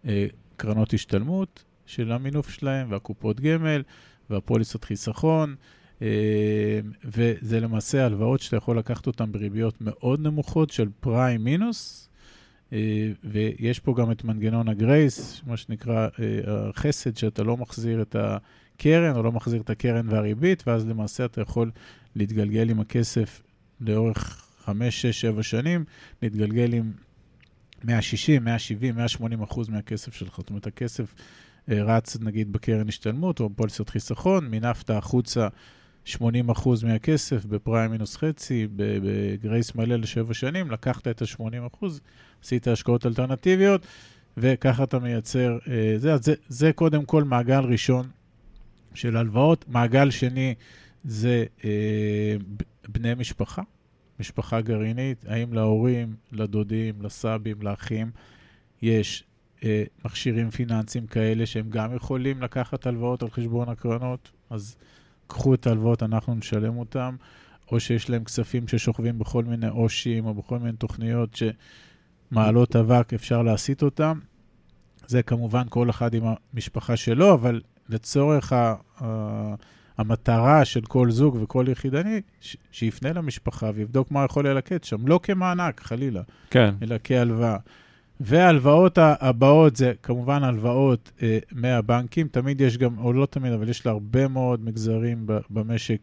הקרנות 0.04 0.94
השתלמות, 0.94 1.64
של 1.86 2.12
המינוף 2.12 2.50
שלהם, 2.50 2.90
והקופות 2.90 3.40
גמל, 3.40 3.82
והפוליסות 4.30 4.84
חיסכון, 4.84 5.54
אה, 6.02 6.80
וזה 7.04 7.60
למעשה 7.60 8.04
הלוואות 8.06 8.40
שאתה 8.40 8.56
יכול 8.56 8.78
לקחת 8.78 9.06
אותן 9.06 9.32
בריביות 9.32 9.74
מאוד 9.80 10.20
נמוכות 10.20 10.70
של 10.70 10.88
פריים 11.00 11.44
מינוס, 11.44 12.08
אה, 12.72 13.10
ויש 13.24 13.80
פה 13.80 13.94
גם 13.94 14.10
את 14.10 14.24
מנגנון 14.24 14.68
הגרייס, 14.68 15.42
מה 15.46 15.56
שנקרא 15.56 16.08
אה, 16.20 16.68
החסד, 16.68 17.16
שאתה 17.16 17.42
לא 17.42 17.56
מחזיר 17.56 18.02
את 18.02 18.16
הקרן 18.76 19.16
או 19.16 19.22
לא 19.22 19.32
מחזיר 19.32 19.60
את 19.60 19.70
הקרן 19.70 20.08
והריבית, 20.08 20.68
ואז 20.68 20.86
למעשה 20.86 21.24
אתה 21.24 21.40
יכול 21.40 21.70
להתגלגל 22.16 22.70
עם 22.70 22.80
הכסף 22.80 23.42
לאורך 23.80 24.46
5, 24.64 25.02
6, 25.02 25.20
7 25.20 25.42
שנים, 25.42 25.84
להתגלגל 26.22 26.72
עם 26.72 26.92
160, 27.84 28.44
170, 28.44 28.94
180 28.94 29.42
אחוז 29.42 29.68
מהכסף 29.68 30.14
שלך. 30.14 30.36
זאת 30.36 30.50
אומרת, 30.50 30.66
הכסף 30.66 31.14
אה, 31.70 31.82
רץ 31.82 32.16
נגיד 32.20 32.52
בקרן 32.52 32.88
השתלמות 32.88 33.40
או 33.40 33.48
בפוליסות 33.48 33.88
חיסכון, 33.88 34.48
מינפת 34.48 34.90
החוצה 34.90 35.48
80 36.04 36.48
אחוז 36.48 36.84
מהכסף 36.84 37.44
בפריים 37.44 37.90
מינוס 37.90 38.16
חצי, 38.16 38.66
בגרייס 38.76 39.74
מלא 39.74 39.96
לשבע 39.96 40.34
שנים, 40.34 40.70
לקחת 40.70 41.08
את 41.08 41.22
ה-80 41.22 41.66
אחוז, 41.74 42.00
עשית 42.42 42.68
השקעות 42.68 43.06
אלטרנטיביות, 43.06 43.86
וככה 44.36 44.84
אתה 44.84 44.98
מייצר, 44.98 45.58
אה, 45.68 45.94
זה, 45.96 46.16
זה, 46.16 46.34
זה 46.48 46.72
קודם 46.72 47.04
כל 47.04 47.24
מעגל 47.24 47.64
ראשון 47.64 48.06
של 48.96 49.16
הלוואות. 49.16 49.64
מעגל 49.68 50.10
שני 50.10 50.54
זה 51.04 51.44
אה, 51.64 52.36
בני 52.88 53.14
משפחה, 53.14 53.62
משפחה 54.20 54.60
גרעינית, 54.60 55.24
האם 55.28 55.52
להורים, 55.52 56.14
לדודים, 56.32 57.02
לסבים, 57.02 57.62
לאחים, 57.62 58.10
יש 58.82 59.24
אה, 59.64 59.84
מכשירים 60.04 60.50
פיננסיים 60.50 61.06
כאלה 61.06 61.46
שהם 61.46 61.70
גם 61.70 61.96
יכולים 61.96 62.42
לקחת 62.42 62.86
הלוואות 62.86 63.22
על 63.22 63.30
חשבון 63.30 63.68
הקרנות, 63.68 64.30
אז 64.50 64.76
קחו 65.26 65.54
את 65.54 65.66
ההלוואות, 65.66 66.02
אנחנו 66.02 66.34
נשלם 66.34 66.78
אותם, 66.78 67.16
או 67.72 67.80
שיש 67.80 68.10
להם 68.10 68.24
כספים 68.24 68.68
ששוכבים 68.68 69.18
בכל 69.18 69.44
מיני 69.44 69.68
עו"שים 69.68 70.26
או 70.26 70.34
בכל 70.34 70.58
מיני 70.58 70.76
תוכניות 70.76 71.38
שמעלות 72.30 72.76
אבק, 72.76 73.14
אפשר 73.14 73.42
להסיט 73.42 73.82
אותם. 73.82 74.18
זה 75.06 75.22
כמובן 75.22 75.62
כל 75.68 75.90
אחד 75.90 76.14
עם 76.14 76.22
המשפחה 76.52 76.96
שלו, 76.96 77.34
אבל 77.34 77.60
לצורך 77.88 78.52
ה... 78.52 78.74
המטרה 79.98 80.64
של 80.64 80.80
כל 80.80 81.10
זוג 81.10 81.38
וכל 81.42 81.66
יחידני, 81.68 82.20
ש- 82.40 82.56
שיפנה 82.72 83.12
למשפחה 83.12 83.70
ויבדוק 83.74 84.10
מה 84.10 84.24
יכול 84.24 84.48
ללקט 84.48 84.84
שם, 84.84 85.06
לא 85.06 85.20
כמענק, 85.22 85.80
חלילה, 85.80 86.22
כן. 86.50 86.74
אלא 86.82 86.96
כהלוואה. 87.04 87.56
וההלוואות 88.20 88.98
הבאות 89.00 89.76
זה 89.76 89.92
כמובן 90.02 90.44
הלוואות 90.44 91.10
אה, 91.22 91.38
מהבנקים, 91.52 92.28
תמיד 92.28 92.60
יש 92.60 92.78
גם, 92.78 92.98
או 92.98 93.12
לא 93.12 93.26
תמיד, 93.26 93.52
אבל 93.52 93.68
יש 93.68 93.86
להרבה 93.86 94.28
מאוד 94.28 94.64
מגזרים 94.64 95.22
ב- 95.26 95.38
במשק, 95.50 95.98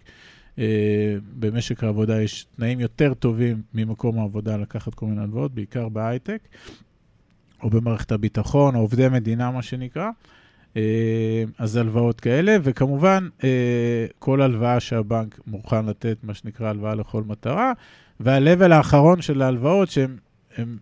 אה, 0.59 1.15
במשק 1.39 1.84
העבודה 1.84 2.21
יש 2.21 2.45
תנאים 2.55 2.79
יותר 2.79 3.13
טובים 3.13 3.61
ממקום 3.73 4.19
העבודה 4.19 4.57
לקחת 4.57 4.93
כל 4.93 5.05
מיני 5.05 5.21
הלוואות, 5.21 5.53
בעיקר 5.53 5.89
בהייטק, 5.89 6.39
או 7.63 7.69
במערכת 7.69 8.11
הביטחון, 8.11 8.75
או 8.75 8.79
עובדי 8.79 9.09
מדינה, 9.09 9.51
מה 9.51 9.61
שנקרא. 9.61 10.09
אה, 10.78 11.43
אז 11.57 11.76
הלוואות 11.76 12.19
כאלה, 12.19 12.57
וכמובן, 12.63 13.30
אה, 13.43 14.05
כל 14.19 14.41
הלוואה 14.41 14.80
שהבנק 14.80 15.39
מוכן 15.47 15.86
לתת, 15.86 16.17
מה 16.24 16.34
שנקרא 16.34 16.69
הלוואה 16.69 16.95
לכל 16.95 17.24
מטרה, 17.24 17.74
וה-level 18.19 18.74
האחרון 18.74 19.21
של 19.21 19.41
ההלוואות, 19.41 19.89
שהן 19.89 20.78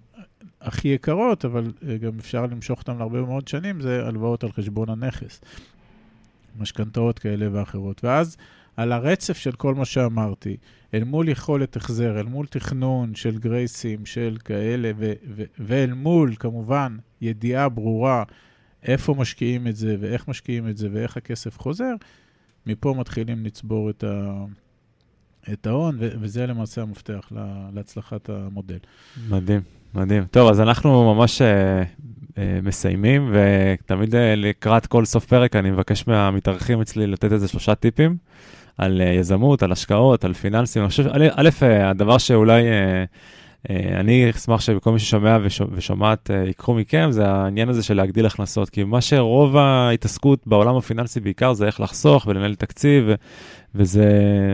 הכי 0.61 0.87
יקרות, 0.87 1.45
אבל 1.45 1.71
אה, 1.87 1.97
גם 1.97 2.11
אפשר 2.19 2.45
למשוך 2.45 2.79
אותן 2.79 2.97
להרבה 2.97 3.21
מאוד 3.21 3.47
שנים, 3.47 3.81
זה 3.81 4.07
הלוואות 4.07 4.43
על 4.43 4.51
חשבון 4.51 4.89
הנכס. 4.89 5.41
משכנתאות 6.59 7.19
כאלה 7.19 7.47
ואחרות. 7.51 8.03
ואז 8.03 8.37
על 8.77 8.91
הרצף 8.91 9.37
של 9.37 9.51
כל 9.51 9.75
מה 9.75 9.85
שאמרתי, 9.85 10.57
אל 10.93 11.03
מול 11.03 11.29
יכולת 11.29 11.75
החזר, 11.75 12.19
אל 12.19 12.25
מול 12.25 12.47
תכנון 12.47 13.15
של 13.15 13.37
גרייסים, 13.37 14.05
של 14.05 14.37
כאלה, 14.45 14.91
ו- 14.97 15.13
ו- 15.35 15.43
ואל 15.59 15.93
מול, 15.93 16.35
כמובן, 16.39 16.97
ידיעה 17.21 17.69
ברורה 17.69 18.23
איפה 18.83 19.15
משקיעים 19.17 19.67
את 19.67 19.75
זה, 19.75 19.95
ואיך 19.99 20.27
משקיעים 20.27 20.67
את 20.67 20.77
זה, 20.77 20.87
ואיך 20.93 21.17
הכסף 21.17 21.59
חוזר, 21.59 21.93
מפה 22.65 22.93
מתחילים 22.97 23.45
לצבור 23.45 23.89
את, 23.89 24.03
ה- 24.03 24.45
את 25.53 25.67
ההון, 25.67 25.95
ו- 25.99 26.09
וזה 26.21 26.45
למעשה 26.47 26.81
המפתח 26.81 27.27
לה- 27.31 27.69
להצלחת 27.73 28.29
המודל. 28.29 28.77
מדהים, 29.29 29.61
מדהים. 29.93 30.23
טוב, 30.31 30.49
אז 30.49 30.61
אנחנו 30.61 31.13
ממש 31.15 31.41
אה, 31.41 31.83
אה, 32.37 32.59
מסיימים, 32.63 33.33
ותמיד 33.33 34.15
אה, 34.15 34.35
לקראת 34.35 34.85
כל 34.85 35.05
סוף 35.05 35.25
פרק 35.25 35.55
אני 35.55 35.71
מבקש 35.71 36.07
מהמתארחים 36.07 36.81
אצלי 36.81 37.07
לתת 37.07 37.31
איזה 37.31 37.47
שלושה 37.47 37.75
טיפים 37.75 38.17
על 38.77 39.01
יזמות, 39.01 39.63
על 39.63 39.71
השקעות, 39.71 40.25
על 40.25 40.33
פיננסים. 40.33 40.81
אני 40.81 40.89
חושב, 40.89 41.07
א', 41.35 41.49
הדבר 41.61 42.17
שאולי... 42.17 42.63
אה, 43.69 43.75
אה, 43.75 43.99
אני 43.99 44.29
אשמח 44.29 44.61
שכל 44.61 44.91
מי 44.91 44.99
ששומע 44.99 45.37
וש- 45.43 45.61
ושומעת 45.71 46.31
אה, 46.31 46.43
ייקחו 46.45 46.73
מכם, 46.73 47.07
זה 47.11 47.27
העניין 47.27 47.69
הזה 47.69 47.83
של 47.83 47.93
להגדיל 47.93 48.25
הכנסות. 48.25 48.69
כי 48.69 48.83
מה 48.83 49.01
שרוב 49.01 49.57
ההתעסקות 49.57 50.47
בעולם 50.47 50.75
הפיננסי 50.75 51.19
בעיקר 51.19 51.53
זה 51.53 51.65
איך 51.65 51.79
לחסוך 51.79 52.25
ולנהל 52.27 52.55
תקציב, 52.55 53.03
וזה, 53.75 54.09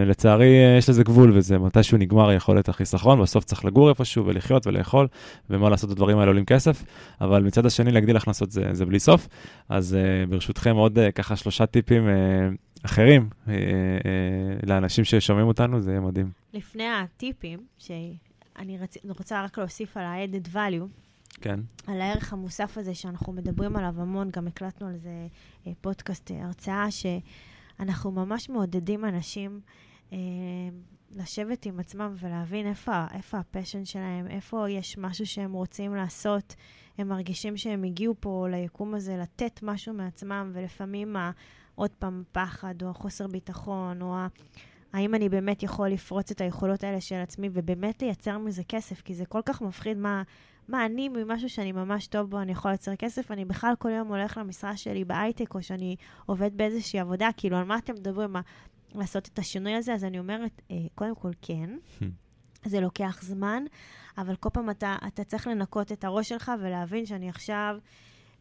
לצערי, 0.06 0.66
אה, 0.66 0.78
יש 0.78 0.90
לזה 0.90 1.04
גבול, 1.04 1.32
וזה 1.38 1.58
מתישהו 1.58 1.98
נגמר 1.98 2.32
יכולת 2.32 2.70
החיסכון, 2.70 3.22
בסוף 3.22 3.44
צריך 3.44 3.66
לגור 3.66 3.90
איפשהו 3.90 4.26
ולחיות 4.26 4.68
ולאכול, 4.68 5.08
ומה 5.50 5.70
לעשות, 5.70 5.92
הדברים 5.92 6.18
האלה 6.18 6.30
עולים 6.32 6.46
כסף, 6.46 6.84
אבל 7.22 7.44
מצד 7.44 7.66
השני 7.66 7.92
להגדיל 7.92 8.18
הכנסות 8.18 8.52
זה, 8.52 8.70
זה 8.72 8.86
בלי 8.86 9.00
סוף. 9.00 9.28
אז 9.70 9.98
ברשותכם 10.30 10.76
עוד 10.76 11.00
ככה 11.16 11.36
שלושה 11.36 11.66
טיפים 11.66 12.08
uh, 12.08 12.86
אחרים 12.86 13.30
uh, 13.32 13.48
uh, 13.48 13.52
לאנשים 14.64 15.04
ששומעים 15.04 15.48
אותנו, 15.48 15.82
זה 15.82 15.92
יהיה 15.92 16.02
מדהים. 16.02 16.32
לפני 16.54 16.88
הטיפים, 16.88 17.60
שאני 18.58 18.78
רצ... 18.78 18.98
רוצה 19.04 19.44
רק 19.44 19.58
להוסיף 19.58 19.98
על 19.98 20.04
ה-added 20.04 20.54
value, 20.54 20.88
כן. 21.42 21.60
על 21.88 22.02
הערך 22.02 22.34
המוסף 22.34 22.78
הזה 22.78 22.96
שאנחנו 22.96 23.34
מדברים 23.34 23.76
עליו 23.76 24.02
המון, 24.02 24.30
גם 24.30 24.48
הקלטנו 24.48 24.88
על 24.88 24.98
זה 24.98 25.28
אה, 25.68 25.72
פודקאסט, 25.82 26.32
אה, 26.32 26.46
הרצאה, 26.46 26.88
שאנחנו 26.92 28.12
ממש 28.12 28.50
מעודדים 28.50 29.06
אנשים 29.06 29.60
אה, 30.14 30.18
לשבת 31.12 31.66
עם 31.66 31.80
עצמם 31.80 32.16
ולהבין 32.20 32.68
איפה, 32.68 33.06
איפה 33.14 33.38
ה 33.38 33.44
passion 33.44 33.86
שלהם, 33.86 34.28
איפה 34.28 34.70
יש 34.70 34.98
משהו 34.98 35.26
שהם 35.26 35.54
רוצים 35.54 35.96
לעשות. 35.96 36.56
הם 36.98 37.08
מרגישים 37.08 37.58
שהם 37.58 37.84
הגיעו 37.84 38.16
פה 38.20 38.48
ליקום 38.50 38.96
הזה 38.96 39.18
לתת 39.18 39.60
משהו 39.64 39.94
מעצמם, 39.94 40.52
ולפעמים 40.54 41.16
ה, 41.16 41.32
עוד 41.76 41.92
פעם 42.00 42.24
פחד, 42.32 42.84
או 42.84 42.90
החוסר 42.90 43.28
ביטחון, 43.28 44.02
או 44.02 44.16
ה... 44.16 44.28
האם 44.98 45.16
אני 45.16 45.30
באמת 45.30 45.64
יכול 45.64 45.90
לפרוץ 45.90 46.32
את 46.32 46.42
היכולות 46.42 46.84
האלה 46.84 47.02
של 47.02 47.16
עצמי 47.16 47.50
ובאמת 47.54 48.02
לייצר 48.02 48.38
מזה 48.38 48.64
כסף? 48.64 49.02
כי 49.02 49.16
זה 49.16 49.26
כל 49.26 49.42
כך 49.46 49.62
מפחיד 49.62 49.98
מה, 49.98 50.24
מה 50.68 50.86
אני, 50.86 51.10
ממשהו 51.10 51.50
שאני 51.50 51.72
ממש 51.72 52.08
טוב 52.08 52.30
בו, 52.30 52.40
אני 52.40 52.52
יכול 52.52 52.72
לייצר 52.72 52.96
כסף. 52.96 53.32
אני 53.32 53.46
בכלל 53.46 53.74
כל 53.80 53.90
יום 53.90 54.08
הולך 54.08 54.38
למשרה 54.38 54.78
שלי 54.78 55.06
בהייטק, 55.06 55.56
או 55.56 55.64
שאני 55.64 55.96
עובד 56.26 56.58
באיזושהי 56.58 57.00
עבודה, 57.00 57.30
כאילו, 57.38 57.58
על 57.58 57.64
מה 57.64 57.78
אתם 57.78 57.94
מדברים? 57.94 58.34
מה, 58.34 58.42
לעשות 58.96 59.30
את 59.34 59.40
השינוי 59.40 59.74
הזה? 59.74 59.94
אז 59.94 60.04
אני 60.04 60.20
אומרת, 60.20 60.62
אה, 60.72 60.76
קודם 60.96 61.16
כל, 61.16 61.32
כן. 61.42 61.70
זה 62.72 62.80
לוקח 62.80 63.20
זמן, 63.22 63.64
אבל 64.18 64.36
כל 64.36 64.50
פעם 64.54 64.70
אתה, 64.70 64.96
אתה 65.08 65.24
צריך 65.24 65.48
לנקות 65.48 65.92
את 65.92 66.04
הראש 66.04 66.30
שלך 66.30 66.52
ולהבין 66.60 67.06
שאני 67.06 67.30
עכשיו 67.30 67.78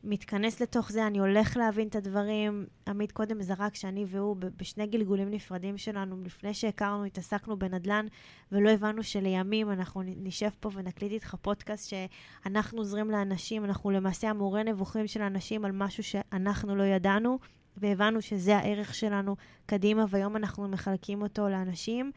מתכנס 0.05 0.61
לתוך 0.61 0.92
זה, 0.92 1.07
אני 1.07 1.18
הולך 1.18 1.57
להבין 1.57 1.88
את 1.88 1.97
הדברים. 1.97 2.66
עמית 2.88 3.12
קודם 3.12 3.42
זרק 3.42 3.74
שאני 3.74 4.05
והוא 4.09 4.36
בשני 4.57 4.86
גלגולים 4.86 5.30
נפרדים 5.30 5.78
שלנו, 5.78 6.16
לפני 6.24 6.55
שהכרנו, 6.55 7.05
התעסקנו 7.05 7.59
בנדל"ן, 7.59 8.07
ולא 8.53 8.70
הבנו 8.70 9.03
שלימים 9.03 9.70
אנחנו 9.70 10.03
נשב 10.05 10.51
פה 10.61 10.70
ונקליט 10.74 11.12
איתך 11.12 11.34
פודקאסט 11.42 11.90
שאנחנו 11.90 12.78
עוזרים 12.78 13.11
לאנשים, 13.11 13.64
אנחנו 13.64 13.90
למעשה 13.90 14.30
המורה 14.30 14.62
נבוכים 14.62 15.07
של 15.07 15.22
אנשים 15.22 15.64
על 15.64 15.72
משהו 15.72 16.03
שאנחנו 16.03 16.76
לא 16.76 16.82
ידענו, 16.82 17.38
והבנו 17.76 18.22
שזה 18.22 18.57
הערך 18.57 18.94
שלנו 18.94 19.36
קדימה, 19.66 20.05
והיום 20.09 20.36
אנחנו 20.36 20.68
מחלקים 20.68 21.22
אותו 21.22 21.49
לאנשים. 21.49 22.12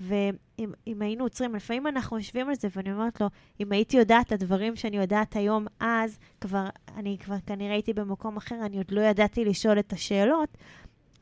ואם 0.00 0.72
אם 0.86 1.02
היינו 1.02 1.24
עוצרים, 1.24 1.54
לפעמים 1.54 1.86
אנחנו 1.86 2.18
יושבים 2.18 2.48
על 2.48 2.54
זה, 2.54 2.68
ואני 2.76 2.92
אומרת 2.92 3.20
לו, 3.20 3.26
אם 3.60 3.72
הייתי 3.72 3.96
יודעת 3.96 4.26
את 4.26 4.32
הדברים 4.32 4.76
שאני 4.76 4.96
יודעת 4.96 5.36
היום, 5.36 5.66
אז 5.80 6.18
כבר, 6.40 6.68
אני 6.96 7.18
כבר 7.18 7.36
כנראה 7.46 7.72
הייתי 7.72 7.92
במקום 7.92 8.36
אחר, 8.36 8.56
אני 8.66 8.76
עוד 8.76 8.90
לא 8.90 9.00
ידעתי 9.00 9.44
לשאול 9.44 9.78
את 9.78 9.92
השאלות. 9.92 10.58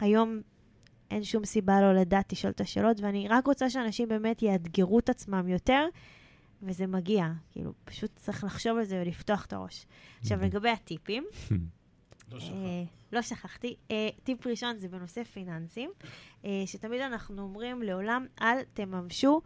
היום 0.01 0.41
אין 1.11 1.25
שום 1.25 1.45
סיבה 1.45 1.81
לא 1.81 1.95
לדעת 1.95 2.33
לשאול 2.33 2.51
את 2.51 2.61
השאלות, 2.61 3.01
ואני 3.01 3.29
רק 3.29 3.47
רוצה 3.47 3.71
שאנשים 3.71 4.09
באמת 4.09 4.43
יאתגרו 4.43 4.99
את 4.99 5.09
עצמם 5.09 5.49
יותר, 5.49 5.87
וזה 6.63 6.87
מגיע. 6.87 7.29
כאילו, 7.51 7.73
פשוט 7.85 8.11
צריך 8.17 8.45
לחשוב 8.45 8.79
על 8.79 8.85
זה 8.85 9.03
ולפתוח 9.03 9.45
את 9.45 9.53
הראש. 9.53 9.87
עכשיו, 10.21 10.41
לגבי 10.41 10.71
הטיפים, 10.71 11.25
אה, 12.43 12.85
לא 13.13 13.23
שכחתי. 13.23 13.77
אה, 13.91 14.09
טיפ 14.23 14.47
ראשון 14.47 14.79
זה 14.79 14.89
בנושא 14.89 15.25
פיננסים, 15.25 15.91
אה, 16.45 16.63
שתמיד 16.67 17.01
אנחנו 17.01 17.43
אומרים 17.43 17.83
לעולם, 17.83 18.27
אל 18.41 18.57
תממשו 18.75 19.41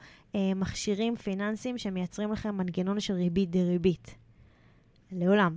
מכשירים 0.56 1.16
פיננסיים 1.16 1.78
שמייצרים 1.78 2.32
לכם 2.32 2.56
מנגנון 2.56 3.00
של 3.00 3.14
ריבית 3.14 3.50
דריבית. 3.50 4.14
לעולם. 5.12 5.56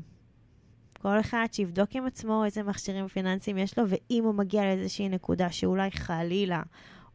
כל 1.02 1.20
אחד 1.20 1.48
שיבדוק 1.52 1.96
עם 1.96 2.06
עצמו 2.06 2.46
איזה 2.46 2.64
מכשירים 2.64 3.08
פיננסיים 3.08 3.58
יש 3.58 3.78
לו, 3.78 3.84
ואם 3.90 4.24
הוא 4.24 4.36
מגיע 4.36 4.64
לאיזושהי 4.64 5.10
נקודה 5.10 5.52
שאולי 5.52 5.92
חלילה 5.92 6.62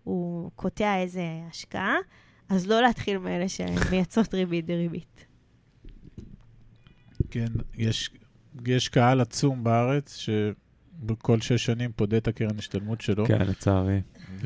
הוא 0.04 0.50
קוטע 0.56 0.96
איזה 0.96 1.22
השקעה, 1.50 1.96
אז 2.48 2.66
לא 2.66 2.82
להתחיל 2.82 3.18
מאלה 3.18 3.48
שמייצרות 3.48 4.34
ריבית 4.34 4.66
דריבית. 4.66 5.26
כן, 7.30 7.52
יש, 7.74 8.10
יש 8.66 8.88
קהל 8.88 9.20
עצום 9.20 9.64
בארץ, 9.64 10.16
שבכל 10.16 11.40
שש 11.40 11.64
שנים 11.64 11.90
פודה 11.96 12.16
את 12.16 12.28
הקרן 12.28 12.58
השתלמות 12.58 13.00
שלו. 13.00 13.26
כן, 13.26 13.40
לצערי. 13.40 14.00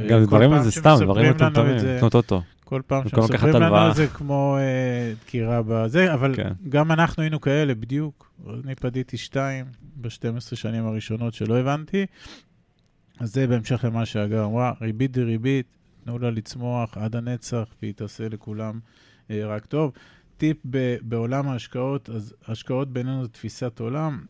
גם 0.09 0.25
דברים 0.25 0.53
על 0.53 0.63
זה 0.63 0.71
סתם, 0.71 0.97
דברים 1.01 1.31
מטומטמים, 1.31 1.77
לקנות 1.77 2.15
אוטו. 2.15 2.43
כל 2.65 2.83
פעם 2.87 3.09
שמספרים 3.09 3.55
לנו. 3.55 3.91
את 3.91 3.95
זה 3.95 4.07
כמו 4.07 4.57
אה, 4.59 5.13
דקירה 5.21 5.63
בזה, 5.67 6.15
אבל 6.15 6.35
כן. 6.37 6.53
גם 6.69 6.93
אנחנו 6.93 7.23
היינו 7.23 7.41
כאלה 7.41 7.75
בדיוק. 7.75 8.33
אני 8.65 8.75
פדיתי 8.75 9.17
שתיים 9.17 9.67
ב-12 9.97 10.57
שנים 10.57 10.87
הראשונות 10.87 11.35
שלא 11.35 11.59
הבנתי. 11.59 12.07
אז 13.21 13.33
זה 13.33 13.47
בהמשך 13.47 13.85
למה 13.85 14.07
שהגר 14.07 14.45
אמרה, 14.45 14.73
ריבית 14.81 15.13
דריבית, 15.13 15.67
תנו 16.05 16.19
לה 16.19 16.31
לצמוח 16.31 16.99
עד 16.99 17.17
הנצח, 17.17 17.65
והיא 17.83 17.95
תעשה 17.95 18.29
לכולם 18.29 18.81
אה, 19.31 19.47
רק 19.47 19.67
טוב. 19.67 19.93
טיפ 20.41 20.57
ב- 20.71 20.97
בעולם 21.03 21.49
ההשקעות, 21.49 22.11
אז 22.11 22.35
השקעות 22.47 22.93
בינינו 22.93 23.23
זה 23.23 23.29
תפיסת 23.29 23.81
עולם, 23.81 24.25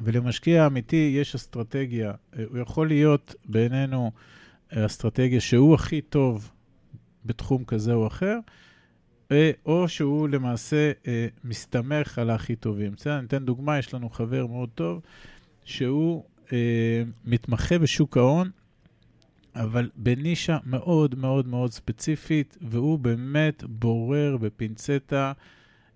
ולמשקיע 0.00 0.66
אמיתי 0.66 1.14
יש 1.20 1.34
אסטרטגיה. 1.34 2.12
אה, 2.38 2.44
הוא 2.48 2.58
יכול 2.58 2.88
להיות 2.88 3.34
בעינינו 3.44 4.12
אה, 4.76 4.86
אסטרטגיה 4.86 5.40
שהוא 5.40 5.74
הכי 5.74 6.00
טוב 6.00 6.50
בתחום 7.24 7.64
כזה 7.64 7.92
או 7.92 8.06
אחר, 8.06 8.38
אה, 9.32 9.50
או 9.66 9.88
שהוא 9.88 10.28
למעשה 10.28 10.92
מסתמך 11.44 12.18
על 12.18 12.30
הכי 12.30 12.56
טובים. 12.56 12.92
בסדר, 12.92 13.18
אני 13.18 13.26
אתן 13.26 13.44
דוגמה, 13.44 13.78
יש 13.78 13.94
לנו 13.94 14.10
חבר 14.10 14.46
מאוד 14.46 14.68
טוב, 14.74 15.00
שהוא 15.64 16.24
מתמחה 17.24 17.78
בשוק 17.78 18.16
ההון, 18.16 18.50
אבל 19.54 19.90
בנישה 19.96 20.58
מאוד 20.66 21.14
מאוד 21.14 21.48
מאוד 21.48 21.72
ספציפית, 21.72 22.58
והוא 22.60 22.98
באמת 22.98 23.64
בורר 23.64 24.36
בפינצטה, 24.36 25.32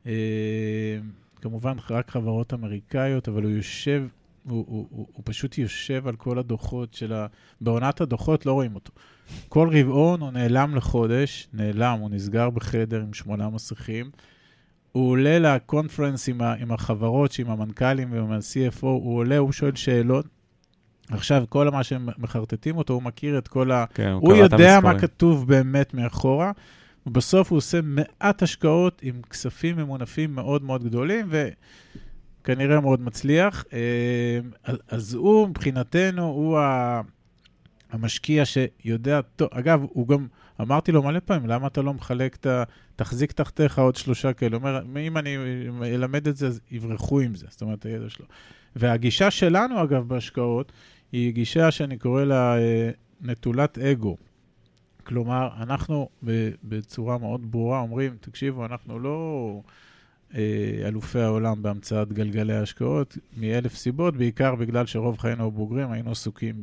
אה, 0.06 0.98
כמובן 1.40 1.76
רק 1.90 2.10
חברות 2.10 2.54
אמריקאיות, 2.54 3.28
אבל 3.28 3.42
הוא 3.42 3.50
יושב, 3.50 4.04
הוא, 4.44 4.64
הוא, 4.68 4.86
הוא, 4.90 5.06
הוא 5.12 5.22
פשוט 5.24 5.58
יושב 5.58 6.08
על 6.08 6.16
כל 6.16 6.38
הדוחות 6.38 6.94
של 6.94 7.12
ה... 7.12 7.26
בעונת 7.60 8.00
הדוחות 8.00 8.46
לא 8.46 8.52
רואים 8.52 8.74
אותו. 8.74 8.92
כל 9.48 9.68
רבעון 9.72 10.20
הוא 10.20 10.30
נעלם 10.30 10.74
לחודש, 10.74 11.48
נעלם, 11.52 11.98
הוא 12.00 12.10
נסגר 12.10 12.50
בחדר 12.50 13.00
עם 13.00 13.14
שמונה 13.14 13.48
מסכים. 13.48 14.10
הוא 14.92 15.10
עולה 15.10 15.38
לקונפרנס 15.38 16.28
עם, 16.28 16.40
ה, 16.40 16.54
עם 16.54 16.72
החברות, 16.72 17.38
עם 17.38 17.50
המנכ"לים 17.50 18.12
ועם 18.12 18.32
ה-CFO, 18.32 18.82
הוא 18.86 19.16
עולה, 19.16 19.38
הוא 19.38 19.52
שואל 19.52 19.74
שאלות. 19.74 20.26
עכשיו, 21.10 21.44
כל 21.48 21.70
מה 21.70 21.84
שהם 21.84 22.08
מחרטטים 22.18 22.76
אותו, 22.76 22.94
הוא 22.94 23.02
מכיר 23.02 23.38
את 23.38 23.48
כל 23.48 23.72
ה... 23.72 23.84
כן, 23.94 24.08
הוא 24.10 24.32
את 24.32 24.38
יודע 24.38 24.66
מה 24.66 24.74
המספרים. 24.90 24.98
כתוב 24.98 25.48
באמת 25.48 25.94
מאחורה, 25.94 26.52
ובסוף 27.06 27.50
הוא 27.50 27.56
עושה 27.56 27.80
מעט 27.82 28.42
השקעות 28.42 29.00
עם 29.02 29.22
כספים 29.30 29.76
ממונפים 29.76 30.34
מאוד 30.34 30.62
מאוד 30.62 30.84
גדולים, 30.84 31.30
וכנראה 32.40 32.80
מאוד 32.80 33.00
מצליח. 33.00 33.64
אה, 33.72 34.38
אז- 34.88 35.14
הוא, 35.14 35.48
מבחינתנו, 35.48 36.24
הוא 36.24 36.58
המשקיע 37.90 38.42
שיודע 38.44 39.20
טוב. 39.36 39.48
אגב, 39.52 39.82
הוא 39.88 40.08
גם, 40.08 40.26
אמרתי 40.60 40.92
לו 40.92 41.02
מלא 41.02 41.20
פעמים, 41.24 41.48
למה 41.48 41.66
אתה 41.66 41.82
לא 41.82 41.94
מחלק 41.94 42.34
את 42.34 42.46
ה... 42.46 42.62
תחזיק 42.96 43.32
תחתיך 43.32 43.78
עוד 43.78 43.96
שלושה 43.96 44.32
כאלה. 44.32 44.56
הוא 44.56 44.68
אומר, 44.68 44.82
אם 45.06 45.18
אני 45.18 45.36
אלמד 45.82 46.28
את 46.28 46.36
זה, 46.36 46.46
אז 46.46 46.60
יברחו 46.70 47.20
עם 47.20 47.34
זה. 47.34 47.46
זאת 47.50 47.62
אומרת, 47.62 47.86
הידע 47.86 48.08
שלו. 48.08 48.26
והגישה 48.76 49.30
שלנו, 49.30 49.82
אגב, 49.82 50.08
בהשקעות, 50.08 50.72
היא 51.12 51.32
גישה 51.32 51.70
שאני 51.70 51.98
קורא 51.98 52.24
לה 52.24 52.58
אה, 52.58 52.90
נטולת 53.20 53.78
אגו. 53.78 54.16
כלומר, 55.04 55.48
אנחנו 55.60 56.08
בצורה 56.64 57.18
מאוד 57.18 57.50
ברורה 57.50 57.80
אומרים, 57.80 58.16
תקשיבו, 58.20 58.64
אנחנו 58.64 58.98
לא 58.98 59.60
אה, 60.34 60.40
אלופי 60.84 61.20
העולם 61.20 61.62
בהמצאת 61.62 62.12
גלגלי 62.12 62.54
ההשקעות, 62.54 63.18
מאלף 63.36 63.74
סיבות, 63.74 64.16
בעיקר 64.16 64.54
בגלל 64.54 64.86
שרוב 64.86 65.18
חיינו 65.18 65.46
הבוגרים 65.46 65.92
היינו 65.92 66.10
עסוקים 66.10 66.62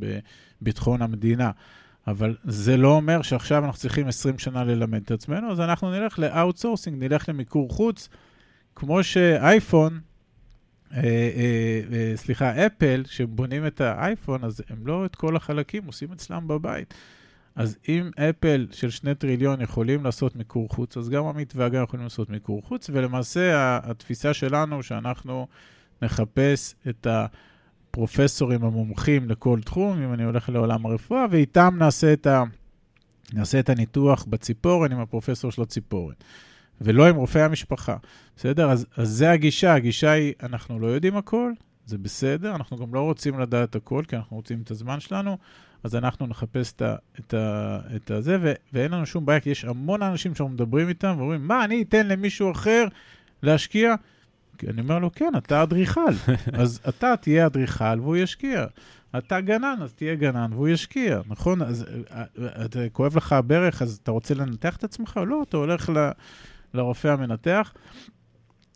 בביטחון 0.61 1.01
המדינה. 1.01 1.51
אבל 2.07 2.35
זה 2.43 2.77
לא 2.77 2.91
אומר 2.91 3.21
שעכשיו 3.21 3.65
אנחנו 3.65 3.79
צריכים 3.79 4.07
20 4.07 4.37
שנה 4.39 4.63
ללמד 4.63 5.01
את 5.01 5.11
עצמנו, 5.11 5.51
אז 5.51 5.59
אנחנו 5.59 5.91
נלך 5.91 6.19
ל 6.19 6.26
outsourcing, 6.26 7.03
נלך 7.03 7.29
למיקור 7.29 7.69
חוץ, 7.69 8.09
כמו 8.75 9.03
שאייפון, 9.03 9.99
אה, 10.95 11.01
אה, 11.01 11.81
אה, 11.93 12.13
סליחה, 12.15 12.65
אפל, 12.65 13.03
שבונים 13.07 13.67
את 13.67 13.81
האייפון, 13.81 14.43
אז 14.43 14.63
הם 14.69 14.87
לא 14.87 15.05
את 15.05 15.15
כל 15.15 15.35
החלקים 15.35 15.85
עושים 15.85 16.11
אצלם 16.11 16.47
בבית. 16.47 16.93
אז 17.55 17.77
אם 17.89 18.09
אפל 18.29 18.67
של 18.71 18.89
שני 18.89 19.15
טריליון 19.15 19.61
יכולים 19.61 20.03
לעשות 20.03 20.35
מיקור 20.35 20.69
חוץ, 20.69 20.97
אז 20.97 21.09
גם 21.09 21.25
עמית 21.25 21.53
והגר 21.55 21.83
יכולים 21.83 22.03
לעשות 22.03 22.29
מיקור 22.29 22.61
חוץ, 22.61 22.89
ולמעשה 22.93 23.77
התפיסה 23.83 24.33
שלנו 24.33 24.83
שאנחנו 24.83 25.47
נחפש 26.01 26.75
את 26.89 27.07
הפרופסורים 27.09 28.63
המומחים 28.63 29.29
לכל 29.29 29.59
תחום, 29.65 30.01
אם 30.01 30.13
אני 30.13 30.23
הולך 30.23 30.49
לעולם 30.49 30.85
הרפואה, 30.85 31.25
ואיתם 31.31 31.75
נעשה 31.79 32.13
את, 32.13 32.27
ה... 32.27 32.43
נעשה 33.33 33.59
את 33.59 33.69
הניתוח 33.69 34.25
בציפורן 34.29 34.91
עם 34.91 34.99
הפרופסור 34.99 35.51
של 35.51 35.61
הציפורן, 35.61 36.13
ולא 36.81 37.07
עם 37.07 37.15
רופאי 37.15 37.41
המשפחה, 37.41 37.97
בסדר? 38.37 38.71
אז, 38.71 38.85
אז 38.97 39.09
זה 39.09 39.31
הגישה, 39.31 39.73
הגישה 39.73 40.11
היא, 40.11 40.33
אנחנו 40.43 40.79
לא 40.79 40.87
יודעים 40.87 41.17
הכל, 41.17 41.51
זה 41.85 41.97
בסדר, 41.97 42.55
אנחנו 42.55 42.77
גם 42.77 42.93
לא 42.93 43.01
רוצים 43.01 43.39
לדעת 43.39 43.75
הכל, 43.75 44.03
כי 44.07 44.15
אנחנו 44.15 44.35
רוצים 44.35 44.61
את 44.61 44.71
הזמן 44.71 44.99
שלנו, 44.99 45.37
אז 45.83 45.95
אנחנו 45.95 46.27
נחפש 46.27 46.73
את, 46.73 46.81
ה, 46.81 46.95
את, 47.19 47.33
ה, 47.33 47.79
את 47.95 48.11
הזה, 48.11 48.37
ו, 48.41 48.53
ואין 48.73 48.91
לנו 48.91 49.05
שום 49.05 49.25
בעיה, 49.25 49.39
כי 49.39 49.49
יש 49.49 49.65
המון 49.65 50.01
אנשים 50.01 50.35
שאנחנו 50.35 50.53
מדברים 50.53 50.89
איתם, 50.89 51.15
ואומרים, 51.17 51.47
מה, 51.47 51.65
אני 51.65 51.81
אתן 51.81 52.07
למישהו 52.07 52.51
אחר 52.51 52.87
להשקיע? 53.43 53.95
אני 54.67 54.81
אומר 54.81 54.99
לו, 54.99 55.11
כן, 55.11 55.31
אתה 55.37 55.63
אדריכל, 55.63 56.01
אז 56.61 56.79
אתה 56.89 57.17
תהיה 57.17 57.45
אדריכל 57.45 57.99
והוא 57.99 58.17
ישקיע. 58.17 58.65
אתה 59.17 59.41
גנן, 59.41 59.77
אז 59.81 59.93
תהיה 59.93 60.15
גנן 60.15 60.53
והוא 60.53 60.67
ישקיע, 60.67 61.21
נכון? 61.27 61.61
אז 61.61 61.85
אה, 62.11 62.23
אה, 62.75 62.89
כואב 62.89 63.17
לך 63.17 63.33
הברך, 63.33 63.81
אז 63.81 63.99
אתה 64.03 64.11
רוצה 64.11 64.33
לנתח 64.33 64.75
את 64.75 64.83
עצמך? 64.83 65.19
לא, 65.27 65.43
אתה 65.49 65.57
הולך 65.57 65.89
ל, 65.89 66.09
לרופא 66.75 67.07
המנתח. 67.07 67.73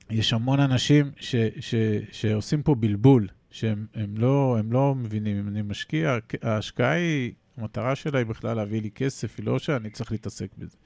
יש 0.10 0.34
המון 0.34 0.60
אנשים 0.60 1.12
ש, 1.20 1.36
ש, 1.60 1.76
שעושים 2.12 2.64
פה 2.64 2.76
בלבול, 2.76 3.28
שהם 3.52 3.86
הם 3.96 4.18
לא, 4.18 4.56
הם 4.60 4.72
לא 4.72 4.96
מבינים 4.96 5.40
אם 5.40 5.48
אני 5.48 5.62
משקיע, 5.62 6.18
ההשקעה 6.42 6.92
היא, 6.92 7.32
המטרה 7.58 7.96
שלה 7.96 8.20
היא 8.20 8.26
בכלל 8.26 8.58
להביא 8.58 8.82
לי 8.82 8.92
כסף, 8.92 9.38
היא 9.38 9.46
לא 9.46 9.60
שאני 9.60 9.90
צריך 9.90 10.12
להתעסק 10.12 10.48
בזה. 10.58 10.78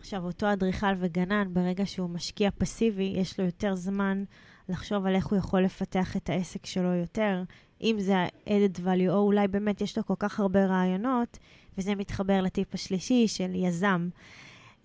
עכשיו, 0.00 0.24
אותו 0.24 0.52
אדריכל 0.52 0.86
וגנן, 0.98 1.48
ברגע 1.52 1.86
שהוא 1.86 2.10
משקיע 2.10 2.50
פסיבי, 2.58 3.14
יש 3.16 3.40
לו 3.40 3.46
יותר 3.46 3.74
זמן 3.74 4.24
לחשוב 4.68 5.06
על 5.06 5.14
איך 5.14 5.26
הוא 5.26 5.38
יכול 5.38 5.60
לפתח 5.60 6.16
את 6.16 6.30
העסק 6.30 6.66
שלו 6.66 6.94
יותר. 6.94 7.42
אם 7.82 7.96
זה 7.98 8.16
ה-added 8.16 8.78
value, 8.78 9.10
או 9.10 9.18
אולי 9.18 9.48
באמת 9.48 9.80
יש 9.80 9.98
לו 9.98 10.06
כל 10.06 10.14
כך 10.18 10.40
הרבה 10.40 10.66
רעיונות, 10.66 11.38
וזה 11.78 11.94
מתחבר 11.94 12.40
לטיפ 12.40 12.74
השלישי 12.74 13.28
של 13.28 13.54
יזם. 13.54 14.08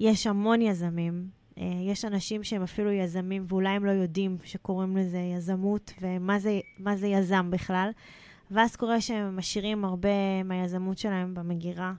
יש 0.03 0.27
המון 0.27 0.61
יזמים. 0.61 1.27
אה, 1.57 1.63
יש 1.81 2.05
אנשים 2.05 2.43
שהם 2.43 2.63
אפילו 2.63 2.91
יזמים, 2.91 3.45
ואולי 3.47 3.69
הם 3.69 3.85
לא 3.85 3.91
יודעים 3.91 4.37
שקוראים 4.43 4.97
לזה 4.97 5.17
יזמות, 5.17 5.93
ומה 6.01 6.39
זה, 6.39 6.59
זה 6.95 7.07
יזם 7.07 7.51
בכלל. 7.51 7.89
ואז 8.51 8.75
קורה 8.75 9.01
שהם 9.01 9.37
משאירים 9.37 9.85
הרבה 9.85 10.43
מהיזמות 10.43 10.97
שלהם 10.97 11.33
במגירה 11.33 11.93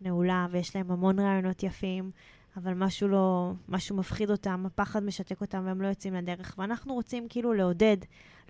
נעולה, 0.00 0.46
ויש 0.50 0.76
להם 0.76 0.90
המון 0.90 1.20
רעיונות 1.20 1.62
יפים, 1.62 2.10
אבל 2.56 2.74
משהו 2.74 3.08
לא, 3.08 3.52
משהו 3.68 3.96
מפחיד 3.96 4.30
אותם, 4.30 4.66
הפחד 4.66 5.02
משתק 5.02 5.40
אותם 5.40 5.62
והם 5.66 5.82
לא 5.82 5.86
יוצאים 5.86 6.14
לדרך. 6.14 6.54
ואנחנו 6.58 6.94
רוצים 6.94 7.28
כאילו 7.28 7.52
לעודד, 7.52 7.96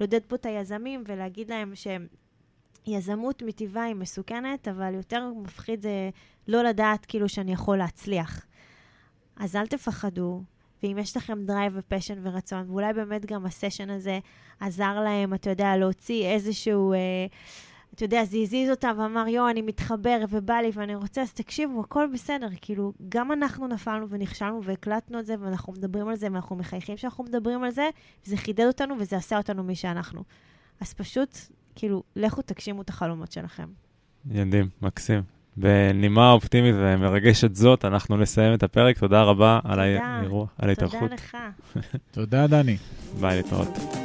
לעודד 0.00 0.20
פה 0.28 0.36
את 0.36 0.46
היזמים 0.46 1.05
ולהגיד 1.07 1.50
להם 1.50 1.72
שיזמות 2.86 3.42
מטבעה 3.42 3.84
היא 3.84 3.94
מסוכנת, 3.94 4.68
אבל 4.68 4.94
יותר 4.94 5.32
מפחיד 5.42 5.82
זה 5.82 6.11
לא 6.48 6.62
לדעת 6.62 7.07
כאילו 7.07 7.28
שאני 7.28 7.52
יכול 7.52 7.76
להצליח. 7.78 8.46
אז 9.37 9.57
אל 9.57 9.66
תפחדו, 9.66 10.43
ואם 10.82 10.99
יש 10.99 11.16
לכם 11.16 11.45
drive 11.45 11.72
ו 11.76 11.81
passion 11.81 12.14
ורצון, 12.22 12.70
ואולי 12.70 12.93
באמת 12.93 13.26
גם 13.26 13.47
הסשן 13.47 13.91
הזה 13.91 14.18
עזר 14.61 15.01
להם, 15.01 15.35
אתה 15.35 15.51
יודע, 15.51 15.76
להוציא 15.76 16.26
איזשהו... 16.26 16.93
אה, 16.93 17.26
אתה 17.95 18.05
יודע, 18.05 18.24
זה 18.24 18.37
הזיז 18.37 18.70
אותם 18.70 18.97
ואמר, 18.99 19.28
יואו, 19.28 19.51
אני 19.51 19.62
מתחבר 19.62 20.24
ובא 20.30 20.55
לי 20.55 20.70
ואני 20.74 20.95
רוצה, 20.95 21.22
אז 21.22 21.32
תקשיבו, 21.32 21.80
הכל 21.80 22.09
בסדר. 22.14 22.49
כאילו, 22.61 22.93
גם 23.09 23.32
אנחנו 23.32 23.66
נפלנו 23.66 24.09
ונכשלנו 24.09 24.64
והקלטנו 24.64 25.20
את 25.20 25.26
זה, 25.26 25.35
ואנחנו 25.41 25.72
מדברים 25.72 26.09
על 26.09 26.16
זה, 26.16 26.26
ואנחנו 26.26 26.57
מחייכים 26.57 26.97
שאנחנו 26.97 27.24
מדברים 27.24 27.64
על 27.64 27.70
זה, 27.70 27.89
וזה 28.26 28.37
חידד 28.37 28.64
אותנו 28.64 28.95
וזה 28.99 29.16
עשה 29.16 29.37
אותנו 29.37 29.64
מי 29.64 29.74
שאנחנו. 29.74 30.22
אז 30.80 30.95
פשוט, 30.95 31.39
כאילו, 31.74 32.03
לכו 32.16 32.43
תגשימו 32.43 32.82
את 32.82 32.89
החלומות 32.89 33.32
שלכם. 33.32 33.68
מדהים, 34.24 34.68
מקסים. 34.82 35.34
בנימה 35.57 36.30
אופטימית 36.30 36.74
ומרגשת 36.78 37.55
זאת, 37.55 37.84
אנחנו 37.84 38.16
נסיים 38.16 38.55
את 38.55 38.62
הפרק. 38.62 38.98
תודה 38.98 39.22
רבה 39.22 39.61
על 39.64 39.70
תודה. 39.70 40.07
האירוע, 40.07 40.46
על 40.59 40.68
ההתארחות. 40.68 41.00
תודה 41.00 41.14
לך. 41.14 41.36
תודה, 42.14 42.46
דני. 42.46 42.76
ביי, 43.20 43.36
להתראות. 43.36 44.03